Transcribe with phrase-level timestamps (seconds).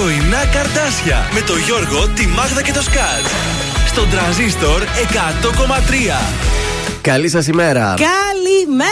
[0.00, 3.24] Πρωινά καρτάσια με το Γιώργο, τη Μάγδα και το Σκάτ.
[3.86, 4.86] Στον τραζίστορ 100,3.
[7.00, 7.94] Καλή σας ημέρα.
[7.98, 8.90] Καλημέρα!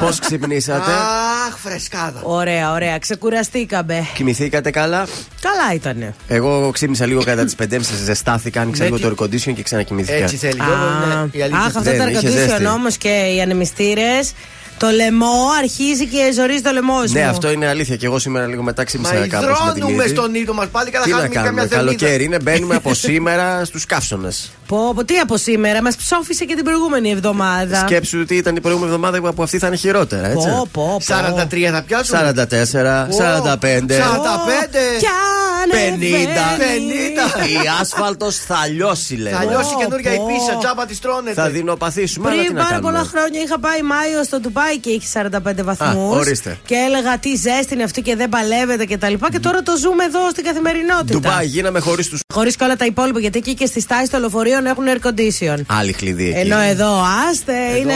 [0.00, 0.90] Πώς ξυπνήσατε,
[1.48, 2.20] Αχ, φρεσκάδα.
[2.22, 2.98] Ωραία, ωραία.
[2.98, 4.06] Ξεκουραστήκαμε.
[4.14, 5.06] κοιμηθήκατε καλά;
[5.40, 6.14] Καλά ήτανε.
[6.28, 9.08] Εγώ ξύπνησα λίγο κατά τις 5.30, ζεστάθηκα, άνοιξα λίγο Έτσι.
[9.08, 10.16] το air condition και ξανακοιμήθηκα.
[10.16, 10.54] Έτσι θέλει.
[10.64, 11.58] Γιώργο, Α, είναι η αλήθεια.
[11.60, 12.66] Αχ, αυτό Δεν, το είχε εργοτήσιο ζέστη.
[12.66, 14.32] όμως και οι ανεμιστήρες.
[14.82, 17.12] Το λαιμό αρχίζει και ζορίζει το λαιμό σου.
[17.12, 17.96] Ναι, αυτό είναι αλήθεια.
[17.96, 20.14] Και εγώ σήμερα λίγο μετά Μα ξύπνησα κάπως με τη υδρώνουμε μύτη.
[20.16, 21.96] στον ήλιο μας πάλι Τι κατά να χάνουμε κάνουμε, καμιά θερμίδα.
[21.96, 24.50] καλοκαίρι είναι, μπαίνουμε από σήμερα στους καύσονες.
[24.66, 27.78] Πω, πω, τι από σήμερα, μας ψόφισε και την προηγούμενη εβδομάδα.
[27.86, 30.48] Σκέψου ότι ήταν η προηγούμενη εβδομάδα που αυτή θα είναι χειρότερα, έτσι.
[30.48, 31.14] Πω, πω, πω.
[31.14, 32.18] 43 θα πιάσουμε.
[32.18, 33.94] 44, 45.
[33.94, 34.98] 45.
[34.98, 35.06] Κι
[35.62, 36.10] ανεβαίνει.
[36.10, 37.46] 50.
[37.46, 39.32] Η άσφαλτος θα λιώσει, λέει.
[39.32, 40.26] Θα λιώσει Πω, καινούργια η πω.
[40.26, 41.32] πίσα, τζάμπα της τρώνεται.
[41.42, 42.92] Θα δεινοπαθήσουμε, αλλά τι Πριν να πάρα κάνουμε.
[42.92, 46.16] πολλά χρόνια είχα πάει Μάιο στο Ντουμπάι και είχε 45 βαθμούς.
[46.18, 46.58] ορίστε.
[46.66, 49.30] Και έλεγα τι ζέστη είναι αυτή και δεν παλεύεται και τα λοιπά.
[49.30, 51.12] Και τώρα το ζούμε εδώ στην καθημερινότητα.
[51.18, 52.18] Ντουμπάι, γίναμε χωρίς του.
[52.34, 55.56] Χωρίς και όλα τα υπόλοιπα, γιατί εκεί και στις τάσεις των λεωφορείων έχουν air condition.
[55.66, 56.38] Άλλη κλειδί εκεί.
[56.38, 57.94] Ενώ εδώ, άστε, είναι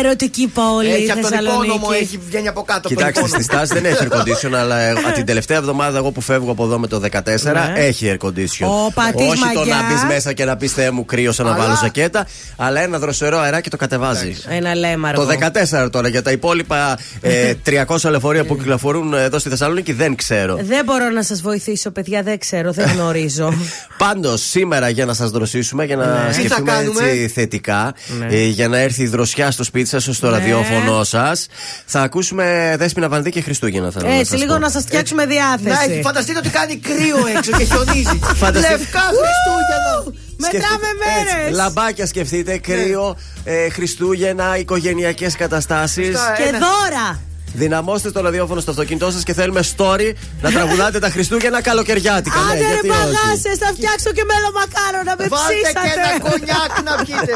[0.00, 1.66] ερωτική πόλη Έχει η από τον Θεσσαλονίκη.
[1.66, 2.78] υπόνομο, έχει βγαίνει από κάτω.
[2.78, 3.42] από τον Κοιτάξτε, υπόνομο.
[3.42, 6.64] στη στάση δεν έχει air condition, αλλά ε, την τελευταία εβδομάδα εγώ που φεύγω από
[6.64, 7.20] εδώ με το 14
[7.52, 7.72] Ναι.
[7.76, 8.66] έχει air condition.
[8.66, 9.80] Ω, πατής Όχι το μαγιάς.
[9.80, 12.98] να μπεις μέσα και να πεις Θεέ μου κρύωσα να Αλλά- βάλω ζακέτα, αλλά ένα
[12.98, 14.36] δροσερό αεράκι το κατεβάζει.
[14.48, 15.22] Ένα λέμαργο.
[15.26, 17.52] Το 14 τώρα για τα υπόλοιπα ε,
[17.86, 20.58] 300 λεωφορεία που κυκλοφορούν εδώ στη Θεσσαλονίκη δεν ξέρω.
[20.62, 23.52] Δεν μπορώ να σας βοηθήσω, παιδιά, δεν ξέρω, δεν γνωρίζω.
[24.04, 26.28] Πάντως, σήμερα για να σας δροσίσουμε, για να Ναι.
[26.28, 27.94] Τι θα σκεφτούμε κάνουμε; έτσι θετικά,
[28.30, 30.36] ε, για να έρθει η δροσιά στο σπίτι σας, στο Ναι.
[30.38, 31.46] ραδιόφωνο σας,
[31.86, 33.90] θα ακούσουμε Δέσπινα Βανδί και Χριστούγεννα.
[33.90, 34.58] Θέλω να Έτσι, σας λίγο πω.
[34.58, 36.00] να σας φτιάξουμε Να έχει, διάθεση.
[36.02, 38.18] φανταστείτε ότι κάνει κρύο έξω και χιονίζει.
[38.44, 40.22] Φανταστείτε- Λευκά Χριστούγεννα.
[40.38, 41.44] Μετράμε Σκεφτείτε- μέρες.
[41.46, 45.63] έτσι, λαμπάκια σκεφτείτε, κρύο, ε, Χριστούγεννα, οικογενειακές καταστάσει.
[46.12, 46.34] Σωστά.
[46.36, 47.20] Και Ένα- δώρα.
[47.56, 50.12] Δυναμώστε το ραδιόφωνο στο αυτοκίνητό σας και θέλουμε story
[50.42, 52.40] να τραγουδάτε τα Χριστούγεννα καλοκαιριάτικα.
[52.40, 55.68] Ναι, Άντε ρε γιατί όχι; παγάσε, θα φτιάξω και μέλο μακάρο να με Βάλτε και
[55.78, 56.30] ένα ψήσατε.
[56.30, 57.34] κονιάκ να πιείτε.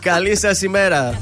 [0.00, 1.14] Καλή σας ημέρα.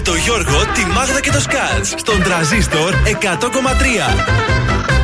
[0.00, 1.94] Με το Γιώργο, τη Μάγδα και το Σκάτς.
[1.96, 4.99] Στον τραζίστορ 100,3.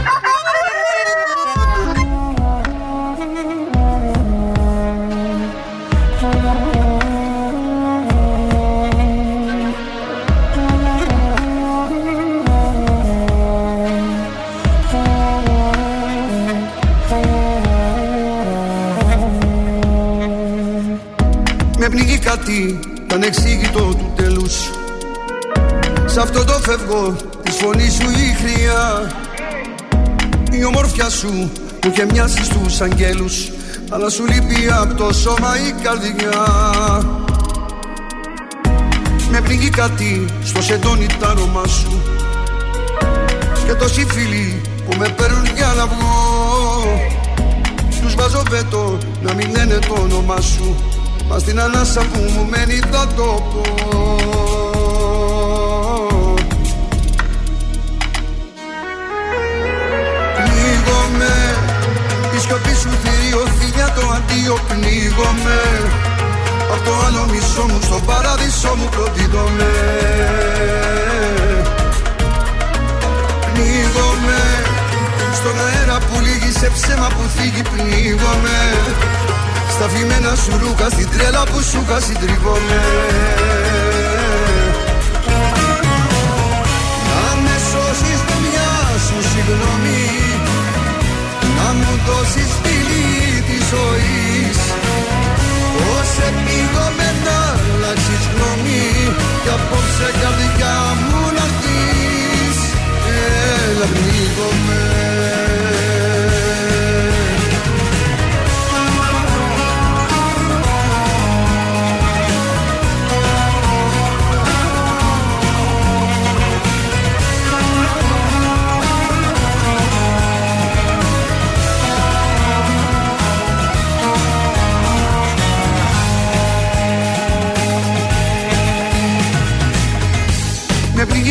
[32.06, 33.50] Μου είχε μοιάσεις στους αγγέλους
[33.90, 36.46] Αλλά σου λείπει από το σώμα η καρδιά.
[39.30, 42.02] Με πνίγει κάτι στο σεντόνι τα άρωμά σου
[43.66, 46.14] Και τόσοι φίλοι που με παίρνουν για να βγω.
[48.00, 50.74] Τους βάζω βέτο να μην λένε το όνομά σου
[51.28, 54.15] Μα στην ανάσα που μου μένει θα το πω
[64.46, 65.60] το αντίο πνίγομαι
[66.72, 69.70] Απ' το άλλο μισό μου στο παράδεισο μου προδίδομαι
[73.46, 74.40] Πνίγομαι
[75.34, 78.58] Στον αέρα που λύγει σε ψέμα που θίγει πνίγομαι
[79.74, 82.80] στα φημένα σου ρούχα, στην τρέλα που σου είχα συντριβόμαι
[87.08, 88.72] Να με σώσεις με μια
[89.06, 90.04] σου συγγνώμη
[91.56, 94.25] Να μου δώσεις φίλη της ζωής
[96.16, 98.84] Πώς επίγομαι να αλλάξεις γνώμη.
[99.42, 100.76] Κι απόψε καρδιά
[101.08, 102.58] μου να δεις
[103.68, 104.80] Έλα πνίγομαι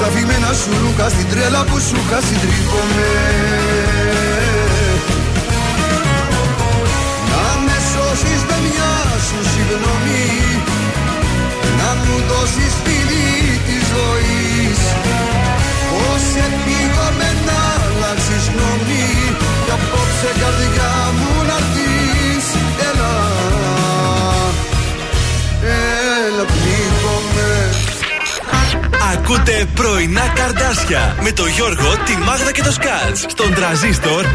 [0.00, 3.10] Στα φημένα σου ρούχα στην τρέλα που σου είχα συντρίβομαι
[7.30, 8.92] Να με σώσεις με μια
[9.26, 10.26] σου συγγνώμη
[11.78, 13.28] Να μου δώσεις φίλη
[13.66, 14.80] της ζωής.
[15.90, 19.08] Πώς επίγομαι να αλλάξεις γνώμη
[19.64, 21.58] Κι απόψε καρδιά μου να
[29.30, 33.24] Ακούτε πρωινά καρδάσια με το Γιώργο, τη Μάγδα και το Σκάτς.
[33.28, 34.28] Στον τραζίστορ 100,3.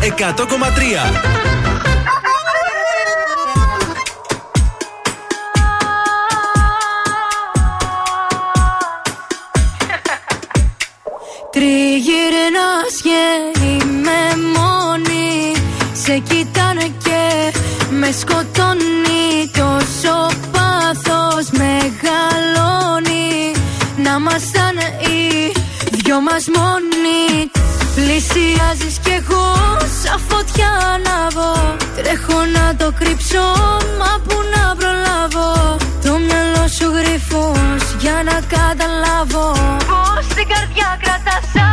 [11.52, 13.20] Τριγυρνάς και
[13.64, 14.22] είμαι
[14.58, 15.54] μόνη
[15.94, 17.54] Σε κοιτάνε και
[17.90, 23.52] με σκοτώνει Τόσο πάθος μεγαλώνει
[24.04, 24.73] Να ήμασταν οι
[26.14, 27.52] δυο μας μόνοι.
[27.96, 29.46] Πλησιάζεις κι εγώ
[30.02, 33.46] σαν φωτιά ανάβω Τρέχω να το κρύψω
[34.00, 35.78] μα που να προλάβω.
[36.04, 39.52] Το μυαλό σου γρυφός για να καταλάβω.
[39.90, 41.73] Πως την καρδιά κρατάς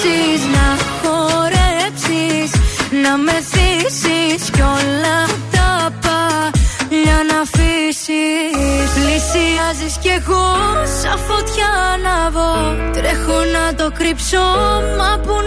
[0.00, 0.66] ζήσεις Να
[1.00, 2.50] χορέψεις,
[3.02, 5.18] να με θύσεις Κι όλα
[5.52, 8.88] τα παλιά να αφήσεις.
[8.94, 10.46] Πλησιάζεις κι εγώ
[11.00, 12.52] σαν φωτιά ανάβω
[12.92, 14.44] Τρέχω να το κρύψω,
[14.98, 15.41] μα που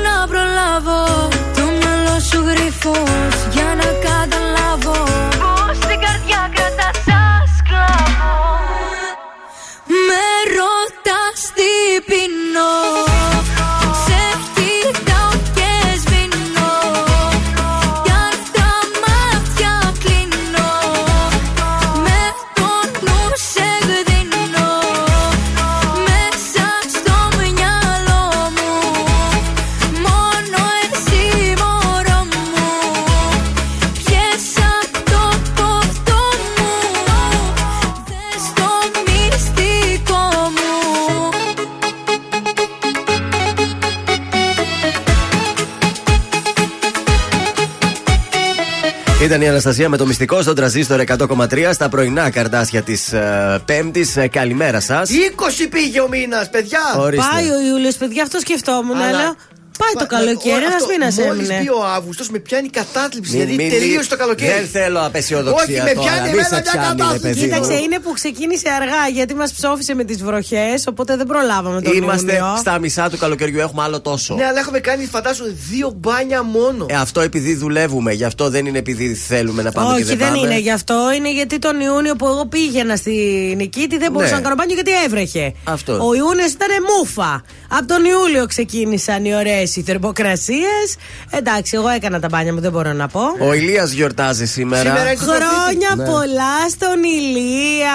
[49.36, 53.14] Ήταν η Αναστασία με το μυστικό στον τραζίστορ 100,3 στα πρωινά καρτάσια της
[53.66, 54.18] Πέμπτης.
[54.32, 55.10] καλημέρα σας.
[55.10, 56.80] 20 πήγε ο μήνας, παιδιά.
[56.98, 57.26] Ορίστε.
[57.32, 58.98] Πάει ο Ιούλιος, παιδιά, αυτό σκεφτόμουν.
[58.98, 59.36] Αλλά- Αλλά
[59.86, 61.58] πάει το καλοκαίρι, ένας μήνας Μόλις έμεινε.
[61.62, 63.32] μπει ο Αύγουστος, με πιάνει κατάθλιψη.
[63.38, 64.54] Μην- δηλαδή μην- τελείωσε το καλοκαίρι.
[64.60, 66.02] Δεν θέλω απεσιοδοξία Όχι, με τώρα.
[66.08, 67.22] πιάνει Μη εμένα σε μια πιάνει, ρε κατάθλιψη.
[67.28, 67.46] παιδί μου.
[67.46, 71.94] Κοίταξε, είναι που ξεκίνησε αργά γιατί μας ψόφισε με τις βροχές, οπότε δεν προλάβαμε τον
[71.98, 72.56] Είμαστε Ιούνιο.
[72.58, 74.36] στα μισά του καλοκαιριού, έχουμε άλλο τόσο.
[74.36, 76.86] Ναι, αλλά έχουμε κάνει, φαντάσου, δύο μπάνια μόνο.
[76.90, 80.18] Ε, αυτό επειδή δουλεύουμε, γι' αυτό δεν είναι επειδή θέλουμε να πάμε και Όχι, δεν,
[80.18, 80.40] δεν πάμε.
[80.48, 81.12] είναι γι' αυτό.
[81.18, 83.12] Είναι γιατί τον Ιούνιο που εγώ πήγαινα στη
[83.58, 84.38] Νικήτη δεν μπορούσα Ναι.
[84.38, 85.54] να κάνω μπάνιο γιατί έβρεχε.
[85.64, 85.92] Αυτό.
[86.08, 87.44] Ο Ιούνιος ήταν μούφα.
[87.70, 90.96] Από τον Ιούλιο ξεκίνησαν οι ωραίες οι θερμοκρασίες.
[91.30, 93.22] Εντάξει, εγώ έκανα τα μπάνια μου, δεν μπορώ να πω.
[93.40, 94.82] Ο Ηλίας γιορτάζει σήμερα.
[94.90, 96.06] Σήμερα είναι το Χρόνια Ναι.
[96.06, 97.92] πολλά στον Ηλία.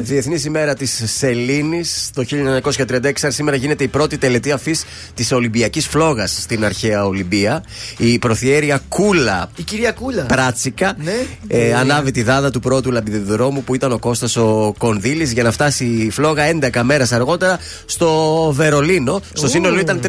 [0.00, 2.10] Διεθνής ημέρα της Σελήνης.
[2.14, 7.64] Το 1936 σήμερα γίνεται η πρώτη τελετή αφής της Ολυμπιακής Φλόγας στην αρχαία Ολυμπία.
[7.98, 10.22] Η προθιέρεια Κούλα Η κυρία Κούλα.
[10.22, 11.12] Πράτσικα Ναι.
[11.48, 15.50] ε, ανάβει τη δάδα του πρώτου λαμπιδιδρόμου που ήταν ο Κώστας ο Κονδύλης για να
[15.50, 16.42] φτάσει η φλόγα
[16.72, 18.10] 11 μέρες αργότερα στο
[18.56, 19.20] Βερολίνο.
[19.32, 20.00] Στο σύνολο ήταν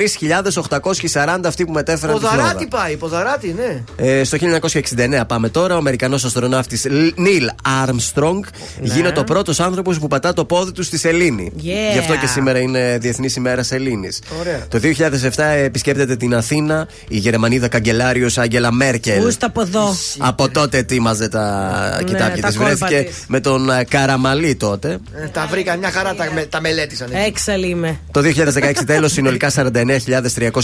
[0.83, 2.67] 3.840 αυτοί που μετέφεραν τη Ποδαράτη φλόγα.
[2.67, 3.83] πάει, ποδαράτη, ναι.
[3.95, 5.73] Ε, στο 1969 πάμε τώρα.
[5.75, 7.49] Ο Αμερικανός αστροναύτης Νίλ
[7.81, 8.43] Άρμστρονγκ
[8.81, 11.51] γίνεται ο πρώτος άνθρωπος που πατά το πόδι του στη Σελήνη.
[11.57, 11.61] Yeah.
[11.93, 14.21] Γι' αυτό και σήμερα είναι Διεθνής ημέρα Σελήνης.
[14.39, 14.59] Ωραία.
[14.69, 14.79] Το
[15.35, 19.21] 2007 επισκέπτεται την Αθήνα η Γερμανίδα καγκελάριος Άγγελα Μέρκελ.
[19.23, 19.95] Πούστα από εδώ.
[20.17, 22.57] Από τότε ετοίμαζε τα Ναι, κοιτάπια τα της.
[22.57, 23.23] κόλπα Βρέθηκε της.
[23.27, 24.97] με τον ε, Καραμαλή τότε.
[25.23, 27.07] Ε, Τα βρήκα μια χαρά, τα, με- τα μελέτησαν.
[27.11, 27.23] εκεί.
[27.25, 27.99] Έξαλλη είμαι.
[28.11, 29.49] Το 2016 τέλος, συνολικά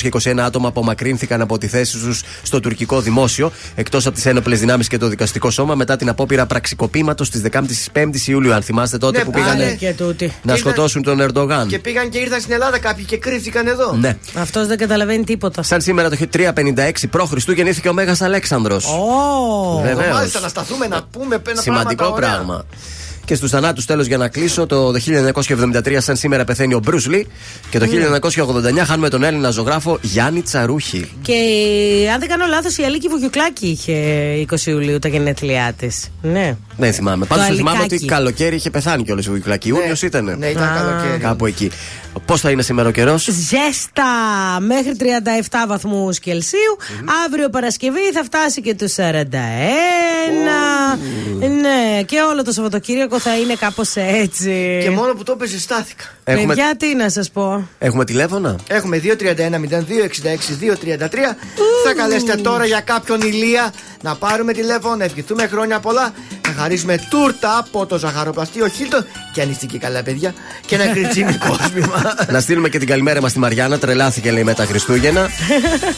[0.04, 4.88] 49.321 άτομα απομακρύνθηκαν από τη θέση τους στο τουρκικό δημόσιο, εκτός από τις ένοπλες δυνάμεις
[4.88, 8.54] και το δικαστικό σώμα, μετά την απόπειρα πραξικοπήματος της 15η Ιουλίου.
[8.54, 9.44] Αν θυμάστε τότε Ναι, που πάλι.
[9.44, 10.26] πήγανε Και τούτη.
[10.26, 11.68] να Ήρθαν- σκοτώσουν τον Ερντογάν.
[11.68, 13.94] Και πήγαν και ήρθαν στην Ελλάδα κάποιοι και κρύφτηκαν εδώ.
[13.94, 14.18] Ναι.
[14.34, 15.64] Αυτός δεν καταλαβαίνει τίποτα.
[15.64, 17.48] Σαν σήμερα το 356 π.Χ.
[17.56, 19.82] γεννήθηκε ο Μέγας Αλέξανδρος Ω.
[19.84, 20.14] Βεβαίως.
[20.16, 22.30] Μάλιστα να σταθούμε να πούμε ένα Σημαντικό πράγματα ωραία.
[22.30, 22.66] πράγμα.
[23.30, 24.94] Και στους θανάτους τέλος για να κλείσω, το
[25.74, 27.28] 1973 σαν σήμερα πεθαίνει ο Μπρουσ Λι
[27.70, 31.10] και το 1989 χάνουμε τον Έλληνα ζωγράφο Γιάννη Τσαρούχη.
[31.22, 31.34] Και
[32.14, 33.94] αν δεν κάνω λάθος, η Αλίκη Βουγιουκλάκη είχε
[34.52, 36.12] 20 Ιουλίου τα γενέθλιά της.
[36.22, 36.56] Ναι.
[36.78, 37.26] Δεν θυμάμαι.
[37.26, 38.04] Πάντως Το θυμάμαι αλικάκι.
[38.04, 39.68] ότι καλοκαίρι είχε πεθάνει κιόλας ο Βουικλάκη.
[39.68, 40.36] Ιούνιος ήταν.
[40.38, 40.76] Ναι, ήταν Α.
[40.76, 41.20] καλοκαίρι.
[41.20, 41.72] Κάπου εκεί.
[42.26, 44.04] Πώς θα είναι σήμερα ο καιρός; Ζέστα
[44.60, 46.78] μέχρι 37 βαθμούς Κελσίου.
[47.26, 48.96] Αύριο Παρασκευή θα φτάσει και του 41.
[51.40, 54.80] Ναι, και όλο το Σαββατοκύριακο θα είναι κάπως έτσι.
[54.84, 56.04] Και μόνο που το έπαιζε στάθηκα.
[56.24, 57.68] Έχουμε, Παιδιά, τι να σας πω.
[57.80, 61.36] έχουμε τηλέφωνα; Έχουμε 231-0266-233.
[61.86, 66.14] Θα καλέσετε τώρα για κάποιον ηλία να πάρουμε τηλέφωνο, να ευχηθούμε χρόνια πολλά,
[66.60, 70.34] να χαρίσουμε τούρτα από το ζαχαροπλαστείο Χίλτον και ανιστική καλά παιδιά
[70.66, 72.16] και ένα κριτσίμι κόσμημα.
[72.32, 73.78] να στείλουμε και την καλημέρα μας στη Μαριάννα.
[73.78, 75.30] Τρελάθηκε λέει με τα Χριστούγεννα.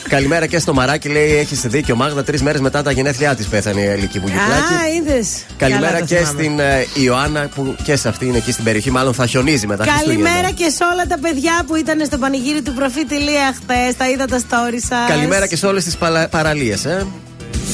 [0.07, 2.23] καλημέρα και στο Μαράκι λέει: Έχεις δίκιο, Μάγδα.
[2.23, 4.73] Τρεις μέρες μετά τα γενέθλιά της πέθανε η Ελική Βουγιουκλάκη.
[4.73, 5.27] Α, είδες.
[5.57, 8.91] Καλημέρα και στην ε, Ιωάννα που και σε αυτή είναι εκεί στην περιοχή.
[8.91, 10.23] Μάλλον θα χιονίζει μετά Χριστούγεννα.
[10.29, 13.95] Καλημέρα και σε όλα τα παιδιά που ήταν στο πανηγύρι του προφήτη Λία χθες.
[13.97, 15.07] Τα είδα τα story σας.
[15.07, 15.97] Καλημέρα και σε όλες τις
[16.29, 17.05] παραλίες, ε.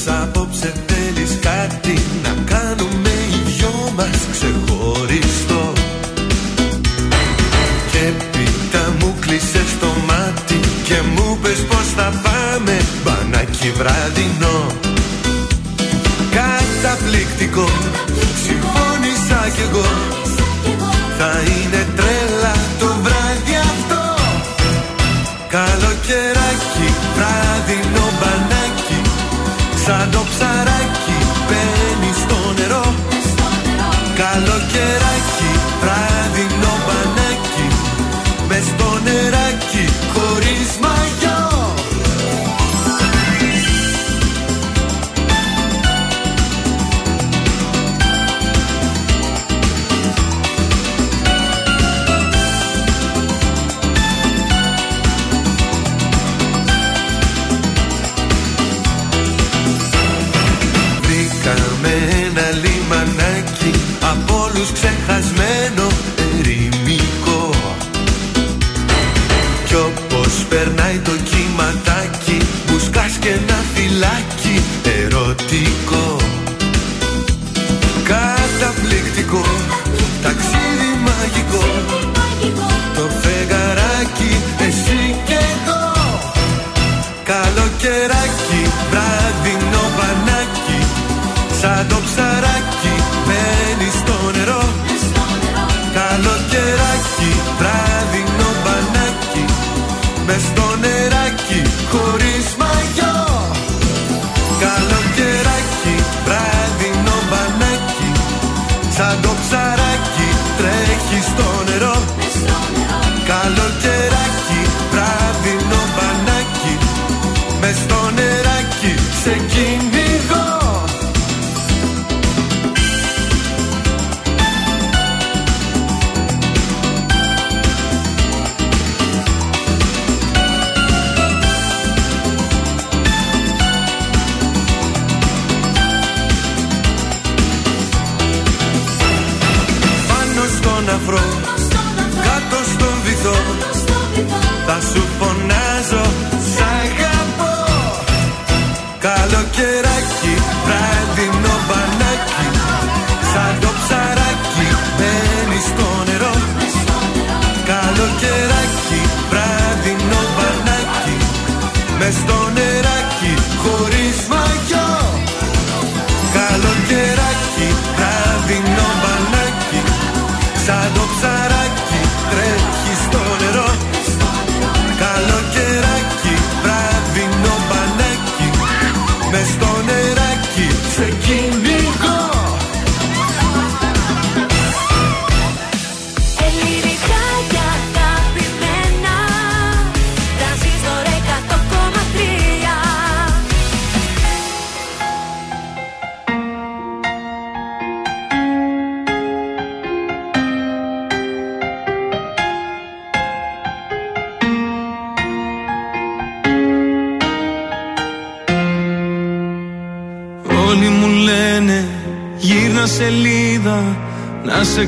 [0.08, 5.72] Απόψε θέλεις κάτι να κάνουμε οι δυο μας ξεχωριστό.
[7.92, 14.66] Και πίτα μου κλείσες το μάτι και μου πες πως θα πάμε μπανάκι βραδινό.
[16.30, 17.68] Καταπληκτικό,
[18.44, 19.88] συμφώνησα κι εγώ.
[21.18, 22.07] Θα είναι τρέλα
[29.88, 32.94] Σαν το ψαράκι μπαίνει στο νερό.
[34.20, 36.27] Καλοκαιράκι, βράδινο
[62.88, 63.70] λιμανάκι
[64.12, 65.86] Από όλους ξεχασμένο
[66.28, 67.50] ερημικό.
[69.66, 74.37] Κι όπως περνάει το κύματάκι Μπουσκάς και ένα φυλάκι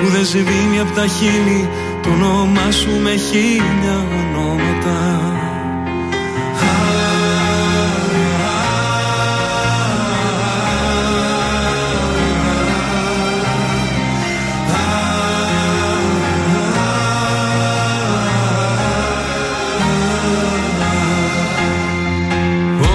[0.00, 1.68] που δεν σβήνει από τα χείλη.
[2.02, 5.22] Το όνομά σου με χίλια ονόματα.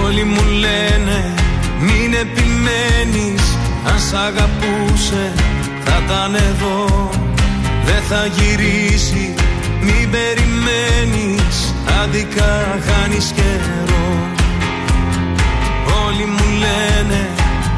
[0.05, 1.33] Όλοι μου λένε
[1.79, 4.62] μην επιμένεις Αν σ' αγαπούσε θα
[6.05, 7.09] ήταν εδώ
[7.85, 9.33] Δεν θα γυρίσει
[9.81, 14.07] μην περιμένεις Άδικα χάνεις καιρό.
[16.05, 17.27] Όλοι μου λένε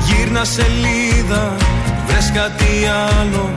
[0.06, 1.56] γύρνα σελίδα
[2.08, 2.72] Βρες κάτι
[3.20, 3.54] άλλο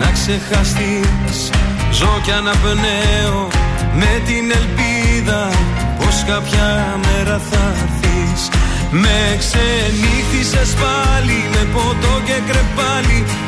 [0.00, 1.50] να ξεχαστείς.
[1.92, 3.48] Ζω κι αναπνέω
[3.94, 5.50] με την ελπίδα
[5.98, 8.48] Πως κάποια μέρα θα έρθεις.
[8.90, 13.18] Με ξενύχτησες πάλι με ποτό και κρεπάλι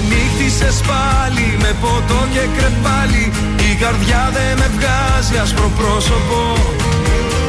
[0.51, 3.25] γύρισες πάλι με ποτό και κρεπάλι.
[3.69, 6.39] Η καρδιά δεν με βγάζει άσπρο πρόσωπο.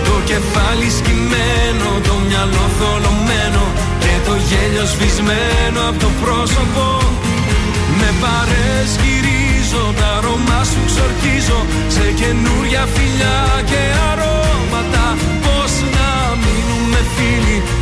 [0.07, 3.65] Το κεφάλι σκυμμένο, το μυαλό θολωμένο
[4.03, 6.85] Και το γέλιο σβησμένο από το πρόσωπο.
[7.99, 11.61] Με παρέσκυρίζω, τα αρώμα σου ξορκίζω.
[11.95, 15.07] Σε καινούρια φιλιά και αρώματα
[15.45, 16.09] Πώς να
[16.43, 17.59] μείνουμε φίλοι.
[17.67, 17.82] που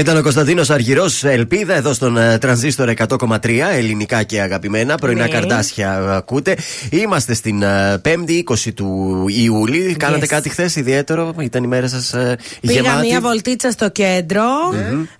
[0.00, 4.94] Ήταν ο Κωνσταντίνος Αργυρός, Ελπίδα, εδώ στον ε, Τρανζίστορ 100,3, ελληνικά και αγαπημένα.
[4.96, 5.28] Πρωινά Ναι.
[5.28, 6.56] καρδάσια ε, ακούτε.
[6.90, 9.94] Είμαστε στην ε, 5η 20 του Ιούλη.
[9.98, 12.14] Κάνατε κάτι χθες ιδιαίτερο, ήταν η μέρα σας
[12.60, 14.42] Πήγα γεμάτη; μία βολτίτσα στο κέντρο.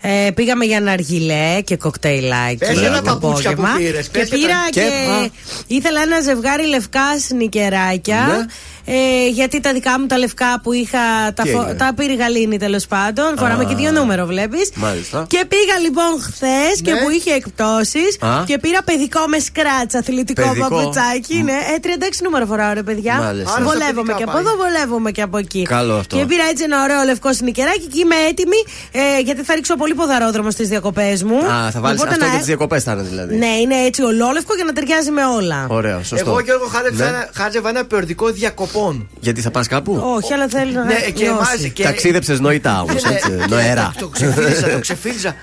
[0.00, 2.56] Ε, πήγαμε για ναργιλέ και κοκτέιλάκι.
[2.56, 3.76] Πες το ένα παπούτσια που απόγευμα.
[3.90, 4.80] πήρες, Και πες και πήρα τα- και.
[4.80, 5.30] Και-
[5.74, 8.26] Ήθελα ένα ζευγάρι λευκά σνικεράκια.
[8.38, 8.44] Ναι.
[8.92, 10.98] Ε, γιατί τα δικά μου τα λευκά που είχα.
[11.35, 11.61] Τα, Τι φο...
[11.61, 13.38] έγινε; τα πήρε η Γαλήνη τέλος πάντων.
[13.38, 14.70] Φοράμε και δύο νούμερο, βλέπεις.
[14.74, 15.26] Μάλιστα.
[15.29, 17.00] Και πήγα λοιπόν χθες και Ναι.
[17.03, 18.42] που είχε εκπτώσεις Α.
[18.46, 20.68] και πήρα παιδικό με σκράτσα, αθλητικό Παιδικό.
[20.68, 21.42] παπουτσάκι.
[21.42, 21.88] Ναι, ε, 36
[22.24, 23.14] νούμερο φοράω, ρε παιδιά.
[23.14, 23.50] Μάλιστα.
[23.55, 24.42] Άρα στα Βολεύομαι παιδικά και από πάει.
[24.42, 25.62] εδώ, βολεύομαι και από εκεί.
[25.62, 26.16] Καλό αυτό.
[26.16, 28.61] Και πήρα έτσι ένα ωραίο λευκό σνικεράκι και είμαι έτοιμη
[28.92, 31.37] ε, γιατί θα ρίξω πολύ ποδαρόδρομο στις διακοπές μου.
[31.37, 33.37] Α, θα βάλεις Οπότε αυτό να- για τις διακοπές θα είναι δηλαδή.
[33.37, 35.66] Ναι, είναι έτσι ολόλευκο για να ταιριάζει με όλα.
[35.68, 36.31] Ωραίο, σωστό.
[36.31, 37.09] Εγώ και εγώ χάζευα, Ναι.
[37.16, 38.79] ένα, χάζευα ένα περιοδικό διακοπών.
[39.20, 41.28] Γιατί θα πας κάπου; Όχι, αλλά θέλει να Ναι, και νιώσει.
[41.28, 43.30] εμάς- και- Ταξίδεψες νοητά όμω, Ναι, έτσι.
[43.30, 43.92] ναι, Νοερά.
[43.98, 45.34] Το ξεφύλιζα, το ξεφύλιζα.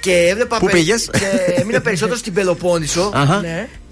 [0.00, 0.58] Και έβλεπα.
[0.58, 3.12] Πού πε- πήγες; Και έμεινα περισσότερο στην Πελοπόννησο.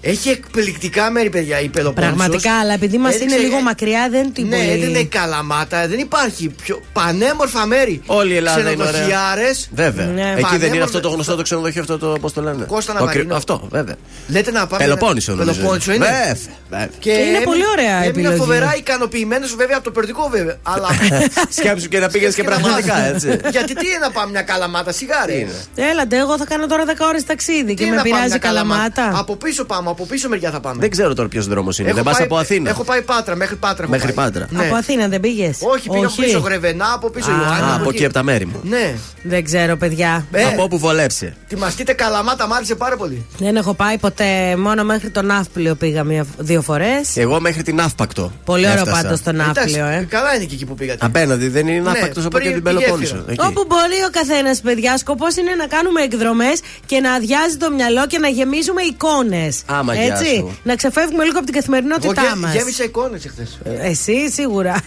[0.03, 0.11] Αχα.
[0.11, 0.11] Ναι.
[0.11, 2.17] Έχει εκπληκτικά μέρη, παιδιά, η Πελοπόννησος.
[2.17, 4.69] Πραγματικά, αλλά επειδή μας είναι Έδειξε- λίγο μακριά, δεν την Ναι, πολύ.
[4.71, 8.01] έδινε καλαμάτα, δεν υπάρχει πιο πανέμορφα μέρη.
[8.05, 8.91] Όλη η Ελλάδα είναι ωραία.
[8.91, 9.69] Ξενοδοχιάρες.
[9.73, 10.05] Βέβαια.
[10.05, 10.21] Ναι.
[10.21, 12.93] Εκεί δεν είναι Πανέμορφα- αυτό το γνωστό το ξενοδοχείο, αυτό το πώς το λένε; Κώστα
[12.93, 13.23] Το Ναβαρίνο.
[13.23, 13.95] κρυ- Αυτό, βέβαια.
[14.27, 14.83] Λέτε να πάμε.
[14.83, 15.51] Πελοπόννησο νομίζω.
[15.55, 16.05] Πελοπόννησο είναι.
[16.05, 16.37] Βέβαια,
[16.69, 16.89] βέβαια.
[16.99, 18.37] Και είναι έμει- πολύ ωραία Έμεινα επιλογή.
[18.37, 20.57] φοβερά ικανοποιημένος βέβαια από το περιοδικό βέβαια.
[20.63, 20.87] Αλλά.
[21.57, 23.09] Σκέψου και να πήγες και να πραγματικά, πας.
[23.23, 23.39] έτσι.
[23.51, 25.39] Γιατί τι είναι να πάμε μια καλαμάτα, σιγάρι.
[25.39, 28.27] Είναι; Έλατε, εγώ θα κάνω τώρα 10 ώρες ταξίδι και είναι με να πάμε πειράζει
[28.29, 30.77] μια καλαμάτα; Από πίσω πάμε, από πίσω μεριά θα πάμε.
[30.79, 31.87] Δεν ξέρω τώρα ποιος δρόμος είναι.
[31.87, 32.69] Έχω Δεν πας πάει- από Αθήνα.
[32.69, 33.83] Έχω πάει Πάτρα, μέχρι Πάτρα.
[33.83, 34.25] έχω Μέχρι πάει.
[34.25, 34.47] Πάτρα.
[34.49, 34.65] Ναι.
[34.65, 37.71] Από Αθήνα δεν πήγες; Όχι, πήγα από πίσω Γρεβενά, από πίσω Α, Ιωάννη.
[37.71, 38.59] Α, από εκεί από τα μέρη μου.
[38.63, 38.93] Ναι.
[39.23, 40.25] Δεν ξέρω, παιδιά.
[40.31, 41.35] Ε, Από όπου βολέψε.
[41.47, 43.25] Τιμαστείτε καλαμάτα, μ' άρεσε πάρα πολύ.
[43.37, 44.55] Δεν έχω πάει ποτέ.
[44.57, 47.17] Μόνο μέχρι τον Ναύπλιο πήγα μία, δύο φορές.
[47.17, 48.31] Εγώ μέχρι την Αύπακτο.
[48.45, 49.01] Πολύ ωραίο έφτασα.
[49.01, 50.05] πάντως το Ναύπλιο, Εντάξει, ε.
[50.09, 51.05] Καλά είναι και εκεί που πήγατε.
[51.05, 53.15] Απέναντι δεν είναι Ναι, Αύπακτος από πριν εκεί την τη Πελοπόννησο.
[53.15, 53.31] γέφυρα.
[53.31, 53.45] Εκεί.
[53.47, 54.97] Όπου μπορεί ο καθένας, παιδιά.
[54.97, 59.61] Σκοπός είναι να κάνουμε εκδρομές και να αδειάζει το μυαλό και να γεμίζουμε εικόνες.
[59.91, 60.35] Άμα, γεια Έτσι.
[60.35, 60.57] σου.
[60.63, 62.53] Να ξεφεύγουμε λίγο από την Εγώ καθημερινότητά γέ- μας.
[62.53, 63.59] γέμισα εικόνες εχθές.
[63.81, 64.81] Εσύ σίγουρα.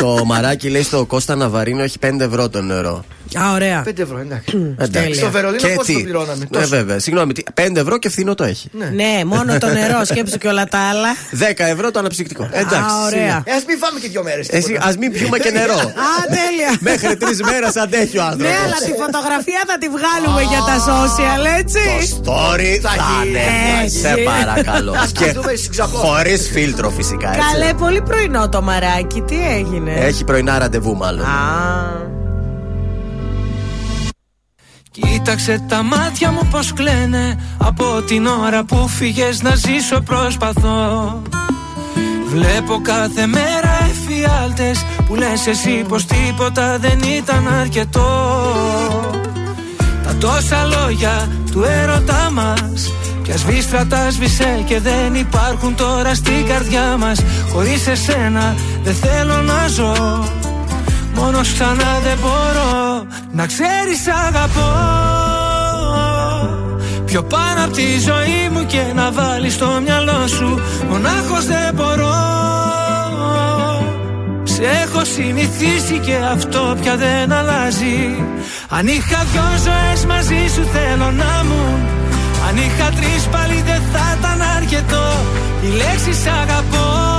[0.00, 3.04] Το μαράκι λέει στο Κώστα Ναβαρίνο έχει 5 ευρώ το νερό.
[3.38, 3.82] Α, ωραία.
[3.88, 4.74] 5 ευρώ, εντάξει.
[4.78, 5.14] Εντάξει.
[5.14, 6.34] Στο Βερολίνο Και πόσο τι; το πληρώναμε.
[6.50, 6.98] Ναι, τόσο; βέβαια.
[6.98, 8.70] Συγγνώμη, τι- 5 ευρώ και φθηνό το έχει.
[8.94, 11.08] Ναι, μόνο το νερό, σκέψου και όλα τα άλλα.
[11.38, 12.48] 10 ευρώ το αναψυκτικό.
[12.52, 12.74] Εντάξει.
[12.76, 13.42] Α, ωραία.
[13.46, 14.48] Ε, ας μην φάμε και δύο μέρες.
[14.48, 15.74] Εσύ, ας μην πιούμε και νερό.
[15.74, 16.70] Α, τέλεια.
[16.80, 18.46] Μέχρι τρεις μέρες αντέχει ο άνθρωπος.
[18.50, 21.80] Ναι, αλλά τη φωτογραφία θα τη βγάλουμε για τα social, έτσι.
[22.16, 23.28] Story θα γίνει.
[23.28, 23.40] είναι.
[23.84, 23.98] Έτσι.
[23.98, 24.92] Σε παρακαλώ.
[25.02, 26.08] Ας Και δούμε στις ξαπλώσεις.
[26.08, 27.28] χωρίς φίλτρο φυσικά.
[27.28, 27.40] έτσι.
[27.52, 31.24] Καλέ, πολύ πρωινό το μαράκι, τι έγινε; Έχει πρωινά ραντεβού μάλλον.
[31.24, 31.30] Α,
[34.92, 37.38] Κοίταξε τα μάτια μου πως κλαίνε.
[37.58, 41.22] Από την ώρα που φύγες να ζήσω προσπαθώ.
[42.28, 48.52] Βλέπω κάθε μέρα εφιάλτες Που λες εσύ πως τίποτα δεν ήταν αρκετό.
[50.04, 56.46] Τα τόσα λόγια του έρωτά μας Πια σβήστρα τα σβήσε και δεν υπάρχουν τώρα στην
[56.46, 57.22] καρδιά μας.
[57.52, 60.22] Χωρίς εσένα δεν θέλω να ζω
[61.14, 64.70] Μόνος ξανά δεν μπορώ να ξέρεις αγαπώ.
[67.04, 72.14] Πιο πάνω από τη ζωή μου και να βάλεις στο μυαλό σου Μονάχος δεν μπορώ.
[74.42, 78.24] Σε έχω συνηθίσει και αυτό πια δεν αλλάζει.
[78.68, 81.78] Αν είχα δυο ζωές μαζί σου θέλω να μου
[82.48, 85.06] Αν είχα τρεις πάλι δεν θα ήταν αρκετό.
[85.62, 87.11] Η λέξη σ' αγαπώ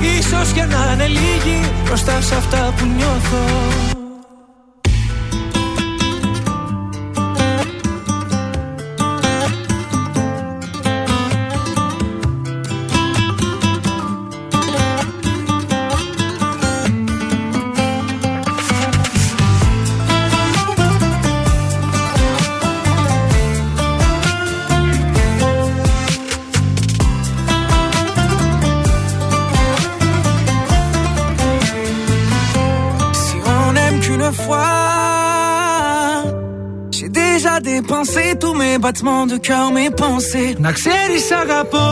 [0.00, 3.95] Ίσως και να είναι λίγη μπροστά σε αυτά που νιώθω
[37.60, 40.54] dépenser tous mes battements de cœur, mes pensées.
[40.58, 41.88] Να ξέρει, αγαπώ.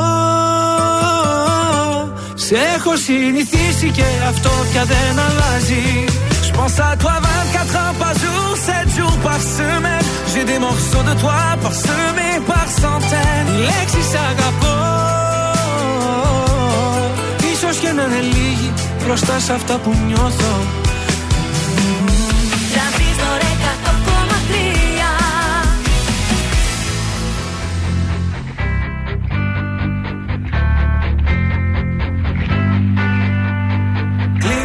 [2.34, 6.04] Σε έχω συνηθίσει και αυτό πια δεν αλλάζει.
[6.46, 10.06] Je pense à toi 24 heures par jour, 7 jours par semaine.
[10.32, 13.48] J'ai des morceaux de toi parsemés par centaines.
[13.50, 14.76] Οι λέξεις αγαπώ.
[17.52, 18.72] Ίσως και να είναι λίγοι
[19.04, 20.54] μπροστά σε αυτά που νιώθω.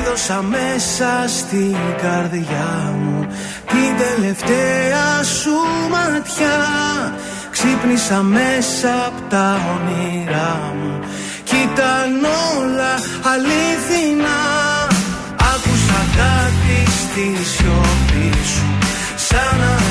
[0.09, 3.27] Κλείδωσα μέσα στην καρδιά μου
[3.65, 5.51] Την τελευταία σου
[5.89, 6.59] ματιά.
[7.51, 10.99] Ξύπνησα μέσα από τα όνειρά μου.
[11.43, 12.23] Κι ήταν
[12.57, 12.93] όλα
[13.33, 14.39] αλήθινα.
[15.53, 18.77] Άκουσα κάτι στη σιωπή σου
[19.15, 19.88] Σαν αεράκι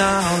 [0.00, 0.39] και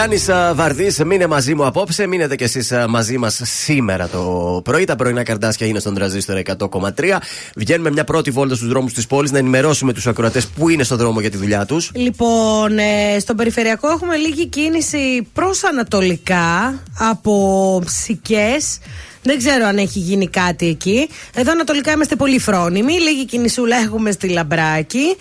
[0.00, 2.06] Γιάννης Βαρδί, μείνε μαζί μου απόψε.
[2.06, 4.84] Μείνετε κι εσείς μαζί μας σήμερα το πρωί.
[4.84, 7.18] Τα πρωινά καρδάσια είναι στον τραζίστρο 100,3.
[7.56, 10.96] Βγαίνουμε μια πρώτη βόλτα στους δρόμους της πόλης να ενημερώσουμε τους ακροατές που είναι στο
[10.96, 11.90] δρόμο για τη δουλειά τους.
[11.94, 18.78] Λοιπόν, ε, στον περιφερειακό έχουμε λίγη κίνηση προς ανατολικά από ψικές.
[19.22, 21.08] Δεν ξέρω αν έχει γίνει κάτι εκεί.
[21.34, 22.92] Εδώ ανατολικά είμαστε πολύ φρόνιμοι.
[22.92, 25.16] Λίγη κινησούλα έχουμε στη λαμπρακη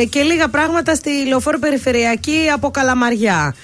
[0.00, 3.54] ε, και λίγα πράγματα στη λεωφόρο περιφερειακή από Καλαμαριά.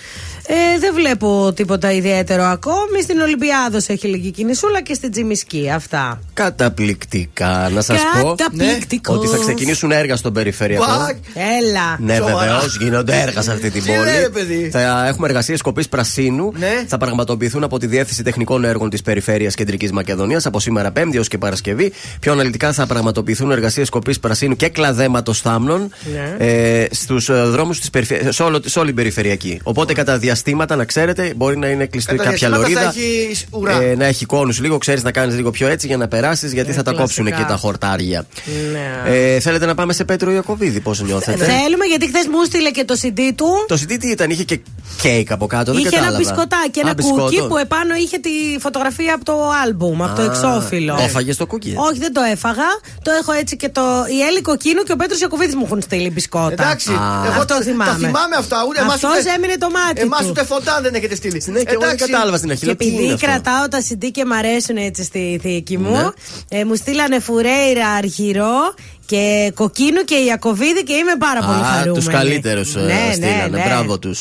[0.48, 3.02] Ε, δεν βλέπω τίποτα ιδιαίτερο ακόμη.
[3.02, 5.70] Στην Ολυμπιάδος έχει λίγη κινησούλα και στην Τζιμισκή.
[5.74, 6.20] Αυτά.
[6.34, 7.68] Καταπληκτικά.
[7.74, 9.16] Να σας πω Καταπληκτικός.
[9.16, 10.84] ότι θα ξεκινήσουν έργα στον περιφερειακό.
[10.86, 11.16] Πακ.
[11.34, 11.96] Έλα.
[11.98, 12.38] Ναι, Σοβαρά.
[12.52, 14.30] βεβαίως, γίνονται έργα σε αυτή την Τι λέει, πόλη.
[14.32, 16.52] παιδί; Θα έχουμε εργασίες κοπή πρασίνου.
[16.58, 16.84] Ναι.
[16.86, 21.28] Θα πραγματοποιηθούν από τη Διεύθυνση Τεχνικών Έργων της Περιφέρειας Κεντρικής Μακεδονίας από σήμερα Πέμπτη έως
[21.28, 21.92] και Παρασκευή.
[22.20, 25.90] Πιο αναλυτικά θα πραγματοποιηθούν εργασίες κοπή πρασίνου και κλαδέματος θάμνων
[26.38, 26.46] Ναι.
[26.46, 28.32] ε, στους δρόμους της περιφέρεια.
[28.32, 29.60] Σε, όλο- σε όλη την περιφερειακή.
[29.62, 31.32] Οπότε κατά διαστήματα διαστήματα, να ξέρετε.
[31.36, 32.92] Μπορεί να είναι κλειστή Κατά κάποια διαστήματα λωρίδα.
[32.92, 33.80] θα έχει ουρά.
[33.82, 36.72] Ε, να έχει κόνου λίγο, ξέρεις να κάνεις λίγο πιο έτσι για να περάσεις, γιατί
[36.72, 37.46] θα τα κόψουν κλασικά.
[37.46, 38.26] και τα χορτάρια.
[38.72, 39.10] Ναι.
[39.16, 42.84] Ε, θέλετε να πάμε σε Πέτρο Ιακοβίδη, πώς νιώθετε; Θέλουμε γιατί χθες μου στείλε και
[42.84, 43.46] το CD του.
[43.68, 44.60] Το CD τι ήταν, είχε και
[45.02, 46.18] κέικ από κάτω, δεν Είχε ένα κατάλαβα.
[46.22, 47.22] μπισκοτάκι, ένα Α, μπισκότο.
[47.22, 50.94] κούκι που επάνω είχε τη φωτογραφία από το άλμπουμ, από το Α, εξώφυλλο.
[50.94, 51.74] Το έφαγες το κούκι.
[51.76, 52.68] Όχι, δεν το έφαγα.
[53.02, 53.80] Το έχω έτσι και το.
[54.18, 56.52] Η Έλλη Κοκκίνου και ο Πέτρος Ιακοβίδη μου έχουν στείλει μπισκότα.
[56.52, 57.22] Εντάξει, Α.
[57.30, 57.90] εγώ Αυτό τα- θυμάμαι.
[57.90, 58.56] Τα θυμάμαι αυτά.
[58.68, 60.25] Ούτε εμάς Αυτός ούτε- έμεινε το μάτι Εμάς του.
[60.30, 61.42] Ούτε φωτά δεν έχετε στείλει.
[61.46, 62.60] Ναι, και εγώ δεν κατάλαβα στην αρχή.
[62.60, 63.26] Και λέω, τι είναι επειδή αυτό.
[63.26, 66.58] κρατάω τα CD και μ' αρέσουν έτσι στη θήκη μου, Ναι.
[66.58, 68.74] ε, μου στείλανε Φουρέιρα Αρχηρό
[69.06, 72.04] και Κοκκίνου και Ιακοβίδη και είμαι πάρα πολύ Α, χαρούμενη.
[72.04, 73.48] του καλύτερου Ναι, ναι, στείλανε.
[73.56, 73.62] ναι.
[73.66, 74.14] Μπράβο του.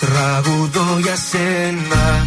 [0.00, 2.26] Τραγουδώ για σένα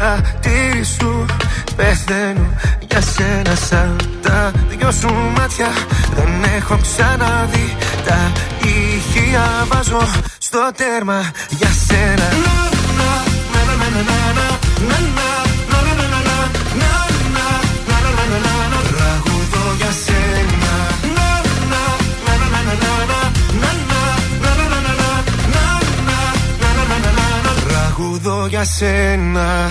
[0.00, 1.24] χατήρι σου
[1.76, 2.46] πεθαίνω
[2.88, 5.68] για σένα Σαν τα δυο σου μάτια.
[6.14, 8.32] Δεν έχω ξαναδεί Τα
[8.62, 9.66] ηχεία.
[9.68, 10.00] Βάζω
[10.38, 12.28] στο τέρμα για σένα.
[18.96, 20.70] Τραγουδώ για σένα.
[27.68, 29.70] Τραγουδώ για σένα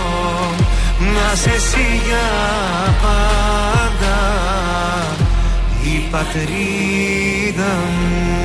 [1.01, 2.27] Να σε εσύ για
[3.01, 4.17] πάντα
[5.83, 8.41] Η πατρίδα μου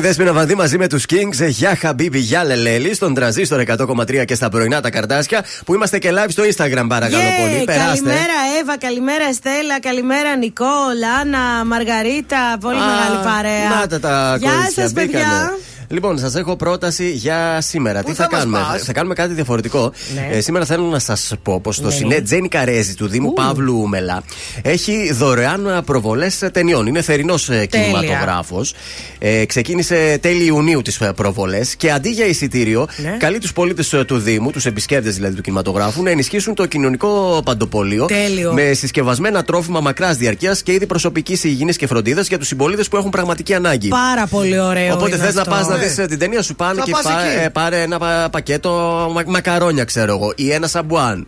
[0.10, 1.50] Αυτή ήταν η Δέσποινα Βανδύ μαζί με τους Kings.
[1.50, 5.46] Για Χαμπίμπι, για Λελέλη, στον τραζίστορ 100,3 και στα πρωινά τα καρτάσια.
[5.66, 7.64] Που είμαστε και live στο Instagram, παρακαλώ Yeah, πολύ.
[7.66, 7.86] Περάστε.
[7.86, 13.70] Καλημέρα Εύα, καλημέρα Στέλλα, καλημέρα Νικόλ, Άννα, Μαργαρίτα, πολύ Α, μεγάλη παρέα.
[13.80, 15.58] Να τα τα Γεια κορίτσια, σας παιδιά.
[15.90, 16.12] Μπήκανε.
[16.12, 18.04] Λοιπόν, σας έχω πρόταση για σήμερα.
[18.04, 19.92] Τι θα, θα μας κάνουμε, πας; θα κάνουμε κάτι διαφορετικό.
[20.14, 20.36] Ναι.
[20.36, 21.94] Ε, σήμερα θέλω να σας πω πως το Ναι.
[21.94, 24.24] Σινέ Τζένι Καρέζη του Δήμου Παύλου Μελά
[24.62, 26.88] έχει δωρεάν προβολές ταινιών.
[26.88, 28.74] Είναι θερινός κινηματογράφος.
[29.20, 33.16] Ε, ξεκίνησε τέλη Ιουνίου τις προβολές και αντί για εισιτήριο, Ναι.
[33.20, 38.06] καλεί τους πολίτες του Δήμου, τους επισκέπτες δηλαδή του κινηματογράφου, να ενισχύσουν το κοινωνικό παντοπολείο
[38.06, 38.54] Τέλειο.
[38.54, 42.98] με συσκευασμένα τρόφιμα μακράς διαρκείας και είδη προσωπικής υγιεινής και φροντίδας για τους συμπολίτες που
[42.98, 43.88] έχουν πραγματική ανάγκη.
[43.88, 44.94] Πάρα πολύ ωραίο.
[44.94, 45.54] Οπότε είναι θες να αυτό.
[45.54, 45.79] πας να Ναι.
[45.80, 47.44] Δεις την ταινία σου πάνω Θα και πας πά- εκεί.
[47.44, 48.70] ε, πάρε ένα πα- πακέτο
[49.14, 51.28] μα- μακαρόνια, ξέρω εγώ, ή ένα σαμπουάν.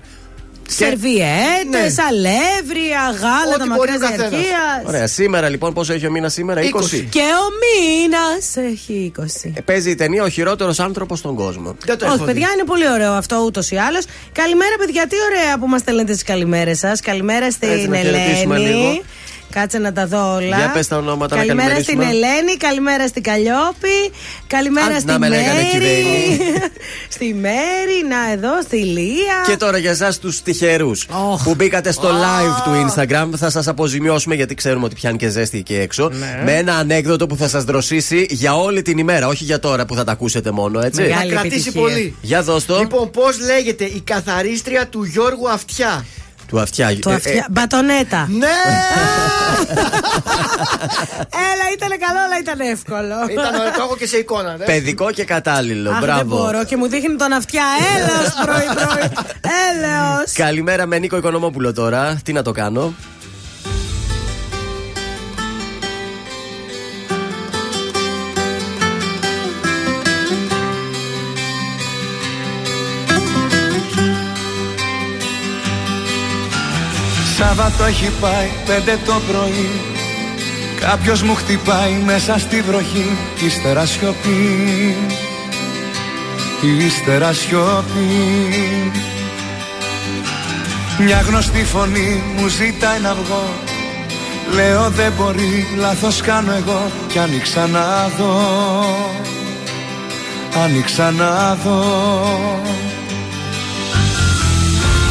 [0.67, 2.03] Σερβιέτες, Ναι.
[2.09, 4.29] αλεύρια, γάλατα, Ό,τι μπορεί μακρά ο καθένας.
[4.29, 4.83] διαρκεία.
[4.87, 6.65] Ωραία, σήμερα λοιπόν, πόσο έχει ο μήνας σήμερα, 20.
[6.65, 7.07] 20.
[7.09, 9.53] Και ο μήνας έχει 20.
[9.55, 11.75] Ε, Παίζει η ταινία Ο χειρότερος άνθρωπος στον κόσμο.
[11.85, 12.53] Δεν το Όχι, έχω παιδιά, δει.
[12.53, 14.05] είναι πολύ ωραίο αυτό ούτως ή άλλως.
[14.31, 16.99] Καλημέρα, παιδιά, τι ωραία που μας στέλνετε τι καλημέρες σας.
[17.01, 18.73] Καλημέρα Έτσι, στην να χαιρετήσουμε Ελένη.
[18.73, 19.01] λίγο.
[19.51, 20.57] Κάτσε να τα δω όλα.
[20.57, 22.27] Για πες τα ονόματα να Καλημέρα στην καλημερίσουμε.
[22.27, 23.97] Ελένη, καλημέρα στην Καλλιόπη,
[24.47, 25.69] καλημέρα Α, στη να με λέγανε Μέρη.
[25.69, 26.39] κυβέρνη.
[27.15, 29.37] στη Μέρη, να εδώ, στη Λία.
[29.47, 31.05] Και τώρα για εσάς τους τυχερούς
[31.43, 35.57] που μπήκατε στο live του Instagram, θα σας αποζημιώσουμε γιατί ξέρουμε ότι πιάνει και ζέστη
[35.57, 36.09] εκεί έξω.
[36.09, 36.41] Ναι.
[36.45, 39.95] Με ένα ανέκδοτο που θα σας δροσίσει για όλη την ημέρα, όχι για τώρα που
[39.95, 41.01] θα τα ακούσετε μόνο, έτσι.
[41.01, 41.81] Μεγάλη Θα κρατήσει επιτυχία.
[41.81, 42.15] πολύ.
[42.21, 42.79] Για δώσ' το.
[42.79, 46.05] Λοιπόν, πώς λέγεται η καθαρίστρια του Γιώργου Αυτιά;
[46.51, 46.99] Του αυτιά.
[46.99, 47.47] Το Ε, αυτιά...
[47.51, 48.27] Μπατονέτα.
[48.29, 48.47] Ναι!
[51.51, 53.15] Έλα, ήταν καλό, αλλά ήταν εύκολο.
[53.31, 54.55] Ήταν ωραίο, το έχω και σε εικόνα.
[54.57, 54.65] ναι.
[54.65, 55.89] Παιδικό και κατάλληλο.
[55.91, 56.37] Αχ, δεν Μπράβο.
[56.37, 57.63] μπορώ και μου δείχνει τον αυτιά.
[57.95, 59.09] Έλεος πρωί-πρωί.
[59.69, 60.31] Έλεος.
[60.33, 62.19] Καλημέρα με Νίκο Οικονομόπουλο τώρα.
[62.23, 62.93] Τι να το κάνω;
[77.61, 79.69] Σάββατο έχει πάει πέντε το πρωί.
[80.79, 83.17] Κάποιος μου χτυπάει μέσα στη βροχή.
[83.45, 84.95] Ύστερα σιωπή.
[86.85, 88.91] Ύστερα σιωπή.
[90.99, 93.49] Μια γνωστή φωνή μου ζητάει να βγω.
[94.53, 98.41] Λέω δεν μπορεί, λάθος κάνω εγώ Κι άνοιξα να δω
[100.63, 101.83] Άνοιξα να δω.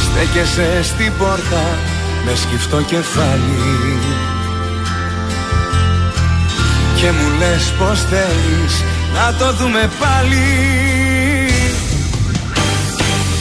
[0.01, 3.99] Στέκεσαι στην πόρτα με σκυφτό κεφάλι.
[6.95, 8.83] Και μου λες πως θέλεις
[9.15, 10.49] να το δούμε πάλι.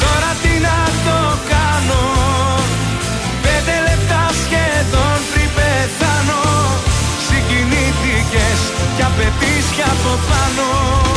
[0.03, 1.19] Τώρα τι να το
[1.53, 2.03] κάνω.
[3.43, 6.43] Πέντε λεπτά σχεδόν πριν πεθάνω.
[7.27, 8.61] Συγκινήθηκες
[8.97, 11.10] κι απαιτείς κι από πάνω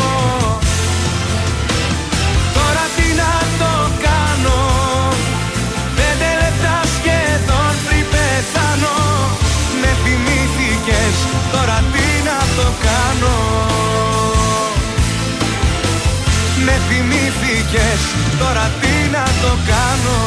[17.73, 20.19] θυμήθηκες Τώρα τι να το κάνω.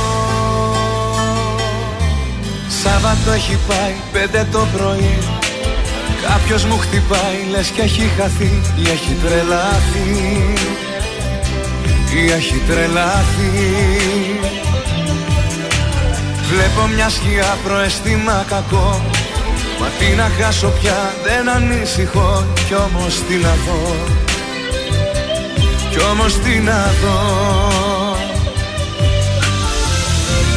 [2.83, 5.19] Σάββατο έχει πάει πέντε το πρωί.
[6.29, 10.09] Κάποιος μου χτυπάει λες και έχει χαθεί ή έχει τρελαθεί.
[12.15, 13.51] Ή έχει τρελαθεί.
[16.51, 19.01] Βλέπω μια σκιά προαισθήμα κακό.
[19.81, 24.26] Μα τι να χάσω πια δεν ανησυχώ Κι όμως τι να δω
[25.97, 27.21] Κι όμως τι να δω.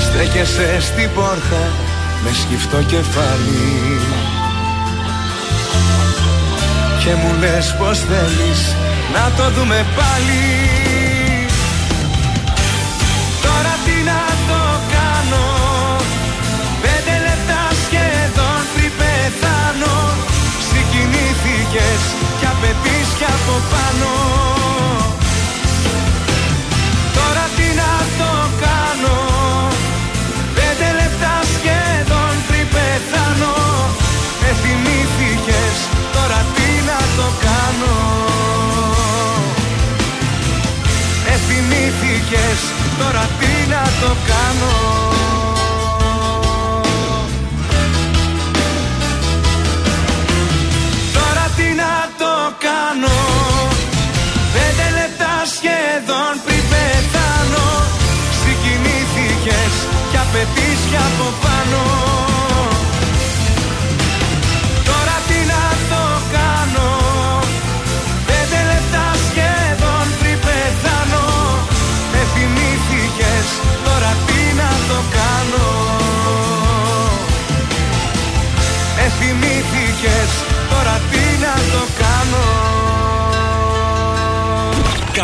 [0.02, 1.64] Στέκεσαι στην πόρτα
[2.24, 4.00] με σκυφτό κεφάλι.
[7.04, 8.76] Και μου λες πως θέλεις
[9.14, 10.46] να το δούμε πάλι.
[13.42, 14.62] Τώρα τι να το
[14.96, 15.46] κάνω.
[16.82, 19.96] Πέντε λεπτά σχεδόν πριν πεθάνω.
[20.70, 22.02] Συγκινήθηκες
[22.40, 24.49] κι απαιτείς κι από πάνω
[42.30, 42.62] θυμήθηκες
[42.98, 44.74] τώρα τι να το κάνω.
[51.14, 52.34] Τώρα τι να το
[52.66, 53.18] κάνω.
[54.54, 57.68] Πέντε λεπτά σχεδόν πριν πεθάνω.
[58.42, 59.74] Συγκινήθηκες
[60.12, 62.39] κι απαιτείς κι από πάνω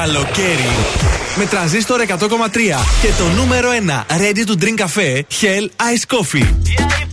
[0.06, 0.70] Καλοκαίρι.
[1.36, 2.08] Με τρανζίστορ 100,3
[3.02, 3.70] και το νούμερο
[4.08, 7.05] 1 Ready to drink cafe Hell Ice Coffee.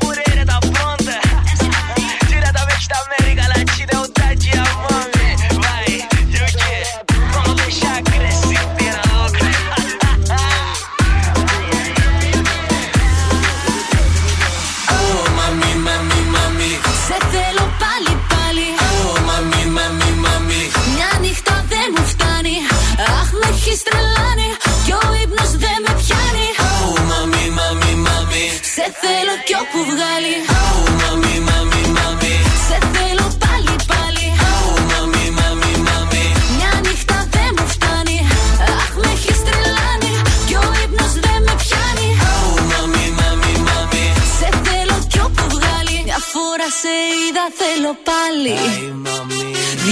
[47.42, 48.56] Σε είδα, θέλω πάλι.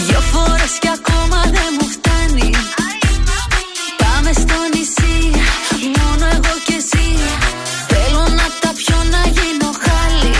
[0.06, 2.50] Δυο φορές κι ακόμα δεν μου φτάνει.
[4.02, 5.16] Πάμε στο νησί,
[5.98, 7.06] μόνο εγώ και εσύ.
[7.90, 10.34] Θέλω να τα πιω να γίνω χάλι.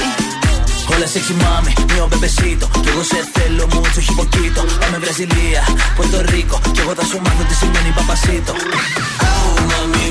[0.93, 5.63] Όλα sexy mami, mio bebecito Κι εγώ σε θέλω mucho όχι poquito Πάμε Βραζιλία,
[5.97, 10.10] Πορτορίκο Κι εγώ θα σου μάθω τι σημαίνει παπασίτο Oh, mami, mami, mami.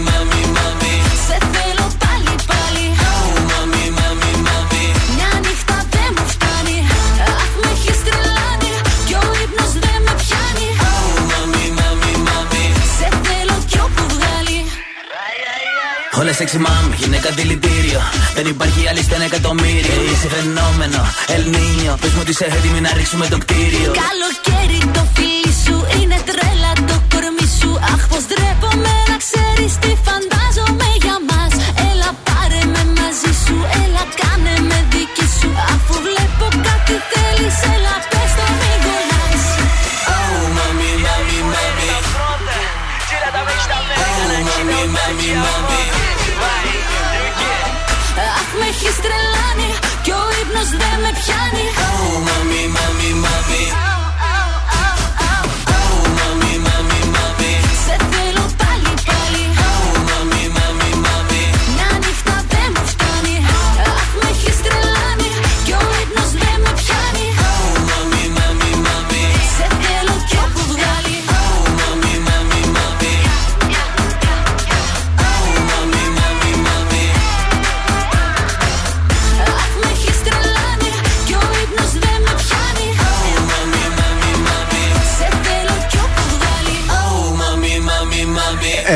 [16.19, 18.01] Όλα sexy mami, γυναίκα δηλητήριο.
[18.35, 19.93] Δεν υπάρχει άλλη στα ένα εκατομμύριο.
[20.07, 23.91] Ε, Είσαι φαινόμενο, Ελνίνιο Πες μου ότι είσαι έτοιμη να ρίξουμε το κτίριο.
[24.03, 24.48] Καλοκαίρι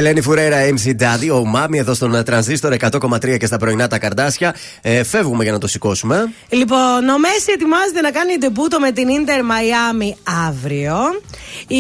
[0.06, 4.56] Ελένη Φουρέρα, MC Daddy, ο Μάμι εδώ στον τρανζίστορ 100,3 και στα πρωινά τα καρδάσια.
[4.82, 6.34] Ε, φεύγουμε για να το σηκώσουμε.
[6.50, 10.16] Λοιπόν, ο Μέση ετοιμάζεται να κάνει ντεμπούτο με την Ιντερ Μαϊάμι
[10.48, 10.96] αύριο.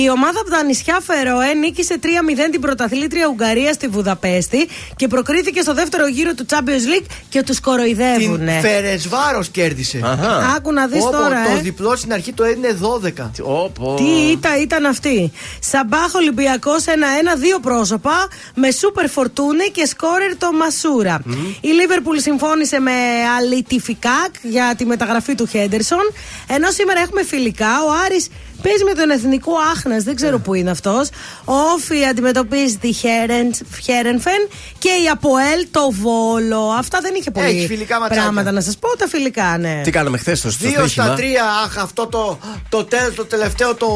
[0.01, 2.05] Η ομάδα από τα νησιά Φερόε νίκησε 3-0
[2.51, 7.59] την πρωταθλήτρια Ουγγαρίας στη Βουδαπέστη και προκρίθηκε στο δεύτερο γύρο του Champions League και τους
[7.59, 8.37] κοροϊδεύουν.
[8.37, 9.99] Την Φερεσβάρο κέρδισε.
[10.03, 10.53] Αχα.
[10.55, 11.61] Άκου να δεις Όπο, τώρα, Το ε.
[11.61, 13.31] διπλό στην αρχή το έδινε 12.
[13.41, 13.95] Όπο.
[13.97, 15.31] Τι ήταν, ήταν αυτή.
[15.59, 16.89] Σαμπάχ Ολυμπιακός 1-1,
[17.37, 18.03] δύο πρόσωπα.
[18.03, 21.21] Πάπα με σούπερ Φορτούνη και σκόρερ το Μασούρα.
[21.61, 22.91] Η Λίβερπουλ συμφώνησε με
[23.37, 26.11] Αλ Ετιφάκ για τη μεταγραφή του Χέντερσον.
[26.47, 27.83] Ενώ σήμερα έχουμε φιλικά.
[27.87, 28.27] Ο Άρης
[28.63, 31.09] παίζει με τον Εθνικό Άχνας, δεν ξέρω πού είναι αυτός.
[31.45, 34.41] Ο ΟΦΗ αντιμετωπίζει τη Χέρεν- Χέρενφεεν
[34.77, 36.61] και η Αποέλ το Βόλο.
[36.79, 38.21] Αυτά δεν είχε πολύ Έχει φιλικά ματσάκια.
[38.23, 38.87] πράγματα να σας πω.
[38.97, 39.81] Τα φιλικά, ναι.
[39.83, 42.39] Τι κάναμε χθες στο Δύο στοίχημα; στα τρία, αχ, αυτό το,
[42.69, 43.87] το, τέλος, το τελευταίο, το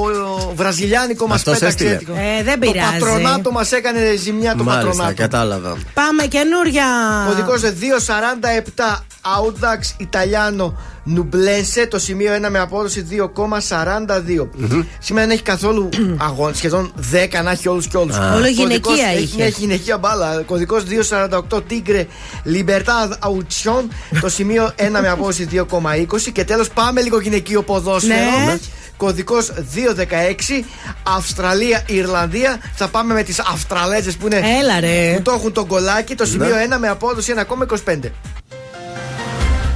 [0.49, 1.86] ε, βραζιλιάνικο μας Αυτός πέταξε.
[1.88, 2.18] έστειλε.
[2.39, 2.91] Ε, δεν Το πειράζει.
[2.91, 5.22] πατρονάτο μας έκανε ζημιά το Μάλιστα, πατρονάτο.
[5.22, 5.78] κατάλαβα.
[5.93, 6.86] Πάμε καινούρια.
[7.28, 10.78] Κωδικό 247 Audax Ιταλιάνο
[11.08, 11.88] Νουμπλένσε.
[11.88, 14.47] Το σημείο 1 με απόδοση 2,42.
[14.99, 16.53] Σήμερα δεν έχει καθόλου αγώνα.
[16.53, 18.16] Σχεδόν 10 να έχει όλους και όλους.
[18.16, 18.34] Α.
[18.36, 19.43] Όλο γυναικεία είχε.
[19.43, 20.41] Έχει γυναικεία μπάλα.
[20.45, 22.05] Κωδικός 248 Tigre
[22.45, 23.84] Libertad Auction.
[24.22, 26.32] Το σημείο 1 με απόδοση 2,20.
[26.32, 28.45] Και τέλος πάμε λίγο γυναικείο ποδόσφαιρο.
[28.45, 28.58] Ναι.
[28.97, 30.66] Κωδικός 216
[31.03, 32.58] Αυστραλία-Ιρλανδία.
[32.76, 34.41] Θα πάμε με τις Αυστραλέζες που είναι.
[34.62, 35.14] Έλα ρε.
[35.16, 36.16] Που το έχουν τον κολάκι.
[36.16, 36.76] Το σημείο Ναι.
[36.76, 38.12] 1 με απόδοση 1,25.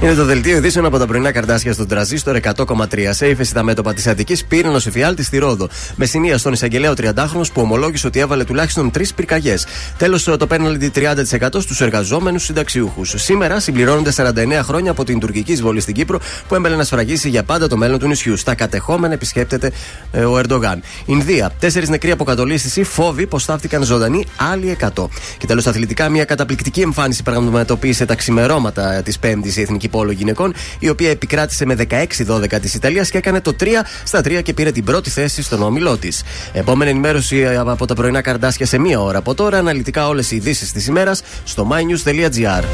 [0.02, 3.08] Είναι το δελτίο ειδήσεων από τα πρωινά καρτάσια στον τραζίστορ 100,3.
[3.10, 5.68] Σε ύφεση τα μέτωπα της Αττικής πήραν ο Εφιάλτη στη Ρόδο.
[5.96, 9.66] Με συνεία στον εισαγγελέα ο 30χρονο που ομολόγησε ότι έβαλε τουλάχιστον τρεις πυρκαγιές.
[9.98, 13.14] Τέλος το πέναλτι 30% στους εργαζόμενους συνταξιούχους.
[13.16, 17.42] Σήμερα συμπληρώνονται 49 χρόνια από την τουρκική εισβολή στην Κύπρο που έμπελε να σφραγίσει για
[17.42, 18.36] πάντα το μέλλον του νησιού.
[18.36, 19.72] Στα κατεχόμενα επισκέπτεται
[20.12, 20.82] ε, ο Ερντογάν.
[21.06, 21.50] Ινδία.
[21.58, 25.06] Τέσσερις νεκροί από κατολίσθηση, φόβοι πω θαύτηκαν ζωντανοί, άλλοι 100.
[25.38, 30.54] Και τέλος αθλητικά, μια καταπληκτική εμφάνιση πραγματοποίησε τα ξημερώματα της Πέμπτης η Εθνική Πόλο Γυναικών,
[30.78, 33.66] η οποία επικράτησε με 16-12 της Ιταλίας και έκανε το 3
[34.04, 36.22] στα 3 και πήρε την πρώτη θέση στον όμιλό της.
[36.52, 39.58] Επόμενη ενημέρωση από τα πρωινά καρδάσια σε μία ώρα από τώρα.
[39.58, 42.64] Αναλυτικά όλες οι ειδήσεις της ημέρας στο mynews.gr.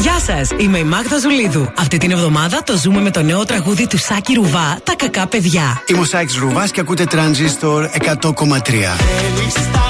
[0.00, 1.72] Γεια σας, είμαι η Μάγδα Ζουλίδου.
[1.78, 5.82] Αυτή την εβδομάδα το ζούμε με το νέο τραγούδι του Σάκη Ρουβά, Τα κακά παιδιά.
[5.86, 7.88] Είμαι ο Σάιξ Ρουβάς και ακούτε τρανζίστορ
[8.20, 9.87] 100,3.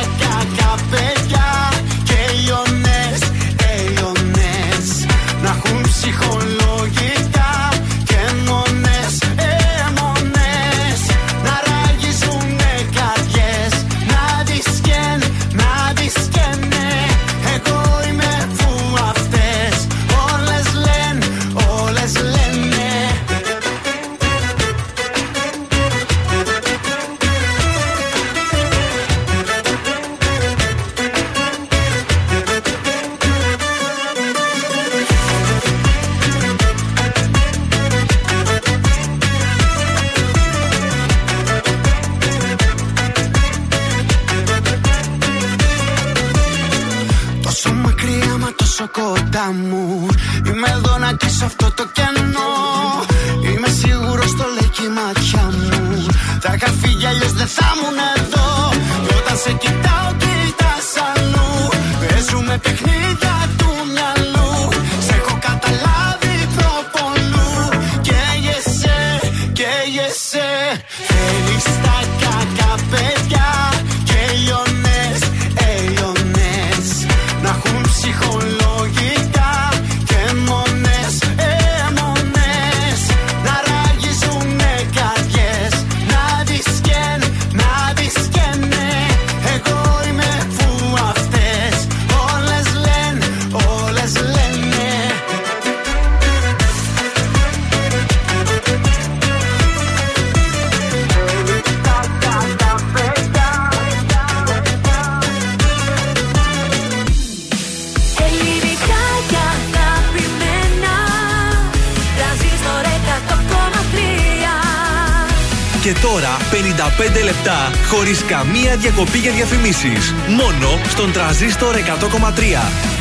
[117.89, 120.15] Χωρίς καμία διακοπή για διαφημίσεις.
[120.29, 122.98] Μόνο στον τραζίστορ 100,3.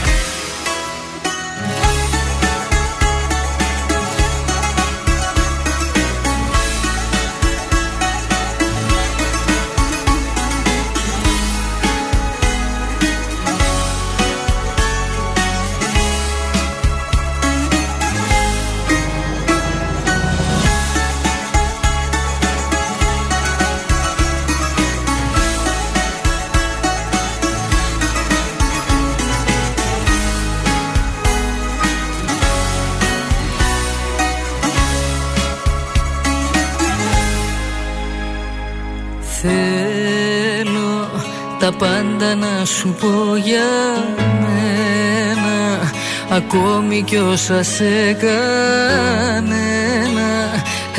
[46.97, 49.49] Ακόμη κι όσα σε κανένα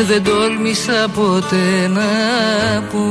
[0.07, 2.03] Δεν τόλμησα ποτέ να
[2.93, 3.05] πω.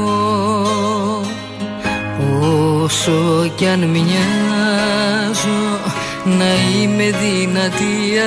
[2.83, 5.79] Όσο κι αν μοιάζω
[6.23, 8.19] να είμαι δυνατή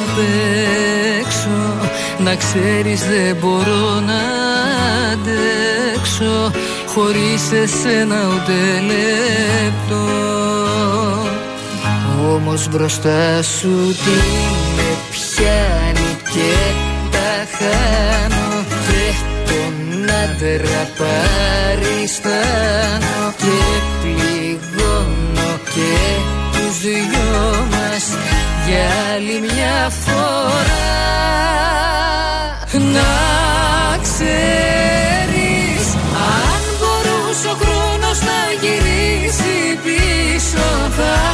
[0.00, 0.18] απ'
[1.20, 1.88] έξω.
[2.18, 4.20] Να ξέρεις δεν μπορώ να
[5.12, 6.50] αντέξω
[6.86, 8.52] Χωρίς εσένα ούτε
[8.86, 10.43] λεπτό
[12.34, 14.16] Όμως μπροστά σου τι
[14.76, 16.54] με πιάνει και
[17.10, 18.64] τα χάνω.
[18.86, 19.06] Και
[19.46, 19.74] τον
[20.22, 22.14] άντρα παριστάνω
[23.36, 23.56] Και
[24.00, 25.96] πληγώνω και
[26.52, 28.04] τους δυο μας
[28.66, 30.92] Για άλλη μια φορά.
[32.72, 33.14] Να
[34.02, 35.84] ξέρεις
[36.34, 40.66] αν μπορούσε ο χρόνος να γυρίσει πίσω
[40.96, 41.33] Θα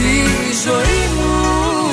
[0.00, 1.89] στη ζωή μου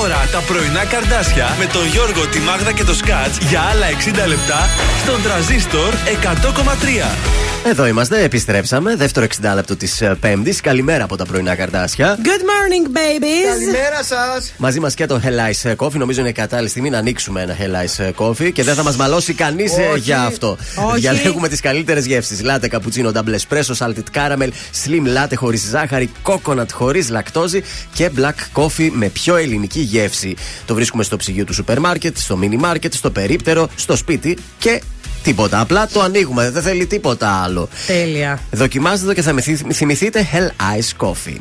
[0.00, 3.86] τώρα τα πρωινά καρδάσια με τον Γιώργο, τη Μάγδα και το Σκάτς για άλλα
[4.24, 4.60] 60 λεπτά
[5.02, 7.44] στον τραζίστορ 100,3.
[7.66, 8.96] Εδώ είμαστε, επιστρέψαμε.
[8.96, 10.60] Δεύτερο 60 λεπτό της Πέμπτης.
[10.60, 12.18] Καλημέρα από τα πρωινά καρδάσια.
[12.18, 13.48] Good morning, babies.
[13.48, 14.52] Καλημέρα σας.
[14.56, 15.92] Μαζί μας και το Hell Ice Coffee.
[15.92, 19.34] Νομίζω είναι κατάλληλη στιγμή να ανοίξουμε ένα Hell Ice Coffee και δεν θα μας μαλώσει
[19.34, 19.98] κανείς Όχι.
[20.00, 20.56] για αυτό.
[20.90, 21.00] Όχι.
[21.00, 22.42] Διαλέγουμε τις καλύτερες γεύσεις.
[22.42, 24.48] Λάτε καπουτσίνο, double espresso, salted caramel,
[24.84, 27.62] slim latte χωρίς ζάχαρη, coconut χωρίς λακτόζη
[27.94, 30.36] και black coffee με πιο ελληνική γεύση.
[30.66, 34.82] Το βρίσκουμε στο ψυγείο του σούπερ μάρκετ, στο μίνι μάρκετ, στο περίπτερο, στο σπίτι και
[35.24, 35.60] τίποτα.
[35.60, 36.50] Απλά το ανοίγουμε.
[36.50, 37.68] Δεν θέλει τίποτα άλλο.
[37.86, 38.38] Τέλεια.
[38.50, 41.36] Δοκιμάστε το και θα με θυμ- θυμηθείτε Hell Ice Coffee.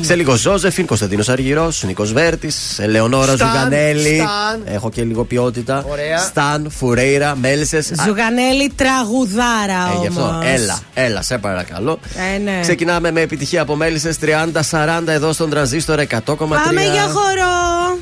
[0.00, 4.16] Σε λίγο Ζώζεφιν, Κωνσταντίνος Αργυρός, Νίκος Βέρτης, Ελεονόρα Stan, Ζουγανέλη.
[4.16, 4.62] Stan.
[4.74, 5.84] Έχω και λίγο ποιότητα.
[5.88, 6.18] Ωραία.
[6.18, 7.90] Stan, Φουρέιρα, Μέλισσες.
[8.06, 10.20] Ζουγανέλη τραγουδάρα Ε, γι' αυτό.
[10.22, 10.44] όμως.
[10.46, 11.98] Έλα, έλα, σε παρακαλώ.
[12.34, 12.58] Ε, ναι.
[12.62, 16.64] Ξεκινάμε με επιτυχία από Μέλισσες 30-40 εδώ στον τρανζίστορ 100,3.
[16.64, 17.98] Πάμε για χορό.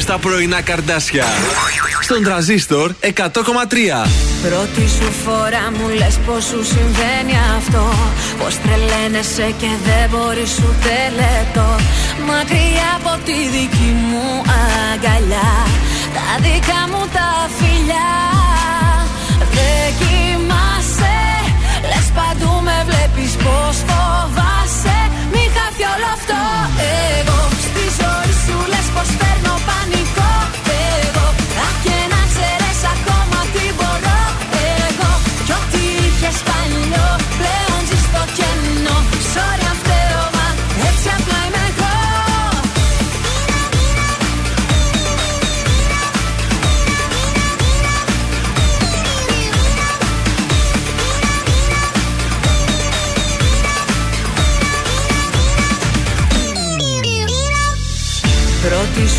[0.00, 1.24] Επιτυχίε στα πρωινά καρδάσια.
[2.00, 3.08] Στον τραζίστορ 100,3.
[4.46, 7.84] Πρώτη σου φορά μου λες πως σου συμβαίνει αυτό.
[8.38, 11.68] Πως τρελαίνεσαι και δεν μπορείς ούτε λεπτό
[12.28, 14.26] Μακριά από τη δική μου
[14.60, 15.52] αγκαλιά.
[16.16, 17.28] Τα δικά μου τα
[17.58, 18.12] φιλιά.
[19.56, 21.18] Δεν κοιμάσαι.
[21.90, 24.98] Λες παντού με βλέπεις πως φοβάσαι.
[25.32, 26.40] Μη χάθει όλο αυτό.
[27.18, 29.54] Εγώ στη ζωή σου λες πως παίρνω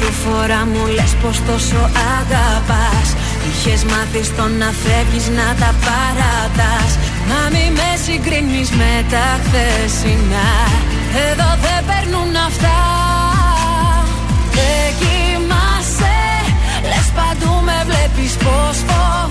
[0.01, 1.81] σου φορά μου λες πως τόσο
[2.17, 3.07] αγαπάς.
[3.49, 6.91] Είχες μάθει στο να φεύγεις να τα παρατάς.
[7.29, 10.51] Μα μη με συγκρίνεις με τα χθεσινά.
[11.27, 12.77] Εδώ δεν παίρνουν αυτά.
[14.55, 16.19] Δεν κοιμάσαι
[16.89, 19.30] Λες παντού με βλέπεις πως φοβάσαι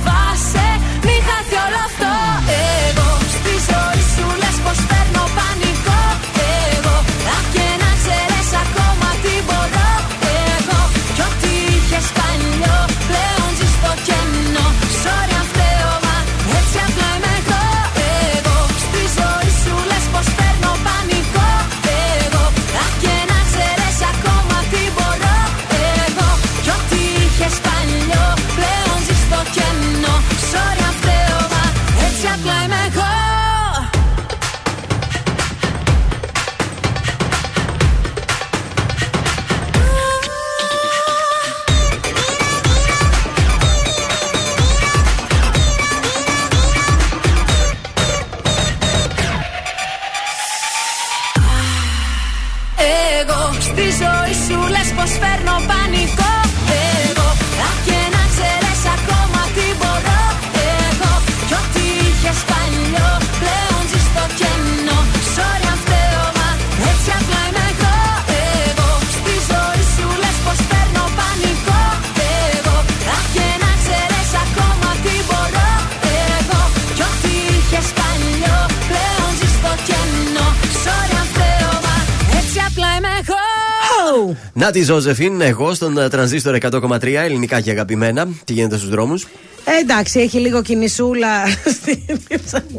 [84.60, 88.28] Να τη Ζώζεφιν, εγώ στον ε, τρανζίστορ 100,3 ελληνικά και αγαπημένα.
[88.44, 89.26] Τι γίνεται στους δρόμους;
[89.64, 91.28] Ε, εντάξει, έχει λίγο κινησούλα.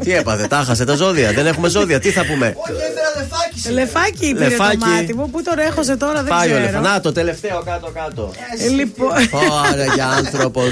[0.04, 1.32] Τι έπαθε, τα χάσε τα ζώδια.
[1.32, 2.56] Δεν έχουμε ζώδια, τι θα πούμε;
[3.72, 4.76] Λεφάκι πήρε Λεφάκι.
[4.78, 5.30] το μάτι μου.
[5.30, 6.70] Πού τον έχωσε τώρα, δεν Πάει ο ξέρω.
[6.72, 8.32] λεφ- Να το τελευταίο κάτω-κάτω.
[8.58, 9.10] Ε, λοιπόν.
[9.72, 10.68] Ωραία, για άνθρωπος.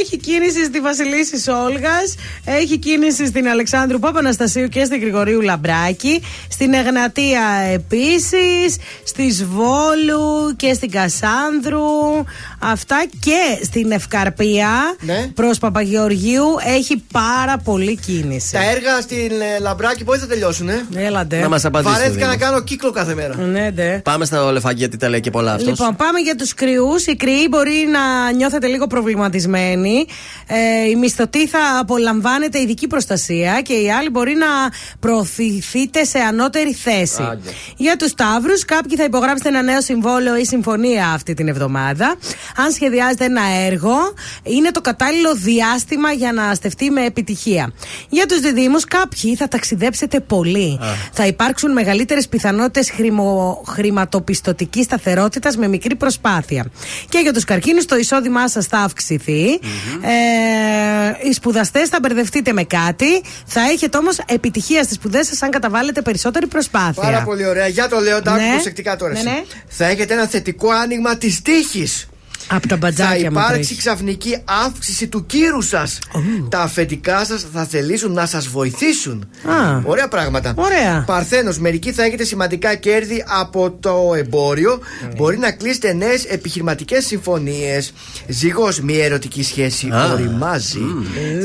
[0.00, 1.90] Έχει κίνηση στη Βασιλίση Όλγα,
[2.44, 10.72] έχει κίνηση στην Αλεξάνδρου Παπαναστασίου και στην Γρηγορίου Λαμπράκη, στην Εγνατία επίσης, στη Σβόλου και
[10.74, 12.24] στην Κασάνδρου.
[12.58, 14.68] Αυτά και στην Ευκαρπία
[15.00, 15.26] Ναι.
[15.34, 16.44] προς Παπαγεωργίου
[16.76, 18.52] έχει πάρα πολύ κίνηση.
[18.52, 21.40] Τα έργα στην ε, Λαμπράκη πότε θα τελειώσουν, ε; Έλατε.
[21.40, 22.40] Να μας απαντήσεις, Βαρέθηκα Δήμος.
[22.40, 23.36] να κάνω κύκλο κάθε μέρα.
[23.36, 23.98] Ναι, ναι.
[23.98, 25.68] Πάμε στα ολεφάκια γιατί τα λέει και πολλά αυτός.
[25.68, 27.06] Λοιπόν, πάμε για τους κρυούς.
[27.06, 30.06] Οι κρυοί μπορεί να νιώθετε λίγο προβληματισμένοι.
[30.46, 34.46] Ε, η μισθωτή θα απολαμβάνετε ειδική προστασία και οι άλλοι μπορεί να
[35.00, 37.22] προωθηθείτε σε ανώτερη θέση.
[37.22, 37.50] Άντε.
[37.76, 42.16] Για τους Ταύρου, κάποιοι θα υπογράψετε ένα νέο συμβόλαιο ή συμφωνία αυτή την εβδομάδα.
[42.56, 43.96] Αν σχεδιάζετε ένα έργο,
[44.42, 47.72] είναι το κατάλληλο διάστημα για να στεφτεί με επιτυχία.
[48.08, 50.78] Για τους Διδήμου, κάποιοι θα ταξιδέψετε πολύ.
[51.12, 51.91] Θα υπάρξουν μεγαλύτερε
[52.30, 52.92] πιθανότητες
[53.66, 56.66] χρηματοπιστωτικής σταθερότητας με μικρή προσπάθεια.
[57.08, 59.44] Και για τους καρκίνους, το εισόδημά σας θα αυξηθεί.
[60.02, 63.22] Ε, οι σπουδαστές θα μπερδευτείτε με κάτι.
[63.46, 67.02] Θα έχετε όμως επιτυχία στις σπουδές σας αν καταβάλλετε περισσότερη προσπάθεια.
[67.02, 67.66] Πάρα πολύ ωραία.
[67.66, 68.42] Για το λέω, τα Ναι.
[68.42, 69.12] άκου προσεκτικά τώρα.
[69.12, 69.28] Ναι, εσύ.
[69.28, 69.42] ναι.
[69.68, 72.06] Θα έχετε ένα θετικό άνοιγμα της τύχης.
[72.48, 73.38] Από τα Θα μπατζάκια μου.
[73.38, 73.76] υπάρξει τρέχει.
[73.76, 74.36] ξαφνική
[74.66, 75.98] αύξηση του κύρου σας.
[76.48, 79.28] Τα αφεντικά σας θα θελήσουν να σας βοηθήσουν.
[79.44, 79.80] Α.
[79.84, 80.52] Ωραία πράγματα.
[80.56, 81.04] Ωραία.
[81.06, 84.78] Παρθένος, μερικοί θα έχετε σημαντικά κέρδη από το εμπόριο.
[85.16, 87.92] Μπορεί να κλείσετε νέες επιχειρηματικές συμφωνίες.
[88.28, 90.12] Ζυγός, μια ερωτική σχέση Α.
[90.12, 90.80] οριμάζει.